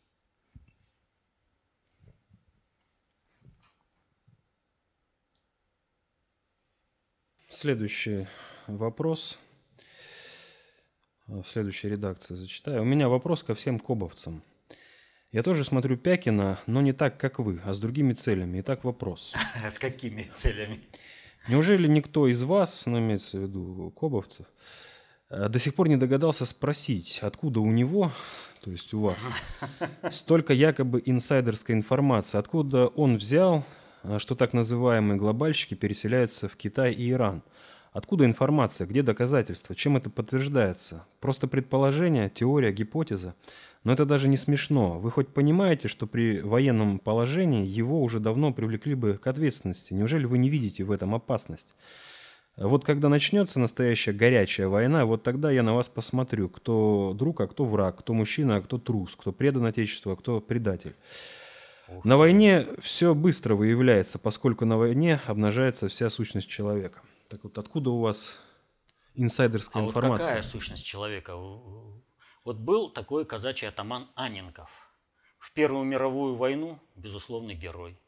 Следующий 7.48 8.28
вопрос. 8.66 9.38
В 11.26 11.44
следующей 11.44 11.88
редакции 11.88 12.34
зачитаю. 12.34 12.82
У 12.82 12.84
меня 12.84 13.08
вопрос 13.08 13.42
ко 13.42 13.54
всем 13.54 13.78
кобовцам. 13.78 14.42
Я 15.32 15.42
тоже 15.42 15.64
смотрю 15.64 15.96
Пякина, 15.96 16.60
но 16.66 16.82
не 16.82 16.92
так, 16.92 17.18
как 17.18 17.38
вы, 17.38 17.60
а 17.64 17.72
с 17.72 17.78
другими 17.78 18.12
целями. 18.12 18.60
Итак, 18.60 18.84
вопрос. 18.84 19.32
С 19.70 19.78
какими 19.78 20.24
целями? 20.24 20.80
Неужели 21.48 21.88
никто 21.88 22.26
из 22.28 22.42
вас, 22.42 22.86
ну, 22.86 22.98
имеется 22.98 23.38
в 23.38 23.42
виду 23.42 23.92
кобовцев, 23.96 24.46
э, 25.30 25.48
до 25.48 25.58
сих 25.58 25.74
пор 25.74 25.88
не 25.88 25.96
догадался 25.96 26.46
спросить, 26.46 27.20
откуда 27.22 27.60
у 27.60 27.70
него, 27.70 28.12
то 28.62 28.70
есть 28.70 28.92
у 28.94 29.00
вас, 29.00 29.16
столько 30.10 30.52
якобы 30.52 31.02
инсайдерской 31.04 31.74
информации, 31.74 32.38
откуда 32.38 32.88
он 32.88 33.16
взял, 33.16 33.64
э, 34.02 34.18
что 34.18 34.34
так 34.34 34.52
называемые 34.52 35.18
глобальщики 35.18 35.74
переселяются 35.74 36.48
в 36.48 36.56
Китай 36.56 36.92
и 36.92 37.10
Иран? 37.10 37.42
Откуда 37.92 38.24
информация? 38.24 38.86
Где 38.86 39.02
доказательства? 39.02 39.74
Чем 39.74 39.96
это 39.96 40.10
подтверждается? 40.10 41.06
Просто 41.18 41.48
предположение, 41.48 42.30
теория, 42.30 42.70
гипотеза? 42.70 43.34
Но 43.82 43.92
это 43.94 44.04
даже 44.04 44.28
не 44.28 44.36
смешно. 44.36 44.98
Вы 44.98 45.10
хоть 45.10 45.28
понимаете, 45.28 45.88
что 45.88 46.06
при 46.06 46.40
военном 46.40 46.98
положении 46.98 47.66
его 47.66 48.02
уже 48.02 48.20
давно 48.20 48.52
привлекли 48.52 48.94
бы 48.94 49.16
к 49.16 49.26
ответственности? 49.26 49.94
Неужели 49.94 50.26
вы 50.26 50.38
не 50.38 50.50
видите 50.50 50.84
в 50.84 50.90
этом 50.90 51.14
опасность? 51.14 51.76
Вот 52.56 52.84
когда 52.84 53.08
начнется 53.08 53.58
настоящая 53.58 54.12
горячая 54.12 54.68
война, 54.68 55.06
вот 55.06 55.22
тогда 55.22 55.50
я 55.50 55.62
на 55.62 55.74
вас 55.74 55.88
посмотрю, 55.88 56.50
кто 56.50 57.14
друг, 57.16 57.40
а 57.40 57.46
кто 57.46 57.64
враг, 57.64 57.98
кто 58.00 58.12
мужчина, 58.12 58.56
а 58.56 58.60
кто 58.60 58.76
трус, 58.76 59.16
кто 59.16 59.32
предан 59.32 59.64
Отечеству, 59.64 60.12
а 60.12 60.16
кто 60.16 60.40
предатель. 60.40 60.94
Ух 61.88 62.04
на 62.04 62.18
войне 62.18 62.66
все 62.82 63.14
быстро 63.14 63.54
выявляется, 63.54 64.18
поскольку 64.18 64.66
на 64.66 64.76
войне 64.76 65.20
обнажается 65.26 65.88
вся 65.88 66.10
сущность 66.10 66.48
человека. 66.48 67.00
Так 67.28 67.44
вот, 67.44 67.56
откуда 67.56 67.90
у 67.90 68.00
вас 68.00 68.38
инсайдерская 69.14 69.82
а 69.82 69.86
информация? 69.86 70.26
Вот 70.26 70.28
какая 70.28 70.42
сущность 70.42 70.84
человека? 70.84 71.32
Вот 72.44 72.56
был 72.56 72.88
такой 72.90 73.26
казачий 73.26 73.68
атаман 73.68 74.08
Аненков. 74.14 74.70
В 75.38 75.52
Первую 75.52 75.84
мировую 75.84 76.36
войну, 76.36 76.78
безусловный 76.96 77.54
герой. 77.54 77.98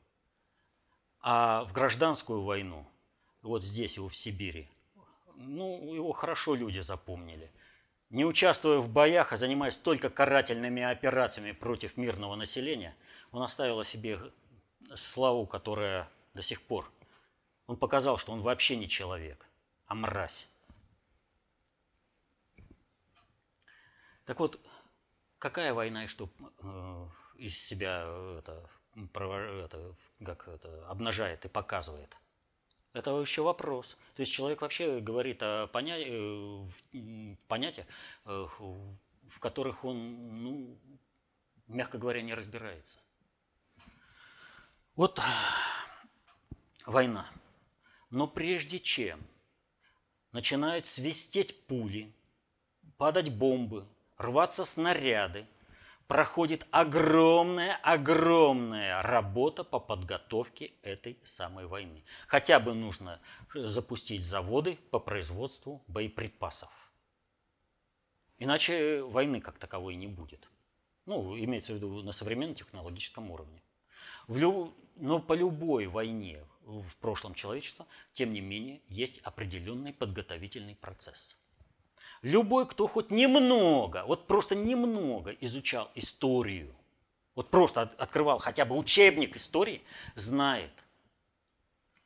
А 1.20 1.64
в 1.64 1.72
гражданскую 1.72 2.43
войну, 2.43 2.87
вот 3.43 3.62
здесь 3.62 3.97
его 3.97 4.09
в 4.09 4.16
Сибири, 4.16 4.68
ну, 5.37 5.93
его 5.95 6.12
хорошо 6.12 6.55
люди 6.55 6.78
запомнили. 6.80 7.51
Не 8.11 8.24
участвуя 8.24 8.78
в 8.78 8.89
боях, 8.89 9.33
а 9.33 9.37
занимаясь 9.37 9.78
только 9.78 10.11
карательными 10.11 10.83
операциями 10.83 11.53
против 11.53 11.97
мирного 11.97 12.35
населения, 12.35 12.95
он 13.33 13.43
оставил 13.43 13.80
о 13.80 13.85
себе 13.85 14.18
славу, 14.95 15.47
которая 15.47 16.09
до 16.35 16.43
сих 16.43 16.62
пор. 16.62 16.91
Он 17.66 17.76
показал, 17.76 18.18
что 18.18 18.33
он 18.33 18.43
вообще 18.43 18.76
не 18.76 18.89
человек, 18.89 19.47
а 19.87 19.95
мразь. 19.95 20.49
Так 24.25 24.41
вот, 24.41 24.61
какая 25.39 25.75
война 25.75 26.05
и 26.05 26.07
что 26.07 26.31
э, 26.62 27.09
из 27.37 27.59
себя 27.59 28.03
это, 28.39 28.68
это, 28.95 29.97
как 30.25 30.49
это, 30.49 30.89
обнажает 30.89 31.45
и 31.45 31.49
показывает? 31.49 32.16
Это 32.93 33.11
еще 33.20 33.43
вопрос. 33.43 33.97
То 34.14 34.20
есть 34.20 34.33
человек 34.33 34.61
вообще 34.61 35.01
говорит 35.01 35.43
о 35.43 35.66
поня... 35.68 35.97
Э, 35.99 36.66
понятиях, 37.49 37.87
э, 38.27 38.47
в 38.59 39.39
которых 39.41 39.85
он, 39.85 40.43
ну, 40.43 40.79
мягко 41.66 41.99
говоря, 41.99 42.20
не 42.23 42.35
разбирается. 42.35 43.01
Вот 44.95 45.20
война. 46.87 47.27
Но 48.11 48.29
прежде 48.29 48.79
чем 48.79 49.27
начинают 50.33 50.87
свистеть 50.87 51.66
пули, 51.66 52.12
падать 52.99 53.31
бомбы, 53.31 53.87
рваться 54.23 54.64
снаряды, 54.64 55.47
проходит 56.07 56.66
огромная-огромная 56.70 59.03
работа 59.03 59.64
по 59.64 59.81
подготовке 59.81 60.73
этой 60.83 61.18
самой 61.25 61.66
войны. 61.66 62.05
Хотя 62.27 62.61
бы 62.61 62.73
нужно 62.75 63.20
запустить 63.55 64.25
заводы 64.25 64.79
по 64.91 64.99
производству 64.99 65.83
боеприпасов. 65.89 66.91
Иначе 68.39 69.03
войны 69.03 69.41
как 69.41 69.59
таковой 69.59 69.95
не 69.95 70.07
будет. 70.07 70.51
Ну, 71.07 71.35
имеется 71.39 71.73
в 71.73 71.77
виду 71.77 72.03
на 72.03 72.12
современном 72.12 72.55
технологическом 72.55 73.31
уровне. 73.31 73.62
В 74.27 74.37
лю... 74.39 74.75
Но 74.97 75.20
по 75.20 75.33
любой 75.33 75.87
войне 75.87 76.45
в 76.61 76.97
прошлом 76.97 77.33
человечества, 77.33 77.87
тем 78.12 78.35
не 78.35 78.43
менее, 78.43 78.83
есть 78.89 79.20
определенный 79.20 79.95
подготовительный 79.95 80.77
процесс– 80.77 81.39
Любой, 82.23 82.68
кто 82.68 82.87
хоть 82.87 83.11
немного, 83.11 84.05
вот 84.07 84.29
просто 84.29 84.55
немного 84.55 85.33
изучал 85.41 85.91
историю, 85.97 86.73
вот 87.35 87.51
просто 87.51 87.83
открывал 87.99 88.39
хотя 88.39 88.64
бы 88.64 88.77
учебник 88.77 89.37
истории, 89.37 89.83
знает, 90.14 90.70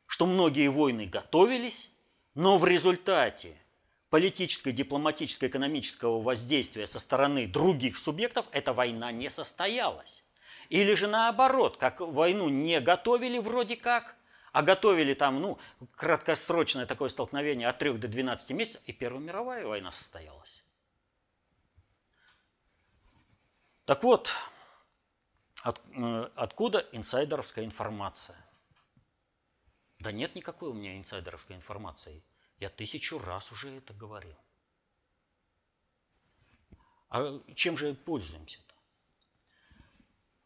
что 0.07 0.25
многие 0.25 0.69
войны 0.69 1.07
готовились, 1.07 1.93
но 2.35 2.57
в 2.57 2.65
результате 2.65 3.57
политического, 4.09 4.73
дипломатического, 4.73 5.49
экономического 5.49 6.23
воздействия 6.23 6.87
со 6.87 6.99
стороны 6.99 7.47
других 7.47 7.99
субъектов 7.99 8.47
эта 8.53 8.73
война 8.73 9.13
не 9.13 9.29
состоялась. 9.29 10.25
Или 10.71 10.95
же 10.95 11.09
наоборот, 11.09 11.77
как 11.77 12.01
войну 12.01 12.49
не 12.49 12.81
готовили 12.81 13.39
вроде 13.39 13.77
как, 13.77 14.16
а 14.57 14.63
готовили 14.63 15.13
там, 15.13 15.39
ну, 15.43 15.59
краткосрочное 15.97 16.87
такое 16.87 17.11
столкновение 17.11 17.69
от 17.69 17.77
3 17.77 17.99
до 17.99 18.09
12 18.09 18.53
месяцев, 18.53 18.81
и 18.87 18.93
Первая 18.95 19.21
мировая 19.23 19.67
война 19.67 19.93
состоялась. 19.93 20.65
Так 23.85 24.03
вот, 24.03 24.33
от, 25.63 25.83
э, 25.95 26.31
откуда 26.37 26.79
инсайдеровская 26.93 27.67
информация? 27.67 28.39
Да 29.99 30.11
нет 30.11 30.35
никакой 30.35 30.71
у 30.71 30.73
меня 30.73 30.97
инсайдеровской 30.97 31.55
информации. 31.55 32.25
Я 32.57 32.71
тысячу 32.71 33.19
раз 33.19 33.53
уже 33.53 33.77
это 33.77 33.93
говорил. 33.93 34.39
А 37.11 37.43
чем 37.55 37.77
же 37.77 37.93
пользуемся-то? 37.93 38.75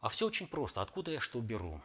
А 0.01 0.09
все 0.09 0.27
очень 0.27 0.47
просто. 0.47 0.81
Откуда 0.81 1.11
я 1.11 1.21
что 1.21 1.39
беру? 1.39 1.79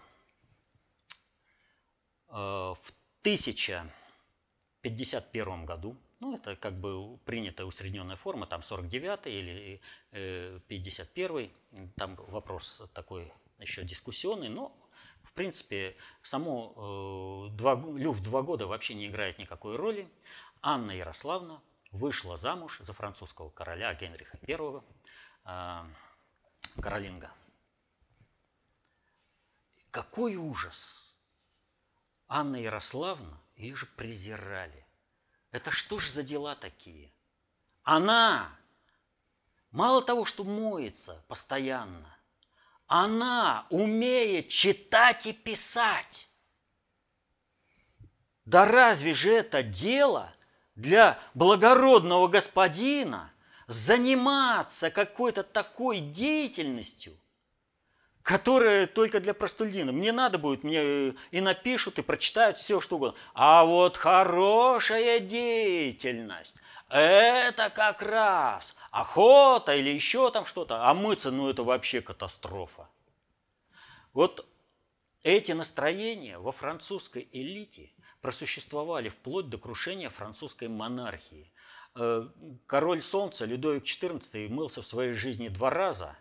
Э, 2.37 2.74
в 2.82 2.93
1051 3.22 5.64
году, 5.64 5.97
ну 6.20 6.34
это 6.34 6.55
как 6.55 6.74
бы 6.74 7.16
принятая 7.24 7.66
усредненная 7.66 8.16
форма, 8.16 8.47
там 8.47 8.62
49 8.62 9.26
или 9.26 9.80
51, 10.68 11.37
э, 11.39 11.49
там 11.97 12.16
вопрос 12.28 12.82
такой 12.93 13.32
еще 13.59 13.84
дискуссионный, 13.84 14.51
но 14.51 14.76
в 15.22 15.32
принципе 15.32 15.97
само 16.22 17.49
э, 17.51 17.57
два, 17.57 17.82
люфт 17.97 18.22
два 18.22 18.43
года 18.43 18.66
вообще 18.66 18.93
не 18.95 19.07
играет 19.07 19.39
никакой 19.39 19.76
роли. 19.76 20.07
Анна 20.61 20.91
Ярославна 20.91 21.62
вышла 21.91 22.37
замуж 22.37 22.80
за 22.80 22.93
французского 22.93 23.49
короля 23.49 23.95
Генриха 23.95 24.39
I, 24.47 24.82
Каролинга. 26.82 27.32
Какой 29.91 30.37
ужас! 30.37 31.15
Анна 32.28 32.56
Ярославна, 32.56 33.40
ее 33.56 33.76
же 33.76 33.86
презирали. 33.86 34.86
Это 35.52 35.70
что 35.70 35.98
же 35.98 36.10
за 36.10 36.22
дела 36.22 36.56
такие? 36.56 37.12
Она, 37.82 38.50
мало 39.70 40.02
того, 40.02 40.24
что 40.24 40.44
моется 40.44 41.24
постоянно, 41.28 42.16
она 42.88 43.66
умеет 43.70 44.48
читать 44.48 45.26
и 45.26 45.32
писать. 45.32 46.28
Да 48.44 48.64
разве 48.64 49.14
же 49.14 49.32
это 49.32 49.62
дело 49.62 50.34
для 50.74 51.18
благородного 51.34 52.28
господина 52.28 53.32
заниматься 53.66 54.90
какой-то 54.90 55.42
такой 55.42 56.00
деятельностью– 56.00 57.16
которая 58.26 58.88
только 58.88 59.20
для 59.20 59.34
простолюдина. 59.34 59.92
Мне 59.92 60.10
надо 60.10 60.36
будет, 60.36 60.64
мне 60.64 60.80
э, 60.82 61.12
и 61.30 61.40
напишут, 61.40 62.00
и 62.00 62.02
прочитают 62.02 62.58
все, 62.58 62.80
что 62.80 62.96
угодно. 62.96 63.16
А 63.34 63.64
вот 63.64 63.96
хорошая 63.96 65.20
деятельность, 65.20 66.56
это 66.88 67.70
как 67.70 68.02
раз 68.02 68.74
охота 68.90 69.76
или 69.76 69.90
еще 69.90 70.32
там 70.32 70.44
что-то. 70.44 70.88
А 70.88 70.92
мыться, 70.92 71.30
ну 71.30 71.48
это 71.48 71.62
вообще 71.62 72.00
катастрофа. 72.00 72.88
Вот 74.12 74.44
эти 75.22 75.52
настроения 75.52 76.40
во 76.40 76.50
французской 76.50 77.28
элите 77.30 77.92
просуществовали 78.22 79.08
вплоть 79.08 79.48
до 79.50 79.56
крушения 79.56 80.10
французской 80.10 80.66
монархии. 80.66 81.52
Э, 81.94 82.26
король 82.66 83.02
Солнца 83.02 83.44
Людовик 83.44 83.84
XIV 83.84 84.48
мылся 84.48 84.82
в 84.82 84.86
своей 84.86 85.14
жизни 85.14 85.46
два 85.46 85.70
раза 85.70 86.16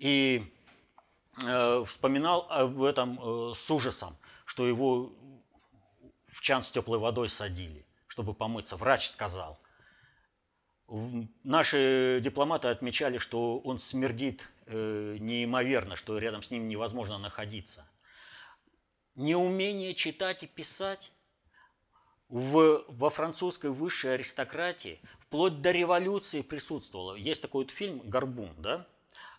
и 0.00 0.52
вспоминал 1.36 2.46
об 2.50 2.82
этом 2.82 3.18
э, 3.20 3.54
с 3.54 3.70
ужасом, 3.70 4.16
что 4.44 4.66
его 4.66 5.12
в 6.28 6.40
чан 6.40 6.62
с 6.62 6.70
теплой 6.70 6.98
водой 6.98 7.28
садили, 7.28 7.86
чтобы 8.06 8.34
помыться. 8.34 8.76
Врач 8.76 9.10
сказал. 9.10 9.58
Наши 11.44 12.20
дипломаты 12.22 12.68
отмечали, 12.68 13.18
что 13.18 13.58
он 13.58 13.78
смердит 13.78 14.50
неимоверно, 14.66 15.96
что 15.96 16.18
рядом 16.18 16.42
с 16.42 16.50
ним 16.50 16.68
невозможно 16.68 17.18
находиться. 17.18 17.86
Неумение 19.14 19.94
читать 19.94 20.42
и 20.42 20.46
писать 20.46 21.12
в, 22.28 22.84
во 22.88 23.10
французской 23.10 23.70
высшей 23.70 24.14
аристократии 24.14 25.00
вплоть 25.20 25.60
до 25.60 25.70
революции 25.70 26.42
присутствовало. 26.42 27.14
Есть 27.14 27.42
такой 27.42 27.64
вот 27.64 27.72
фильм 27.72 28.00
«Горбун», 28.04 28.50
да? 28.58 28.86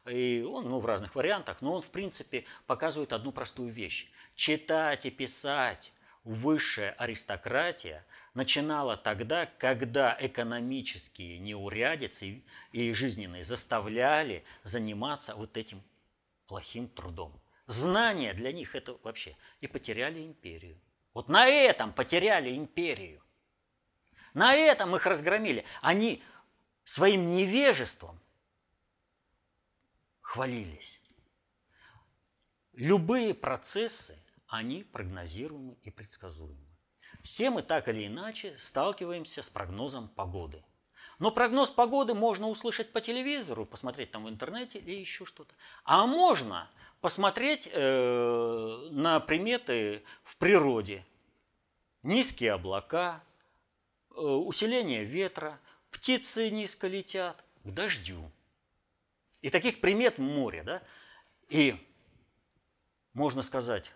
И 0.08 0.46
он 0.48 0.70
ну, 0.70 0.80
в 0.80 0.86
разных 0.86 1.16
вариантах, 1.16 1.62
но 1.62 1.74
он, 1.74 1.82
в 1.82 1.90
принципе, 1.90 2.46
показывает 2.68 3.12
одну 3.12 3.32
простую 3.32 3.72
вещь. 3.72 4.12
Читать 4.36 5.06
и 5.06 5.12
писать 5.12 5.94
высшая 6.24 6.92
аристократия 6.92 8.06
начинала 8.36 8.98
тогда, 8.98 9.48
когда 9.58 10.16
экономические 10.20 11.40
неурядицы 11.40 12.44
и 12.72 12.94
жизненные 12.94 13.44
заставляли 13.44 14.44
заниматься 14.64 15.36
вот 15.36 15.58
этим 15.58 15.82
плохим 16.46 16.88
трудом. 16.88 17.42
Знания 17.66 18.34
для 18.34 18.52
них 18.52 18.76
это 18.76 18.98
вообще. 19.04 19.36
И 19.60 19.68
потеряли 19.68 20.24
империю. 20.24 20.80
Вот 21.16 21.30
на 21.30 21.48
этом 21.48 21.94
потеряли 21.94 22.56
империю. 22.56 23.24
На 24.36 24.54
этом 24.54 24.96
их 24.96 25.06
разгромили. 25.08 25.66
Они 25.82 26.22
своим 26.84 27.32
невежеством 27.36 28.20
хвалились. 30.26 31.02
Любые 32.74 33.36
процессы, 33.36 34.18
они 34.48 34.84
прогнозируемы 34.84 35.78
и 35.84 35.92
предсказуемы. 35.92 36.68
Все 37.22 37.52
мы 37.52 37.62
так 37.62 37.88
или 37.88 38.08
иначе 38.08 38.58
сталкиваемся 38.58 39.44
с 39.44 39.50
прогнозом 39.50 40.10
погоды. 40.10 40.64
Но 41.20 41.32
прогноз 41.32 41.70
погоды 41.70 42.16
можно 42.16 42.50
услышать 42.50 42.92
по 42.92 43.02
телевизору, 43.02 43.66
посмотреть 43.66 44.12
там 44.12 44.26
в 44.26 44.30
интернете 44.30 44.80
или 44.80 45.00
еще 45.00 45.26
что-то. 45.26 45.54
А 45.84 46.08
можно 46.08 46.70
посмотреть 47.02 47.70
э, 47.72 48.88
на 48.92 49.20
приметы 49.20 50.04
в 50.24 50.38
природе. 50.38 51.06
Низкие 52.02 52.54
облака, 52.54 53.24
э, 54.10 54.20
усиление 54.20 55.06
ветра, 55.06 55.60
птицы 55.92 56.50
низко 56.50 56.88
летят 56.88 57.44
к 57.64 57.70
дождю. 57.70 58.32
И 59.46 59.52
таких 59.52 59.80
примет 59.80 60.18
море, 60.18 60.64
да? 60.64 60.82
И 61.50 61.76
можно 63.14 63.44
сказать, 63.44 63.92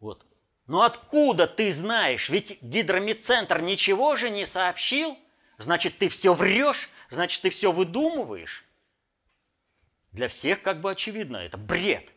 вот, 0.00 0.26
ну 0.66 0.82
откуда 0.82 1.46
ты 1.46 1.72
знаешь? 1.72 2.28
Ведь 2.28 2.60
гидромедцентр 2.60 3.62
ничего 3.62 4.16
же 4.16 4.28
не 4.28 4.44
сообщил. 4.44 5.18
Значит, 5.56 5.96
ты 5.96 6.10
все 6.10 6.34
врешь, 6.34 6.90
значит, 7.08 7.40
ты 7.40 7.48
все 7.48 7.72
выдумываешь. 7.72 8.66
Для 10.12 10.28
всех 10.28 10.60
как 10.60 10.82
бы 10.82 10.90
очевидно, 10.90 11.38
это 11.38 11.56
бред. 11.56 12.12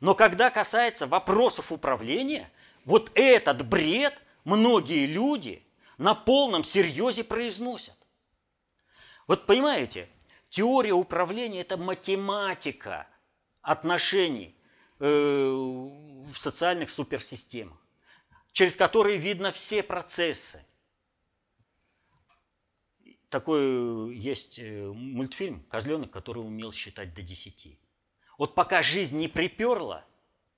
Но 0.00 0.14
когда 0.14 0.48
касается 0.48 1.06
вопросов 1.06 1.72
управления, 1.72 2.50
вот 2.86 3.10
этот 3.14 3.68
бред 3.68 4.18
многие 4.44 5.04
люди 5.04 5.62
на 5.98 6.14
полном 6.14 6.64
серьезе 6.64 7.22
произносят. 7.22 7.98
Вот 9.26 9.44
понимаете, 9.44 10.08
теория 10.56 10.94
управления– 10.94 11.60
это 11.60 11.76
математика 11.76 13.06
отношений 13.60 14.56
э, 15.00 15.04
в 15.04 16.34
социальных 16.34 16.88
суперсистемах, 16.88 17.76
через 18.52 18.74
которые 18.74 19.18
видно 19.18 19.52
все 19.52 19.82
процессы. 19.82 20.64
Такой 23.28 24.16
есть 24.16 24.58
э, 24.58 24.90
мультфильм 24.94 25.62
«Козленок, 25.68 26.10
который 26.10 26.38
умел 26.38 26.72
считать 26.72 27.12
до 27.12 27.20
десяти». 27.20 27.78
Вот 28.38 28.54
пока 28.54 28.80
жизнь 28.80 29.18
не 29.18 29.28
приперла 29.28 30.06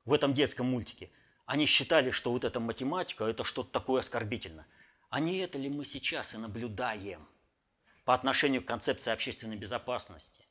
в 0.05 0.13
этом 0.13 0.33
детском 0.33 0.67
мультике, 0.67 1.11
они 1.45 1.67
считали, 1.67 2.13
что 2.13 2.31
вот 2.31 2.45
эта 2.45 2.61
математика– 2.61 3.25
это 3.27 3.43
что-то 3.43 3.73
такое 3.73 4.03
оскорбительное. 4.03 4.69
А 5.11 5.19
не 5.19 5.39
это 5.39 5.59
ли 5.59 5.69
мы 5.69 5.85
сейчас 5.85 6.35
и 6.35 6.39
наблюдаем 6.39 7.27
по 8.09 8.15
отношению 8.15 8.63
к 8.63 8.65
концепции 8.65 9.13
общественной 9.13 9.57
безопасности? 9.57 10.43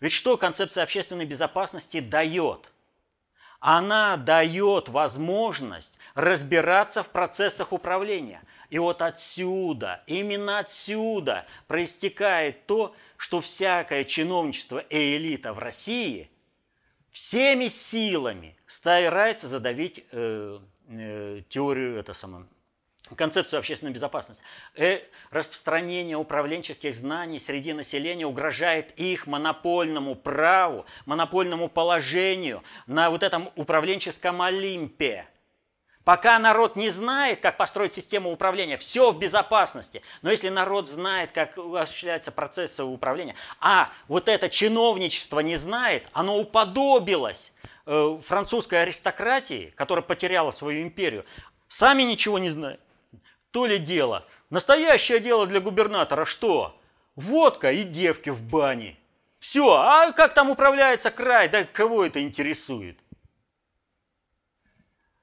Ведь 0.00 0.12
что 0.12 0.38
концепция 0.38 0.84
общественной 0.84 1.26
безопасности 1.26 2.00
дает? 2.00 2.70
Она 3.60 4.16
дает 4.16 4.88
возможность 4.88 5.98
разбираться 6.14 7.02
в 7.02 7.10
процессах 7.10 7.74
управления. 7.74 8.40
И 8.70 8.78
вот 8.78 9.02
отсюда, 9.02 10.02
именно 10.06 10.60
отсюда 10.60 11.44
проистекает 11.66 12.64
то, 12.64 12.96
что 13.18 13.42
всякое 13.42 14.04
чиновничество 14.04 14.78
и 14.78 15.18
элита 15.18 15.52
в 15.52 15.58
России– 15.58 16.30
всеми 17.10 17.68
силами 17.68 18.56
старается 18.66 19.46
задавить 19.46 20.06
э, 20.10 20.58
э, 20.88 21.42
теорию, 21.50 21.98
это 21.98 22.14
самое, 22.14 22.46
концепцию 23.16 23.58
общественной 23.58 23.92
безопасности. 23.92 24.42
Э, 24.76 25.00
распространение 25.30 26.16
управленческих 26.16 26.94
знаний 26.94 27.38
среди 27.38 27.72
населения 27.72 28.26
угрожает 28.26 28.92
их 28.98 29.26
монопольному 29.26 30.14
праву, 30.14 30.86
монопольному 31.06 31.68
положению 31.68 32.62
на 32.86 33.10
вот 33.10 33.22
этом 33.22 33.50
управленческом 33.56 34.42
Олимпе– 34.42 35.26
Пока 36.08 36.38
народ 36.38 36.74
не 36.74 36.88
знает, 36.88 37.42
как 37.42 37.58
построить 37.58 37.92
систему 37.92 38.32
управления, 38.32 38.78
все 38.78 39.10
в 39.12 39.18
безопасности. 39.18 40.00
Но 40.22 40.30
если 40.30 40.48
народ 40.48 40.88
знает, 40.88 41.32
как 41.32 41.58
осуществляются 41.58 42.32
процессы 42.32 42.82
управления, 42.82 43.34
а 43.60 43.90
вот 44.06 44.26
это 44.26 44.48
чиновничество 44.48 45.40
не 45.40 45.56
знает, 45.56 46.06
оно 46.14 46.38
уподобилось 46.38 47.52
э, 47.84 48.18
французской 48.24 48.84
аристократии, 48.84 49.70
которая 49.76 50.02
потеряла 50.02 50.50
свою 50.50 50.82
империю, 50.82 51.26
сами 51.68 52.04
ничего 52.04 52.38
не 52.38 52.48
знают. 52.48 52.80
То 53.50 53.66
ли 53.66 53.78
дело. 53.78 54.24
Настоящее 54.50 55.20
дело 55.20 55.46
для 55.46 55.60
губернатора 55.60 56.24
что? 56.24 56.78
Водка 57.16 57.72
и 57.72 57.84
девки 57.84 58.30
в 58.30 58.42
бане. 58.42 58.96
Все, 59.38 59.70
а 59.72 60.12
как 60.12 60.34
там 60.34 60.50
управляется 60.50 61.10
край, 61.10 61.48
да 61.48 61.64
кого 61.64 62.04
это 62.04 62.22
интересует? 62.22 62.98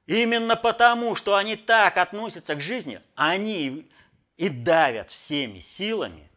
Именно 0.06 0.56
потому, 0.56 1.16
что 1.16 1.36
они 1.36 1.56
так 1.56 1.98
относятся 1.98 2.56
к 2.56 2.62
жизни, 2.62 3.02
они 3.16 3.90
и 4.38 4.50
давят 4.50 5.10
всеми 5.10 5.60
силами 5.60 6.30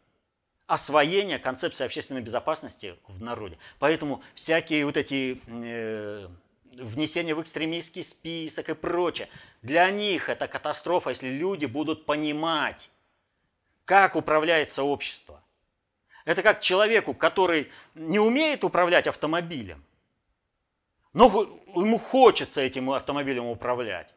освоение 0.69 1.39
концепции 1.39 1.83
общественной 1.83 2.21
безопасности 2.21 2.95
в 3.07 3.21
народе. 3.21 3.57
Поэтому 3.79 4.21
всякие 4.35 4.85
вот 4.85 4.97
эти 4.97 5.41
э, 5.47 6.27
внесения 6.71 7.35
в 7.35 7.41
экстремистский 7.41 8.03
список 8.03 8.69
и 8.69 8.73
прочее, 8.73 9.29
для 9.61 9.89
них 9.91 10.29
это 10.29 10.47
катастрофа, 10.47 11.09
если 11.09 11.29
люди 11.29 11.65
будут 11.65 12.05
понимать, 12.05 12.89
как 13.85 14.15
управляется 14.15 14.83
общество. 14.83 15.43
Это 16.25 16.43
как 16.43 16.61
человеку, 16.61 17.13
который 17.13 17.69
не 17.95 18.19
умеет 18.19 18.63
управлять 18.63 19.07
автомобилем, 19.07 19.83
но 21.13 21.25
ему 21.75 21.97
хочется 21.97 22.61
этим 22.61 22.91
автомобилем 22.91 23.45
управлять. 23.45 24.13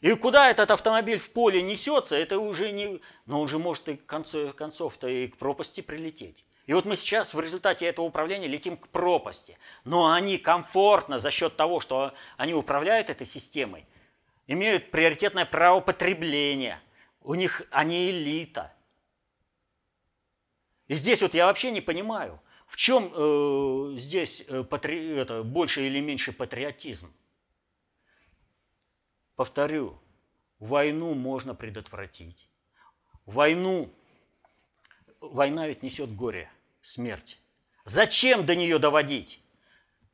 И 0.00 0.14
куда 0.14 0.50
этот 0.50 0.72
автомобиль 0.72 1.18
в 1.18 1.30
поле 1.30 1.62
несется, 1.62 2.16
это 2.16 2.38
уже 2.40 2.72
не... 2.72 3.00
Но 3.24 3.40
он 3.40 3.48
же 3.48 3.58
может 3.58 3.88
и 3.88 3.96
концов, 3.96 4.54
концов-то 4.54 5.08
и 5.08 5.28
к 5.28 5.36
пропасти 5.36 5.80
прилететь. 5.80 6.44
И 6.66 6.74
вот 6.74 6.84
мы 6.84 6.96
сейчас 6.96 7.34
в 7.34 7.40
результате 7.40 7.86
этого 7.86 8.06
управления 8.06 8.46
летим 8.46 8.76
к 8.76 8.88
пропасти. 8.88 9.58
Но 9.84 10.12
они 10.12 10.38
комфортно 10.38 11.18
за 11.18 11.30
счет 11.30 11.56
того, 11.56 11.80
что 11.80 12.14
они 12.36 12.54
управляют 12.54 13.10
этой 13.10 13.26
системой, 13.26 13.86
имеют 14.46 14.90
приоритетное 14.90 15.44
право 15.44 15.80
потребления. 15.80 16.80
У 17.20 17.34
них 17.34 17.62
они 17.70 18.10
элита. 18.10 18.72
И 20.88 20.94
здесь 20.94 21.22
вот 21.22 21.34
я 21.34 21.46
вообще 21.46 21.70
не 21.70 21.80
понимаю– 21.80 22.40
в 22.72 22.76
чем 22.76 23.12
э, 23.14 23.96
здесь 23.98 24.44
э, 24.48 24.64
патри... 24.64 25.10
это, 25.10 25.42
больше 25.42 25.82
или 25.86 26.00
меньше 26.00 26.32
патриотизм? 26.32 27.12
Повторю, 29.36 30.00
войну 30.58 31.12
можно 31.12 31.54
предотвратить. 31.54 32.48
Войну, 33.26 33.92
война 35.22 35.68
ведь 35.68 35.82
несет 35.82 36.14
горе, 36.14 36.50
смерть. 36.80 37.38
Зачем 37.84 38.44
до 38.44 38.54
нее 38.54 38.78
доводить? 38.78 39.40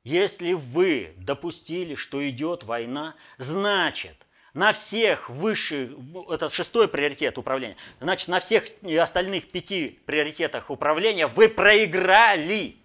Если 0.04 0.52
вы 0.52 1.14
допустили, 1.18 1.94
что 1.94 2.26
идет 2.28 2.64
война, 2.64 3.14
значит, 3.36 4.26
на 4.54 4.72
всех 4.72 5.28
высших, 5.28 5.90
это 6.30 6.48
шестой 6.48 6.88
приоритет 6.88 7.36
управления, 7.36 7.76
значит, 8.00 8.28
на 8.28 8.40
всех 8.40 8.64
остальных 8.98 9.50
пяти 9.50 9.98
приоритетах 10.06 10.70
управления 10.70 11.26
вы 11.26 11.48
проиграли. 11.48 12.76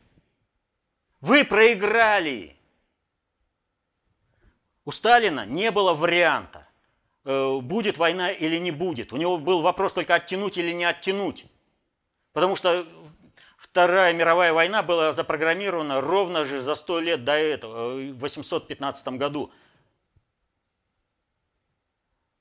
Вы 1.21 1.45
проиграли. 1.45 2.57
У 4.83 4.91
Сталина 4.91 5.45
не 5.45 5.71
было 5.71 5.93
варианта, 5.93 6.67
э, 7.23 7.59
будет 7.61 7.97
война 7.97 8.31
или 8.31 8.57
не 8.57 8.71
будет. 8.71 9.13
У 9.13 9.17
него 9.17 9.37
был 9.37 9.61
вопрос 9.61 9.93
только 9.93 10.15
оттянуть 10.15 10.57
или 10.57 10.73
не 10.73 10.83
оттянуть. 10.83 11.45
Потому 12.33 12.55
что 12.55 12.85
Вторая 13.57 14.13
мировая 14.13 14.51
война 14.51 14.83
была 14.83 15.13
запрограммирована 15.13 16.01
ровно 16.01 16.43
же 16.43 16.59
за 16.59 16.75
сто 16.75 16.99
лет 16.99 17.23
до 17.23 17.33
этого, 17.33 17.95
в 17.95 18.19
815 18.19 19.07
году– 19.09 19.51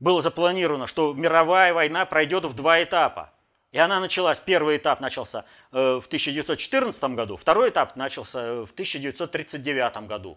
было 0.03 0.21
запланировано, 0.21 0.89
что 0.89 1.15
мировая 1.15 1.73
война 1.73 2.05
пройдет 2.07 2.45
в 2.45 2.55
два 2.55 2.83
этапа. 2.83 3.33
И 3.71 3.79
она 3.79 4.01
началась, 4.01 4.41
первый 4.41 4.77
этап 4.77 5.01
начался 5.01 5.45
э, 5.71 6.01
в 6.03 6.07
1914 6.07 7.05
году, 7.15 7.37
второй 7.37 7.71
этап 7.71 7.95
начался 7.95 8.41
э, 8.41 8.67
в 8.67 8.73
1939 8.73 10.09
году. 10.09 10.37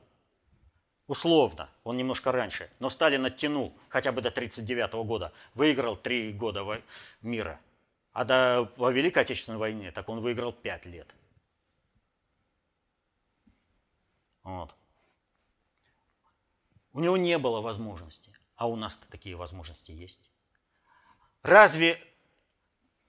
Условно, 1.08 1.68
он 1.84 1.98
немножко 1.98 2.32
раньше. 2.32 2.70
Но 2.80 2.92
Сталин 2.92 3.26
оттянул 3.26 3.76
хотя 3.90 4.12
бы 4.12 4.22
до 4.22 4.30
1939 4.30 4.94
года. 5.08 5.32
Выиграл 5.56 5.96
три 5.96 6.32
года 6.32 6.64
мира. 7.24 7.60
А 8.16 8.24
до 8.24 8.72
во 8.78 8.94
Великой 8.94 9.24
Отечественной 9.24 9.58
войне 9.58 9.92
так 9.92 10.08
он 10.08 10.22
выиграл 10.22 10.54
пять 10.54 10.86
лет. 10.86 11.14
Вот. 14.42 14.74
У 16.94 17.02
него 17.02 17.18
не 17.18 17.38
было 17.38 17.60
возможности. 17.60 18.32
А 18.56 18.70
у 18.70 18.78
нас-то 18.78 19.12
такие 19.12 19.36
возможности 19.36 19.92
есть. 19.92 20.32
Разве 21.42 22.02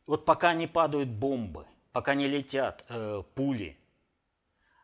вот 0.08 0.24
пока 0.24 0.54
не 0.54 0.66
падают 0.66 1.08
бомбы, 1.08 1.68
пока 1.92 2.14
не 2.14 2.26
летят 2.26 2.84
э, 2.88 3.22
пули, 3.36 3.78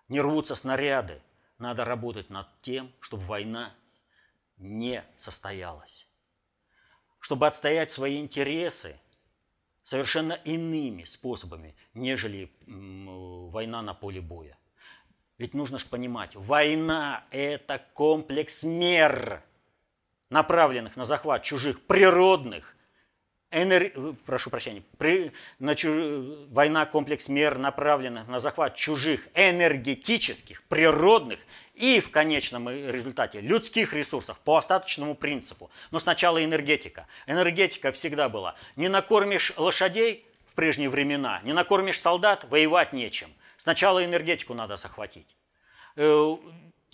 не 0.07 0.21
рвутся 0.21 0.55
снаряды, 0.55 1.21
надо 1.59 1.85
работать 1.85 2.31
над 2.31 2.47
тем, 2.61 2.93
чтобы 3.01 3.25
война 3.25 3.75
не 4.57 5.05
состоялась. 5.17 6.09
Чтобы 7.19 7.49
отстоять 7.49 7.91
свои 7.91 8.21
интересы 8.21 8.97
совершенно 9.83 10.33
иными 10.33 11.05
способами, 11.05 11.75
нежели 11.95 12.51
война 12.67 13.83
на 13.83 13.95
поле 13.95 14.21
боя. 14.21 14.57
Ведь 15.39 15.55
нужно 15.55 15.79
же 15.79 15.87
понимать, 15.87 16.35
война– 16.35 17.25
это 17.31 17.83
комплекс 17.95 18.63
мер– 18.63 19.43
направленных 20.33 20.97
на 20.97 21.05
захват 21.05 21.45
чужих 21.45 21.81
природных, 21.83 22.75
энер... 23.51 23.93
прошу 24.25 24.51
прощения, 24.51 24.83
при... 24.99 25.31
на 25.61 25.77
чуж... 25.77 26.47
война 26.49 26.87
комплекс 26.87 27.29
мер, 27.29 27.59
направленных 27.59 28.27
на 28.27 28.41
захват 28.41 28.75
чужих 28.75 29.29
энергетических, 29.35 30.63
природных 30.65 31.39
и 31.83 31.99
в 31.99 32.13
конечном 32.13 32.69
результате 32.69 33.41
людских 33.41 33.93
ресурсов 33.93 34.39
по 34.39 34.57
остаточному 34.57 35.17
принципу. 35.17 35.69
Но 35.91 35.99
сначала 35.99 36.43
энергетика. 36.45 37.09
Энергетика 37.27 37.91
всегда 37.91 38.29
была. 38.29 38.55
Не 38.77 38.87
накормишь 38.87 39.53
лошадей 39.57 40.25
в 40.47 40.55
прежние 40.55 40.89
времена, 40.89 41.41
не 41.43 41.53
накормишь 41.53 42.01
солдат, 42.01 42.45
воевать 42.45 42.93
нечем. 42.93 43.35
Сначала 43.57 44.05
энергетику 44.05 44.55
надо 44.55 44.77
захватить. 44.77 45.35
Э, 45.97 46.37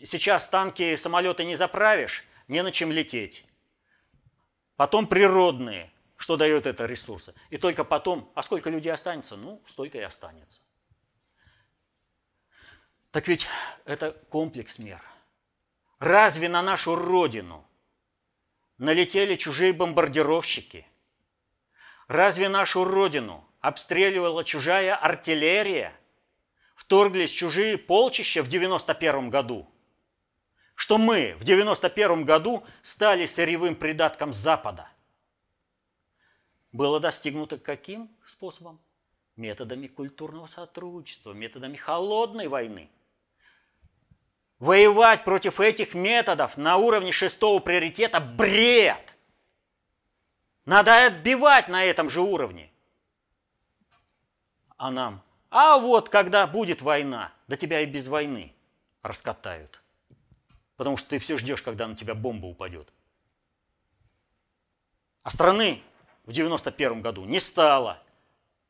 сейчас 0.03 0.49
танки 0.49 0.81
и 0.81 0.97
самолеты 0.97 1.45
не 1.45 1.55
заправишь, 1.55 2.25
не 2.49 2.63
на 2.63 2.73
чем 2.73 2.91
лететь. 2.91 3.45
Потом 4.77 5.07
природные, 5.07 5.91
что 6.17 6.39
дает 6.39 6.65
это 6.65 6.87
ресурсы. 6.87 7.35
И 7.51 7.59
только 7.59 7.85
потом, 7.85 8.33
а 8.35 8.43
сколько 8.43 8.71
людей 8.71 8.93
останется? 8.93 9.37
Ну, 9.37 9.61
столько 9.67 9.99
и 9.99 10.03
останется. 10.03 10.63
Так 13.11 13.29
ведь 13.29 13.47
это 13.85 14.13
комплекс 14.31 14.79
мер. 14.79 15.03
Разве 15.99 16.49
на 16.49 16.63
нашу 16.63 16.95
родину 16.95 17.67
налетели 18.79 19.37
чужие 19.37 19.73
бомбардировщики? 19.73 20.87
Разве 22.07 22.49
нашу 22.49 22.85
родину 22.85 23.45
обстреливала 23.61 24.45
чужая 24.45 24.95
артиллерия? 24.95 25.93
Вторглись 26.75 27.33
чужие 27.33 27.77
полчища 27.77 28.43
в 28.43 28.49
91 28.49 29.31
году– 29.31 29.69
что 30.79 30.97
мы 30.97 31.35
в 31.37 31.43
91 31.43 32.25
году 32.25 32.65
стали 32.83 33.27
сырьевым 33.27 33.75
придатком 33.75 34.33
Запада. 34.33 34.89
Было 36.71 37.01
достигнуто 37.01 37.59
каким 37.59 38.09
способом? 38.25 38.81
Методами 39.35 39.89
культурного 39.89 40.47
сотрудничества, 40.47 41.33
методами 41.33 41.75
холодной 41.75 42.47
войны. 42.47 42.89
Воевать 44.59 45.25
против 45.25 45.61
этих 45.61 45.95
методов 45.95 46.57
на 46.57 46.77
уровне 46.77 47.13
шестого 47.13 47.61
приоритета– 47.61 48.21
бред. 48.39 49.15
Надо 50.65 51.07
отбивать 51.07 51.69
на 51.69 51.85
этом 51.85 52.09
же 52.09 52.21
уровне. 52.21 52.71
А 54.77 54.91
нам, 54.91 55.23
а 55.51 55.79
вот 55.79 56.09
когда 56.09 56.47
будет 56.47 56.83
война, 56.83 57.33
да 57.47 57.57
тебя 57.57 57.81
и 57.81 57.87
без 57.87 58.09
войны 58.09 58.53
раскатают– 59.03 59.81
потому 60.79 60.97
что 60.97 61.11
ты 61.11 61.19
все 61.19 61.37
ждешь, 61.37 61.61
когда 61.61 61.87
на 61.87 61.95
тебя 61.95 62.15
бомба 62.15 62.47
упадет. 62.47 62.89
А 65.25 65.31
страны 65.31 65.83
в 66.25 66.33
91 66.33 67.03
году 67.03 67.27
не 67.27 67.41
стало. 67.41 68.01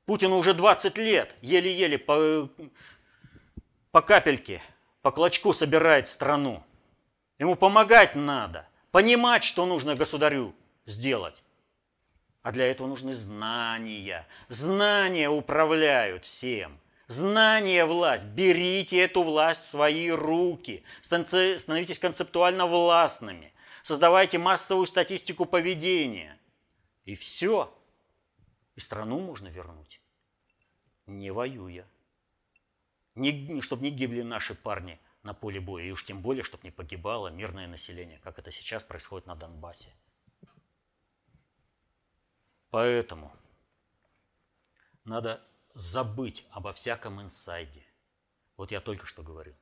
Путину 0.07 0.39
уже 0.39 0.55
20 0.55 0.99
лет, 0.99 1.37
еле-еле 1.43 1.99
по, 1.99 2.49
по 3.93 4.01
капельке, 4.01 4.63
по 5.03 5.11
клочку 5.11 5.53
собирает 5.53 6.09
страну. 6.09 6.65
Ему 7.39 7.57
помогать 7.57 8.15
надо, 8.15 8.69
понимать, 8.91 9.45
что 9.45 9.67
нужно 9.67 9.95
государю 9.95 10.55
сделать. 10.87 11.43
А 12.43 12.53
для 12.53 12.67
этого 12.67 12.87
нужны 12.87 13.15
знания. 13.15 14.27
Знания 14.49 15.29
управляют 15.29 16.25
всем– 16.25 16.81
Знание– 17.09 17.85
власть. 17.87 18.27
Берите 18.27 18.99
эту 18.99 19.23
власть 19.23 19.63
в 19.63 19.71
свои 19.71 20.11
руки. 20.11 20.85
Становитесь 21.01 21.99
концептуально 21.99 22.67
властными. 22.67 23.55
Создавайте 23.83 24.37
массовую 24.37 24.87
статистику 24.87 25.47
поведения. 25.47 26.39
И 27.07 27.15
все. 27.15 27.75
И 28.77 28.81
страну 28.81 29.21
можно 29.21 29.49
вернуть, 29.49 30.03
не 31.07 31.31
воюя. 31.31 31.87
Не, 33.19 33.61
чтобы 33.61 33.83
не 33.83 33.91
гибли 33.91 34.23
наши 34.23 34.55
парни 34.55 34.99
на 35.23 35.35
поле 35.35 35.61
боя, 35.61 35.85
и 35.85 35.91
уж 35.91 36.05
тем 36.05 36.23
более, 36.23 36.45
чтобы 36.45 36.65
не 36.65 36.71
погибало 36.71 37.29
мирное 37.29 37.67
население, 37.67 38.19
как 38.21 38.39
это 38.39 38.51
сейчас 38.51 38.85
происходит 38.85 39.27
на 39.27 39.35
Донбассе. 39.35 39.93
Поэтому 42.71 43.33
надо 45.05 45.43
забыть 45.75 46.47
обо 46.51 46.73
всяком 46.73 47.21
инсайде. 47.21 47.85
Вот 48.57 48.71
я 48.71 48.81
только 48.81 49.07
что 49.07 49.23
говорил 49.23 49.57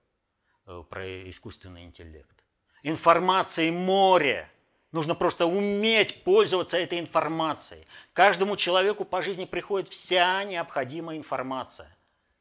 э, 0.67 0.83
про 0.89 1.31
искусственный 1.31 1.85
интеллект. 1.85 2.45
Информации 2.83 3.71
море. 3.71 4.51
Нужно 4.93 5.15
просто 5.15 5.47
уметь 5.47 6.25
пользоваться 6.25 6.79
этой 6.79 6.99
информацией. 6.99 7.87
Каждому 8.13 8.57
человеку 8.57 9.05
по 9.05 9.23
жизни 9.23 9.45
приходит 9.45 9.89
вся 9.89 10.43
необходимая 10.45 11.17
информация. 11.17 11.95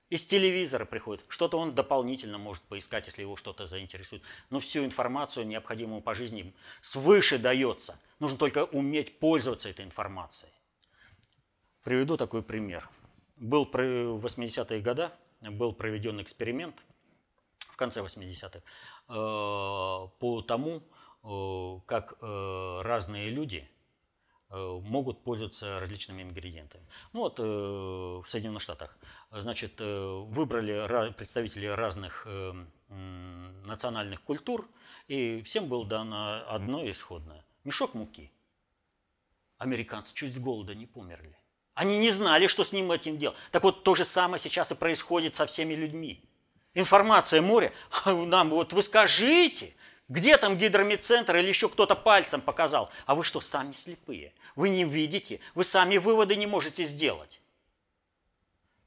Из 0.10 0.26
телевизора 0.26 0.86
приходит. 0.86 1.26
Что-то 1.28 1.58
он 1.58 1.74
дополнительно 1.74 2.38
может 2.38 2.64
поискать, 2.64 3.08
если 3.08 3.22
его 3.22 3.36
что-то 3.36 3.66
заинтересует. 3.66 4.22
Но 4.50 4.60
всю 4.60 4.86
информацию, 4.86 5.48
необходимую 5.48 6.02
по 6.02 6.14
жизни, 6.14 6.54
свыше 6.82 7.40
дается. 7.40 8.00
Нужно 8.20 8.38
только 8.38 8.66
уметь 8.66 9.20
пользоваться 9.20 9.70
этой 9.70 9.84
информацией. 9.84 10.52
Приведу 11.84 12.18
такой 12.18 12.44
пример 12.44 12.88
был 13.36 13.66
в 13.66 14.26
80-е 14.26 14.82
годы 14.82 15.10
был 15.42 15.74
проведен 15.74 16.22
эксперимент 16.22 16.76
в 17.58 17.78
конце 17.78 18.02
80-х 18.02 18.60
э, 18.60 18.62
по 19.10 20.42
тому, 20.48 20.82
э, 21.24 21.80
как 21.86 22.18
э, 22.22 22.82
разные 22.84 23.30
люди 23.30 23.70
могут 24.50 25.24
пользоваться 25.24 25.80
различными 25.80 26.22
ингредиентами. 26.22 26.86
Ну 27.14 27.22
вот 27.22 27.40
в 27.40 28.26
Соединенных 28.28 28.62
Штатах, 28.62 28.98
значит, 29.32 29.80
выбрали 29.80 31.12
представителей 31.14 31.70
разных 31.70 32.28
национальных 32.90 34.22
культур, 34.22 34.70
и 35.08 35.42
всем 35.44 35.68
было 35.68 35.86
дано 35.86 36.44
одно 36.48 36.90
исходное– 36.90 37.46
мешок 37.64 37.94
муки. 37.94 38.32
Американцы 39.58 40.14
чуть 40.14 40.34
с 40.34 40.40
голода 40.40 40.76
не 40.76 40.86
померли. 40.86 41.38
Они 41.74 41.98
не 41.98 42.10
знали, 42.10 42.48
что 42.48 42.64
с 42.64 42.72
ним 42.72 42.92
этим 42.92 43.18
делать. 43.18 43.38
Так 43.52 43.64
вот, 43.64 43.84
то 43.84 43.96
же 43.96 44.06
самое 44.06 44.42
сейчас 44.42 44.72
и 44.72 44.76
происходит 44.76 45.36
со 45.36 45.46
всеми 45.46 45.74
людьми. 45.74 46.24
Информация 46.74 47.42
море. 47.42 47.74
Нам 48.06 48.50
вот 48.50 48.74
вы 48.74 48.82
скажите, 48.82 49.76
Где 50.08 50.38
там 50.38 50.56
гидромедцентр 50.58 51.38
или 51.38 51.48
еще 51.48 51.68
кто-то 51.68 51.96
пальцем 51.96 52.42
показал? 52.42 52.92
А 53.06 53.16
вы 53.16 53.24
что, 53.24 53.42
сами 53.42 53.72
слепые? 53.72 54.34
Вы 54.56 54.70
не 54.70 54.84
видите? 54.84 55.40
Вы 55.56 55.64
сами 55.64 55.98
выводы 55.98 56.36
не 56.36 56.46
можете 56.46 56.84
сделать? 56.84 57.42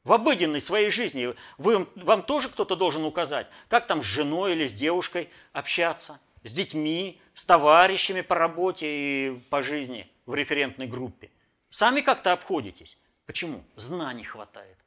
В 0.05 0.12
обыденной 0.12 0.61
своей 0.61 0.90
жизни 0.90 1.35
вы, 1.59 1.86
вам 1.97 2.23
тоже 2.23 2.49
кто-то 2.49 2.77
должен 2.77 3.05
указать, 3.05 3.49
как 3.69 3.86
там 3.86 4.01
с 4.01 4.05
женой 4.05 4.53
или 4.53 4.66
с 4.66 4.73
девушкой 4.73 5.28
общаться, 5.53 6.20
с 6.45 6.53
детьми, 6.53 7.20
с 7.35 7.45
товарищами 7.45 8.20
по 8.20 8.36
работе 8.36 8.86
и 8.86 9.40
по 9.51 9.61
жизни 9.61 10.11
в 10.24 10.35
референтной 10.35 10.86
группе. 10.86 11.31
Сами 11.69 12.01
как-то 12.01 12.32
обходитесь. 12.32 13.03
Почему? 13.27 13.65
Знаний 13.77 14.24
хватает. 14.24 14.78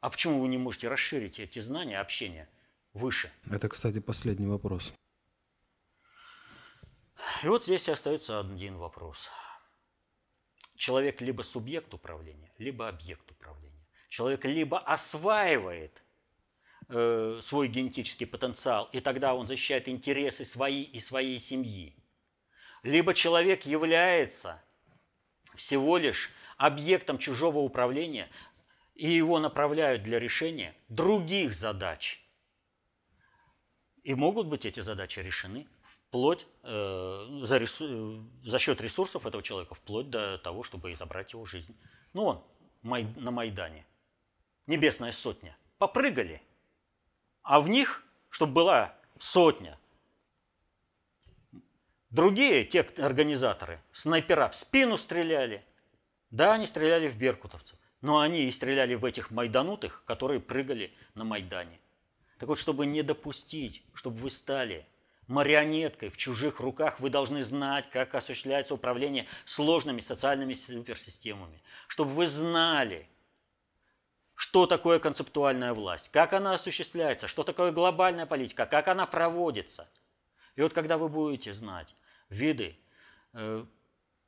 А 0.00 0.10
почему 0.10 0.42
вы 0.42 0.48
не 0.48 0.58
можете 0.58 0.88
расширить 0.88 1.38
эти 1.38 1.60
знания, 1.60 2.00
общения 2.00 2.48
выше? 2.92 3.30
Это, 3.50 3.68
кстати, 3.68 4.00
последний 4.00 4.46
вопрос. 4.48 4.92
И 7.42 7.48
вот 7.48 7.64
здесь 7.64 7.88
остается 7.88 8.40
один 8.40 8.76
вопрос. 8.76 9.30
Человек 10.76 11.20
либо 11.20 11.42
субъект 11.42 11.94
управления, 11.94 12.52
либо 12.58 12.88
объект 12.88 13.30
управления. 13.30 13.86
Человек 14.08 14.44
либо 14.44 14.78
осваивает 14.78 16.02
э, 16.88 17.38
свой 17.40 17.68
генетический 17.68 18.26
потенциал, 18.26 18.88
и 18.92 19.00
тогда 19.00 19.34
он 19.34 19.46
защищает 19.46 19.88
интересы 19.88 20.44
свои 20.44 20.82
и 20.82 20.98
своей 21.00 21.38
семьи. 21.38 21.96
Либо 22.82 23.14
человек 23.14 23.64
является 23.64 24.62
всего 25.54 25.98
лишь 25.98 26.32
объектом 26.56 27.18
чужого 27.18 27.58
управления, 27.58 28.28
и 28.94 29.08
его 29.08 29.38
направляют 29.38 30.02
для 30.02 30.18
решения 30.18 30.74
других 30.88 31.54
задач. 31.54 32.20
И 34.02 34.14
могут 34.14 34.48
быть 34.48 34.64
эти 34.64 34.80
задачи 34.80 35.20
решены 35.20 35.68
вплоть 36.12 36.46
э, 36.62 37.26
за, 37.40 37.56
ресу, 37.56 38.22
за 38.44 38.58
счет 38.58 38.82
ресурсов 38.82 39.24
этого 39.24 39.42
человека, 39.42 39.74
вплоть 39.74 40.10
до 40.10 40.36
того, 40.36 40.62
чтобы 40.62 40.94
забрать 40.94 41.32
его 41.32 41.46
жизнь. 41.46 41.74
Ну, 42.12 42.24
он 42.26 42.44
май, 42.82 43.06
на 43.16 43.30
Майдане. 43.30 43.86
Небесная 44.66 45.10
сотня. 45.10 45.56
Попрыгали. 45.78 46.42
А 47.42 47.62
в 47.62 47.68
них, 47.70 48.04
чтобы 48.28 48.52
была 48.52 48.94
сотня, 49.18 49.78
другие, 52.10 52.64
те 52.66 52.82
организаторы, 52.82 53.80
снайпера 53.92 54.48
в 54.48 54.54
спину 54.54 54.98
стреляли. 54.98 55.64
Да, 56.30 56.52
они 56.52 56.66
стреляли 56.66 57.08
в 57.08 57.16
беркутовцев. 57.16 57.78
Но 58.02 58.20
они 58.20 58.42
и 58.42 58.52
стреляли 58.52 58.96
в 58.96 59.06
этих 59.06 59.30
майданутых, 59.30 60.04
которые 60.04 60.40
прыгали 60.40 60.92
на 61.14 61.24
Майдане. 61.24 61.80
Так 62.36 62.50
вот, 62.50 62.58
чтобы 62.58 62.84
не 62.84 63.02
допустить, 63.02 63.82
чтобы 63.94 64.18
вы 64.18 64.28
стали 64.28 64.86
марионеткой 65.28 66.10
в 66.10 66.16
чужих 66.16 66.60
руках, 66.60 67.00
вы 67.00 67.10
должны 67.10 67.42
знать, 67.42 67.88
как 67.90 68.14
осуществляется 68.14 68.74
управление 68.74 69.26
сложными 69.44 70.00
социальными 70.00 70.54
суперсистемами. 70.54 71.62
Чтобы 71.88 72.12
вы 72.12 72.26
знали, 72.26 73.08
что 74.34 74.66
такое 74.66 74.98
концептуальная 74.98 75.72
власть, 75.74 76.10
как 76.10 76.32
она 76.32 76.54
осуществляется, 76.54 77.28
что 77.28 77.44
такое 77.44 77.72
глобальная 77.72 78.26
политика, 78.26 78.66
как 78.66 78.88
она 78.88 79.06
проводится. 79.06 79.88
И 80.56 80.62
вот 80.62 80.72
когда 80.72 80.98
вы 80.98 81.08
будете 81.08 81.52
знать 81.52 81.94
виды 82.28 82.76
э, 83.32 83.64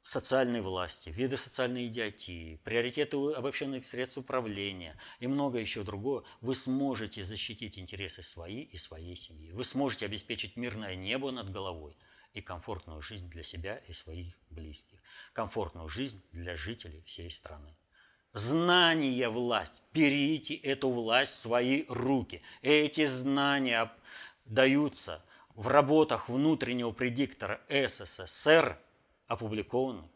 социальной 0.05 0.61
власти, 0.61 1.09
виды 1.09 1.37
социальной 1.39 1.87
идиотии, 1.87 2.61
приоритеты 2.63 3.17
обобщенных 3.33 3.87
средств 3.87 4.19
управления 4.19 4.97
и 5.19 5.27
много 5.27 5.59
еще 5.59 5.83
другого, 5.83 6.25
вы 6.43 6.55
сможете 6.55 7.25
защитить 7.25 7.79
интересы 7.79 8.23
свои 8.23 8.61
и 8.61 8.77
своей 8.77 9.17
семьи. 9.17 9.51
Вы 9.53 9.65
сможете 9.65 10.05
обеспечить 10.05 10.57
мирное 10.57 10.95
небо 10.95 11.31
над 11.33 11.51
головой 11.51 11.97
и 12.35 12.43
комфортную 12.43 13.01
жизнь 13.01 13.31
для 13.31 13.43
себя 13.43 13.77
и 13.89 13.95
своих 13.95 14.37
близких. 14.51 15.01
Комфортную 15.33 15.89
жизнь 15.89 16.23
для 16.33 16.55
жителей 16.55 17.03
всей 17.07 17.31
страны. 17.31 17.75
Знание– 18.35 19.29
власть. 19.31 19.81
Берите 19.95 20.55
эту 20.55 20.91
власть 20.91 21.33
в 21.33 21.37
свои 21.37 21.87
руки. 21.89 22.43
Эти 22.61 23.07
знания 23.07 23.91
даются 24.45 25.25
в 25.55 25.69
работах 25.69 26.29
внутреннего 26.29 26.93
предиктора 26.93 27.63
СССР– 27.71 28.79
опубликованных 29.27 30.11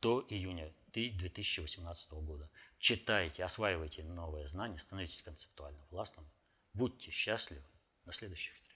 до 0.00 0.24
июня 0.28 0.72
2018 0.92 2.12
года. 2.12 2.50
Читайте, 2.78 3.44
осваивайте 3.44 4.02
новые 4.04 4.46
знания, 4.46 4.78
становитесь 4.78 5.22
концептуально 5.22 5.84
властными. 5.90 6.28
Будьте 6.72 7.10
счастливы. 7.10 7.64
До 8.04 8.12
следующих 8.12 8.54
встреч. 8.54 8.71